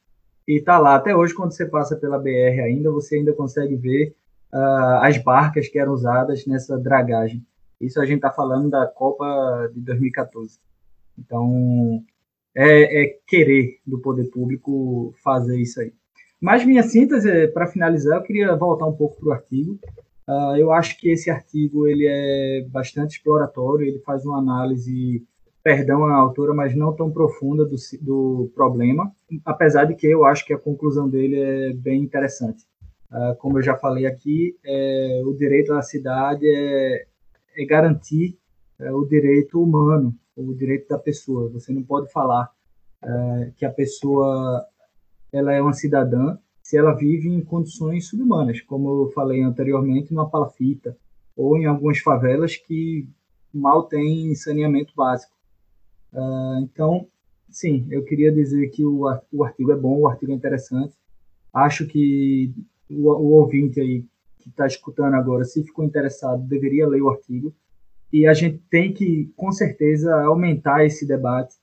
e 0.49 0.59
está 0.59 0.78
lá. 0.78 0.95
Até 0.95 1.14
hoje, 1.14 1.34
quando 1.34 1.53
você 1.53 1.66
passa 1.66 1.97
pela 1.97 2.18
BR 2.18 2.61
ainda, 2.64 2.90
você 2.90 3.16
ainda 3.16 3.32
consegue 3.32 3.76
ver 3.76 4.14
uh, 4.53 5.03
as 5.03 5.18
barcas 5.18 5.68
que 5.68 5.78
eram 5.78 5.92
usadas 5.92 6.47
nessa 6.47 6.78
dragagem. 6.78 7.45
Isso 7.80 8.01
a 8.01 8.07
gente 8.07 8.16
está 8.16 8.30
falando 8.30 8.70
da 8.70 8.86
Copa 8.86 9.70
de 9.74 9.80
2014. 9.80 10.59
Então, 11.18 12.02
é, 12.54 13.02
é, 13.02 13.18
querer 13.26 13.78
do 13.86 13.98
poder 13.98 14.30
público 14.30 15.14
fazer 15.22 15.60
isso 15.60 15.80
aí. 15.80 15.92
Mas 16.40 16.64
minha 16.64 16.82
síntese, 16.82 17.48
para 17.48 17.66
finalizar, 17.66 18.18
eu 18.18 18.22
queria 18.22 18.54
voltar 18.54 18.86
um 18.86 18.96
pouco 18.96 19.16
para 19.18 19.28
o 19.28 19.32
artigo. 19.32 19.78
Uh, 20.28 20.56
eu 20.56 20.72
acho 20.72 20.98
que 20.98 21.10
esse 21.10 21.30
artigo 21.30 21.86
ele 21.86 22.06
é 22.06 22.66
bastante 22.68 23.16
exploratório, 23.16 23.86
ele 23.86 23.98
faz 24.00 24.24
uma 24.24 24.38
análise 24.38 25.26
perdão 25.62 26.04
à 26.04 26.14
autora, 26.14 26.52
mas 26.52 26.74
não 26.74 26.94
tão 26.94 27.10
profunda 27.10 27.64
do, 27.64 27.76
do 28.00 28.50
problema, 28.54 29.10
apesar 29.44 29.84
de 29.84 29.94
que 29.94 30.06
eu 30.06 30.24
acho 30.26 30.44
que 30.44 30.52
a 30.52 30.58
conclusão 30.58 31.08
dele 31.08 31.40
é 31.40 31.72
bem 31.72 32.02
interessante. 32.02 32.64
Uh, 33.10 33.34
como 33.38 33.58
eu 33.58 33.62
já 33.62 33.76
falei 33.76 34.06
aqui, 34.06 34.56
é, 34.64 35.22
o 35.24 35.32
direito 35.32 35.72
à 35.72 35.80
cidade 35.80 36.46
é, 36.46 37.06
é 37.56 37.64
garantir 37.64 38.36
é, 38.78 38.92
o 38.92 39.04
direito 39.04 39.62
humano, 39.62 40.14
o 40.37 40.55
direito 40.55 40.89
da 40.89 40.99
pessoa. 40.99 41.49
Você 41.51 41.72
não 41.72 41.82
pode 41.82 42.11
falar 42.11 42.51
é, 43.03 43.53
que 43.57 43.64
a 43.64 43.70
pessoa 43.70 44.66
ela 45.32 45.53
é 45.53 45.61
uma 45.61 45.72
cidadã 45.72 46.39
se 46.62 46.78
ela 46.78 46.95
vive 46.95 47.28
em 47.28 47.43
condições 47.43 48.09
subhumanas, 48.09 48.61
como 48.62 49.03
eu 49.03 49.11
falei 49.11 49.43
anteriormente, 49.43 50.12
numa 50.14 50.30
palafita 50.30 50.97
ou 51.37 51.59
em 51.59 51.66
algumas 51.66 51.99
favelas 51.99 52.57
que 52.57 53.07
mal 53.53 53.82
têm 53.85 54.35
saneamento 54.35 54.95
básico. 54.97 55.35
Uh, 56.12 56.61
então, 56.62 57.07
sim, 57.51 57.87
eu 57.91 58.05
queria 58.05 58.32
dizer 58.32 58.68
que 58.68 58.85
o, 58.85 59.03
o 59.32 59.45
artigo 59.45 59.72
é 59.72 59.76
bom, 59.76 60.01
o 60.01 60.09
artigo 60.09 60.32
é 60.32 60.35
interessante. 60.35 60.95
Acho 61.53 61.87
que 61.87 62.55
o, 62.89 63.11
o 63.11 63.32
ouvinte 63.32 63.80
aí 63.80 64.05
que 64.39 64.49
está 64.49 64.66
escutando 64.66 65.14
agora, 65.14 65.45
se 65.45 65.62
ficou 65.64 65.85
interessado, 65.85 66.43
deveria 66.47 66.87
ler 66.87 67.03
o 67.03 67.11
artigo. 67.11 67.53
E 68.14 68.28
a 68.28 68.32
gente 68.32 68.62
tem 68.70 68.92
que, 68.92 69.32
com 69.36 69.50
certeza, 69.50 70.14
aumentar 70.22 70.86
esse 70.86 71.04
debate, 71.04 71.56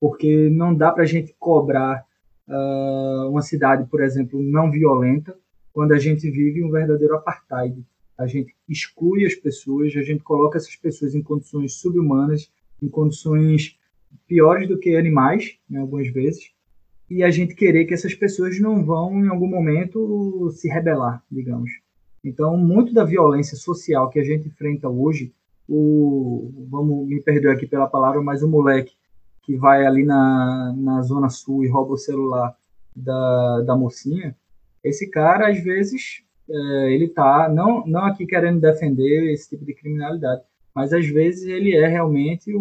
porque 0.00 0.48
não 0.48 0.74
dá 0.74 0.90
para 0.90 1.02
a 1.02 1.06
gente 1.06 1.36
cobrar 1.38 2.02
uh, 2.48 3.28
uma 3.28 3.42
cidade, 3.42 3.86
por 3.90 4.02
exemplo, 4.02 4.42
não 4.42 4.70
violenta, 4.70 5.36
quando 5.70 5.92
a 5.92 5.98
gente 5.98 6.30
vive 6.30 6.64
um 6.64 6.70
verdadeiro 6.70 7.14
apartheid. 7.14 7.84
A 8.16 8.26
gente 8.26 8.56
exclui 8.66 9.26
as 9.26 9.34
pessoas, 9.34 9.94
a 9.96 10.02
gente 10.02 10.24
coloca 10.24 10.56
essas 10.56 10.74
pessoas 10.76 11.14
em 11.14 11.20
condições 11.20 11.74
subhumanas, 11.74 12.50
em 12.82 12.88
condições 12.88 13.78
piores 14.26 14.66
do 14.66 14.78
que 14.78 14.96
animais, 14.96 15.58
né, 15.68 15.78
algumas 15.78 16.08
vezes, 16.08 16.52
e 17.10 17.22
a 17.22 17.28
gente 17.28 17.54
querer 17.54 17.84
que 17.84 17.92
essas 17.92 18.14
pessoas 18.14 18.58
não 18.58 18.82
vão, 18.82 19.22
em 19.22 19.28
algum 19.28 19.46
momento, 19.46 20.50
se 20.52 20.70
rebelar, 20.70 21.22
digamos. 21.30 21.70
Então, 22.24 22.56
muito 22.56 22.94
da 22.94 23.04
violência 23.04 23.58
social 23.58 24.08
que 24.08 24.18
a 24.18 24.24
gente 24.24 24.48
enfrenta 24.48 24.88
hoje, 24.88 25.34
o, 25.68 26.66
vamos 26.70 27.06
me 27.06 27.22
perdoar 27.22 27.54
aqui 27.54 27.66
pela 27.66 27.86
palavra, 27.86 28.22
mas 28.22 28.42
o 28.42 28.48
moleque 28.48 28.94
que 29.42 29.56
vai 29.56 29.86
ali 29.86 30.04
na, 30.04 30.74
na 30.76 31.02
zona 31.02 31.28
sul 31.28 31.64
e 31.64 31.68
rouba 31.68 31.94
o 31.94 31.98
celular 31.98 32.56
da, 32.94 33.62
da 33.62 33.76
mocinha, 33.76 34.36
esse 34.82 35.10
cara, 35.10 35.48
às 35.48 35.62
vezes, 35.62 36.22
é, 36.48 36.92
ele 36.92 37.08
tá, 37.08 37.48
não, 37.48 37.86
não 37.86 38.04
aqui 38.04 38.26
querendo 38.26 38.60
defender 38.60 39.32
esse 39.32 39.50
tipo 39.50 39.64
de 39.64 39.74
criminalidade, 39.74 40.42
mas 40.74 40.92
às 40.92 41.06
vezes 41.06 41.44
ele 41.44 41.74
é 41.74 41.86
realmente 41.86 42.54
um, 42.54 42.60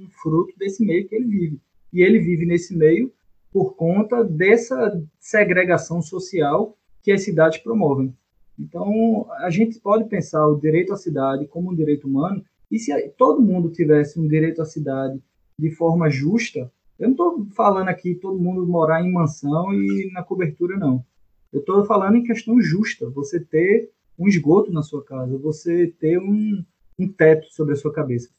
um 0.00 0.08
fruto 0.22 0.56
desse 0.58 0.84
meio 0.84 1.06
que 1.06 1.14
ele 1.14 1.26
vive. 1.26 1.60
E 1.92 2.00
ele 2.00 2.18
vive 2.18 2.46
nesse 2.46 2.74
meio 2.74 3.12
por 3.52 3.74
conta 3.74 4.24
dessa 4.24 5.00
segregação 5.20 6.00
social 6.00 6.76
que 7.02 7.12
as 7.12 7.22
cidades 7.22 7.58
promovem. 7.58 8.16
Então, 8.62 9.26
a 9.38 9.50
gente 9.50 9.80
pode 9.80 10.08
pensar 10.08 10.46
o 10.46 10.58
direito 10.58 10.92
à 10.92 10.96
cidade 10.96 11.46
como 11.48 11.70
um 11.70 11.74
direito 11.74 12.06
humano, 12.06 12.44
e 12.70 12.78
se 12.78 12.96
todo 13.18 13.42
mundo 13.42 13.70
tivesse 13.70 14.20
um 14.20 14.28
direito 14.28 14.62
à 14.62 14.64
cidade 14.64 15.20
de 15.58 15.70
forma 15.70 16.08
justa, 16.08 16.70
eu 16.98 17.08
não 17.08 17.12
estou 17.12 17.46
falando 17.56 17.88
aqui 17.88 18.14
todo 18.14 18.38
mundo 18.38 18.66
morar 18.66 19.02
em 19.02 19.12
mansão 19.12 19.74
e 19.74 20.10
na 20.12 20.22
cobertura, 20.22 20.76
não. 20.76 21.04
Eu 21.52 21.60
estou 21.60 21.84
falando 21.84 22.16
em 22.16 22.22
questão 22.22 22.60
justa, 22.60 23.10
você 23.10 23.40
ter 23.40 23.90
um 24.16 24.28
esgoto 24.28 24.72
na 24.72 24.82
sua 24.82 25.04
casa, 25.04 25.36
você 25.36 25.92
ter 25.98 26.18
um, 26.18 26.64
um 26.98 27.08
teto 27.08 27.52
sobre 27.52 27.74
a 27.74 27.76
sua 27.76 27.92
cabeça. 27.92 28.30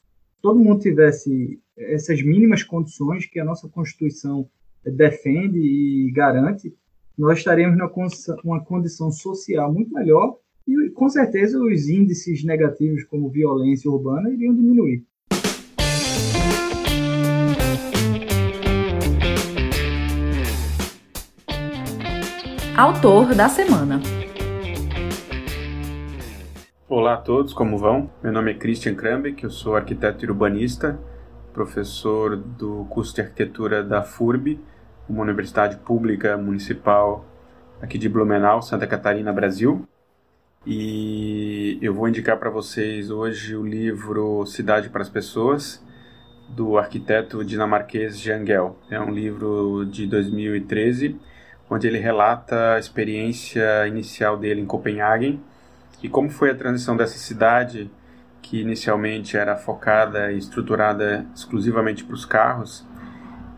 Todo 0.42 0.60
mundo 0.60 0.82
tivesse 0.82 1.60
essas 1.78 2.22
mínimas 2.24 2.64
condições 2.64 3.26
que 3.26 3.40
a 3.40 3.46
nossa 3.46 3.68
Constituição 3.68 4.50
defende 4.86 5.60
e 5.60 6.12
garante, 6.12 6.74
nós 7.18 7.38
estaremos 7.38 7.78
numa 8.44 8.64
condição 8.64 9.12
social 9.12 9.72
muito 9.72 9.94
melhor 9.94 10.36
e, 10.68 10.90
com 10.92 11.08
certeza, 11.10 11.60
os 11.60 11.88
índices 11.88 12.44
negativos, 12.44 13.04
como 13.04 13.30
violência 13.30 13.90
urbana, 13.90 14.32
iriam 14.32 14.56
diminuir. 14.56 15.06
Autor 22.76 23.36
da 23.36 23.48
semana. 23.48 24.02
Olá 26.90 27.14
a 27.14 27.18
todos, 27.18 27.54
como 27.54 27.78
vão? 27.78 28.10
Meu 28.24 28.34
nome 28.34 28.52
é 28.52 28.54
Christian 28.56 28.96
Krambeck, 28.96 29.44
eu 29.44 29.52
sou 29.52 29.76
arquiteto 29.76 30.26
e 30.26 30.28
urbanista, 30.28 31.00
professor 31.54 32.36
do 32.36 32.86
curso 32.90 33.14
de 33.14 33.22
arquitetura 33.22 33.84
da 33.84 34.02
FURB 34.02 34.60
uma 35.08 35.22
universidade 35.22 35.78
pública 35.78 36.38
municipal 36.38 37.26
aqui 37.82 37.98
de 37.98 38.08
Blumenau, 38.08 38.62
Santa 38.62 38.88
Catarina, 38.88 39.34
Brasil. 39.34 39.88
E 40.66 41.78
eu 41.82 41.94
vou 41.94 42.08
indicar 42.08 42.38
para 42.38 42.50
vocês 42.50 43.10
hoje 43.10 43.56
o 43.56 43.66
livro 43.66 44.46
Cidade 44.46 44.90
para 44.90 45.02
as 45.02 45.10
Pessoas, 45.10 45.84
do 46.50 46.78
arquiteto 46.78 47.44
dinamarquês 47.44 48.18
Jean 48.18 48.46
Gell. 48.46 48.78
É 48.90 49.00
um 49.00 49.12
livro 49.12 49.86
de 49.86 50.08
2013, 50.08 51.20
onde 51.70 51.88
ele 51.88 51.98
relata 51.98 52.76
a 52.76 52.80
experiência 52.80 53.88
inicial 53.88 54.38
dele 54.38 54.62
em 54.62 54.66
Copenhague 54.66 55.40
e 56.02 56.10
como 56.10 56.30
foi 56.30 56.50
a 56.52 56.56
transição 56.56 56.98
dessa 56.98 57.18
cidade, 57.18 57.90
que 58.42 58.60
inicialmente 58.60 59.38
era 59.38 59.56
focada 59.56 60.32
e 60.34 60.38
estruturada 60.38 61.26
exclusivamente 61.34 62.04
para 62.04 62.14
os 62.14 62.26
carros, 62.26 62.86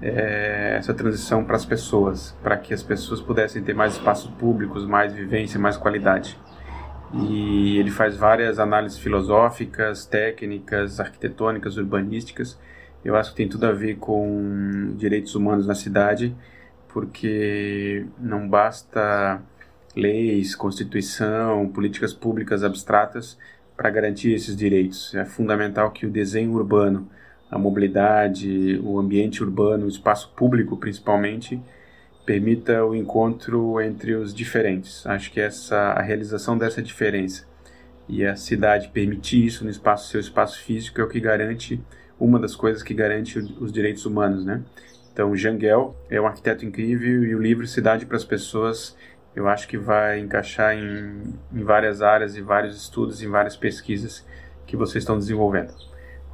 é, 0.02 0.76
essa 0.78 0.94
transição 0.94 1.44
para 1.44 1.56
as 1.56 1.66
pessoas, 1.66 2.36
para 2.44 2.58
que 2.58 2.74
as 2.74 2.84
pessoas 2.84 3.22
pudessem 3.22 3.64
ter 3.64 3.74
mais 3.74 3.94
espaços 3.94 4.30
públicos, 4.32 4.86
mais 4.86 5.14
vivência, 5.14 5.60
mais 5.60 5.78
qualidade. 5.78 6.38
E 7.14 7.78
ele 7.78 7.92
faz 7.92 8.18
várias 8.18 8.60
análises 8.60 8.98
filosóficas, 8.98 10.06
técnicas, 10.06 11.00
arquitetônicas, 11.00 11.78
urbanísticas. 11.78 12.60
Eu 13.04 13.16
acho 13.16 13.32
que 13.32 13.38
tem 13.38 13.48
tudo 13.48 13.66
a 13.66 13.72
ver 13.72 13.96
com 13.96 14.94
direitos 14.98 15.36
humanos 15.36 15.68
na 15.68 15.76
cidade, 15.76 16.36
porque 16.90 18.06
não 18.20 18.50
basta 18.50 19.42
leis, 19.96 20.56
constituição, 20.56 21.70
políticas 21.70 22.14
públicas 22.14 22.64
abstratas 22.64 23.38
para 23.78 23.90
garantir 23.90 24.34
esses 24.34 24.56
direitos. 24.56 25.14
É 25.16 25.24
fundamental 25.24 25.92
que 25.92 26.06
o 26.06 26.10
desenho 26.10 26.52
urbano 26.54 27.10
a 27.50 27.58
mobilidade, 27.58 28.80
o 28.84 29.00
ambiente 29.00 29.44
urbano, 29.44 29.86
o 29.86 29.90
espaço 29.90 30.32
público 30.36 30.78
principalmente, 30.78 31.62
permita 32.26 32.84
o 32.84 32.96
encontro 32.96 33.80
entre 33.82 34.16
os 34.16 34.34
diferentes. 34.34 35.06
Acho 35.06 35.32
que 35.32 35.40
essa 35.40 35.78
a 35.92 36.02
realização 36.02 36.58
dessa 36.58 36.82
diferença 36.82 37.46
e 38.08 38.26
a 38.26 38.36
cidade 38.36 38.90
permitir 38.90 39.46
isso 39.46 39.64
no 39.64 39.70
espaço 39.70 40.10
seu 40.10 40.20
espaço 40.20 40.62
físico 40.62 41.02
é 41.02 41.04
o 41.04 41.08
que 41.08 41.20
garante 41.20 41.82
uma 42.20 42.40
das 42.40 42.56
coisas 42.56 42.82
que 42.82 42.94
garante 42.94 43.38
os 43.38 43.72
direitos 43.72 44.06
humanos, 44.06 44.46
né? 44.46 44.64
Então, 45.12 45.36
Jangel 45.36 45.96
é 46.10 46.20
um 46.20 46.28
arquiteto 46.28 46.66
incrível 46.66 47.24
e 47.24 47.36
o 47.36 47.42
livro 47.42 47.66
Cidade 47.68 48.06
para 48.06 48.18
as 48.18 48.26
Pessoas 48.26 48.96
eu 49.36 49.50
acho 49.50 49.68
que 49.68 49.78
vai 49.78 50.20
encaixar 50.20 50.76
em, 50.76 51.34
em 51.54 51.64
várias 51.64 52.02
áreas 52.02 52.38
e 52.38 52.42
vários 52.42 52.78
estudos, 52.78 53.22
em 53.22 53.28
várias 53.28 53.58
pesquisas 53.58 54.26
que 54.66 54.78
vocês 54.78 55.04
estão 55.04 55.18
desenvolvendo. 55.18 55.74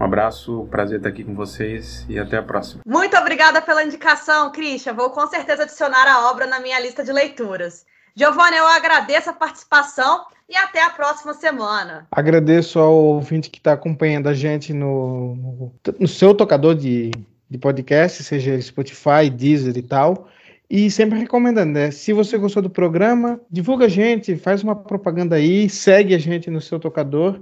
Um 0.01 0.05
abraço, 0.05 0.67
prazer 0.71 0.97
estar 0.97 1.09
aqui 1.09 1.23
com 1.23 1.35
vocês 1.35 2.07
e 2.09 2.17
até 2.17 2.35
a 2.35 2.41
próxima. 2.41 2.81
Muito 2.87 3.15
obrigada 3.15 3.61
pela 3.61 3.83
indicação, 3.83 4.51
Christian. 4.51 4.95
Vou 4.95 5.11
com 5.11 5.27
certeza 5.27 5.61
adicionar 5.61 6.07
a 6.07 6.31
obra 6.31 6.47
na 6.47 6.59
minha 6.59 6.79
lista 6.79 7.03
de 7.03 7.11
leituras. 7.11 7.85
Giovanni, 8.15 8.57
eu 8.57 8.65
agradeço 8.65 9.29
a 9.29 9.33
participação 9.33 10.25
e 10.49 10.55
até 10.57 10.81
a 10.81 10.89
próxima 10.89 11.35
semana. 11.35 12.07
Agradeço 12.11 12.79
ao 12.79 12.95
ouvinte 12.95 13.51
que 13.51 13.59
está 13.59 13.73
acompanhando 13.73 14.27
a 14.27 14.33
gente 14.33 14.73
no, 14.73 15.35
no, 15.35 15.75
no 15.99 16.07
seu 16.07 16.33
tocador 16.33 16.73
de, 16.73 17.11
de 17.47 17.59
podcast, 17.59 18.23
seja 18.23 18.59
Spotify, 18.59 19.29
Deezer 19.31 19.77
e 19.77 19.83
tal. 19.83 20.27
E 20.67 20.89
sempre 20.89 21.19
recomendando, 21.19 21.73
né? 21.73 21.91
Se 21.91 22.11
você 22.11 22.39
gostou 22.39 22.63
do 22.63 22.71
programa, 22.71 23.39
divulga 23.51 23.85
a 23.85 23.89
gente, 23.89 24.35
faz 24.35 24.63
uma 24.63 24.75
propaganda 24.75 25.35
aí, 25.35 25.69
segue 25.69 26.15
a 26.15 26.17
gente 26.17 26.49
no 26.49 26.59
seu 26.59 26.79
tocador. 26.79 27.39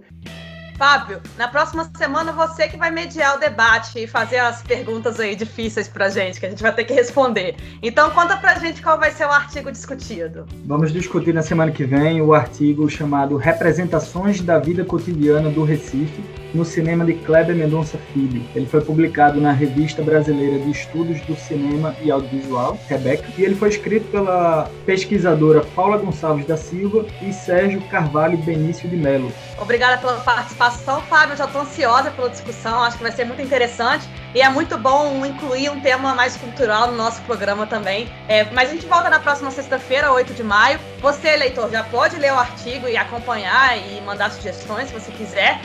Fábio, 0.80 1.20
na 1.38 1.46
próxima 1.46 1.92
semana 1.98 2.32
você 2.32 2.70
que 2.70 2.78
vai 2.78 2.90
mediar 2.90 3.36
o 3.36 3.40
debate 3.42 4.00
e 4.00 4.08
fazer 4.08 4.38
as 4.38 4.64
perguntas 4.64 5.20
aí 5.20 5.36
difíceis 5.36 5.90
pra 5.90 6.08
gente, 6.08 6.40
que 6.40 6.46
a 6.46 6.50
gente 6.50 6.64
vai 6.64 6.74
ter 6.74 6.86
que 6.86 6.94
responder. 6.94 7.58
Então 7.84 8.10
conta 8.12 8.38
pra 8.38 8.58
gente 8.58 8.82
qual 8.82 8.98
vai 8.98 9.12
ser 9.12 9.26
o 9.26 9.30
artigo 9.30 9.70
discutido. 9.74 10.46
Vamos 10.66 10.94
discutir 10.94 11.34
na 11.34 11.42
semana 11.42 11.70
que 11.70 11.84
vem 11.84 12.22
o 12.22 12.34
artigo 12.34 12.90
chamado 12.90 13.36
Representações 13.36 14.40
da 14.40 14.58
Vida 14.58 14.86
Cotidiana 14.86 15.50
do 15.50 15.66
Recife, 15.66 16.24
no 16.54 16.66
cinema 16.66 17.06
de 17.06 17.14
Kleber 17.14 17.56
Mendonça 17.56 17.97
Filho. 18.14 18.43
Ele 18.56 18.66
foi 18.66 18.82
publicado 18.82 19.39
na 19.39 19.52
Revista 19.52 20.02
Brasileira 20.02 20.60
de 20.60 20.72
Estudos 20.72 21.22
do 21.22 21.36
Cinema 21.36 21.95
e 22.02 22.12
Audiovisual, 22.12 22.78
Rebeca, 22.88 23.28
e 23.38 23.43
ele 23.43 23.56
foi 23.56 23.70
escrito 23.70 24.10
pela 24.12 24.70
pesquisadora 24.86 25.62
Paula 25.76 25.97
Gonçalves 25.97 26.45
da 26.45 26.58
Silva 26.58 27.06
e 27.22 27.32
Sérgio 27.32 27.82
Carvalho 27.89 28.38
Benício 28.38 28.89
de 28.89 28.95
Melo. 28.95 29.32
Obrigada 29.60 29.97
pela 29.97 30.18
participação, 30.22 31.02
Fábio. 31.04 31.36
Já 31.36 31.45
estou 31.45 31.62
ansiosa 31.62 32.12
pela 32.12 32.30
discussão, 32.30 32.84
acho 32.84 32.97
que 32.97 33.04
vai 33.04 33.12
ser 33.12 33.26
muito 33.26 33.41
interessante. 33.41 34.08
E 34.34 34.41
é 34.41 34.50
muito 34.50 34.78
bom 34.78 35.26
incluir 35.26 35.70
um 35.70 35.80
tema 35.80 36.14
mais 36.14 36.38
cultural 36.38 36.91
no 36.91 36.97
nosso 36.97 37.22
programa 37.24 37.66
também. 37.66 38.08
É, 38.28 38.43
mas 38.52 38.70
a 38.70 38.74
gente 38.74 38.86
volta 38.86 39.10
na 39.10 39.20
próxima 39.20 39.50
sexta-feira, 39.52 40.12
8 40.12 40.34
de 40.34 40.43
maio. 40.43 40.80
Você, 41.02 41.36
leitor, 41.36 41.70
já 41.72 41.84
pode 41.84 42.16
ler 42.18 42.32
o 42.32 42.38
artigo 42.38 42.88
e 42.88 42.95
acompanhar 42.95 43.78
e 43.78 44.00
mandar 44.02 44.32
sugestões 44.32 44.88
se 44.89 44.93
você 44.93 45.12
quiser. 45.12 45.60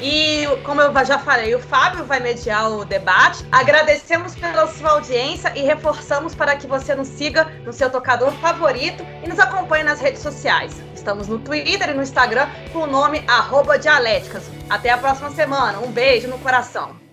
E, 0.00 0.46
como 0.64 0.80
eu 0.80 0.92
já 1.04 1.18
falei, 1.18 1.54
o 1.54 1.58
Fábio 1.58 2.04
vai 2.04 2.20
mediar 2.20 2.70
o 2.70 2.84
debate. 2.84 3.44
Agradecemos 3.50 4.34
pela 4.34 4.66
sua 4.66 4.90
audiência 4.90 5.52
e 5.56 5.62
reforçamos 5.62 6.34
para 6.34 6.56
que 6.56 6.66
você 6.66 6.94
nos 6.94 7.08
siga 7.08 7.44
no 7.64 7.72
seu 7.72 7.88
tocador 7.88 8.32
favorito 8.32 9.04
e 9.22 9.28
nos 9.28 9.38
acompanhe 9.38 9.84
nas 9.84 10.00
redes 10.00 10.20
sociais. 10.20 10.82
Estamos 10.94 11.28
no 11.28 11.38
Twitter 11.38 11.90
e 11.90 11.94
no 11.94 12.02
Instagram 12.02 12.48
com 12.72 12.80
o 12.80 12.86
nome 12.86 13.24
Dialéticas. 13.78 14.44
Até 14.68 14.90
a 14.90 14.98
próxima 14.98 15.30
semana. 15.30 15.78
Um 15.78 15.90
beijo 15.90 16.28
no 16.28 16.38
coração. 16.38 17.05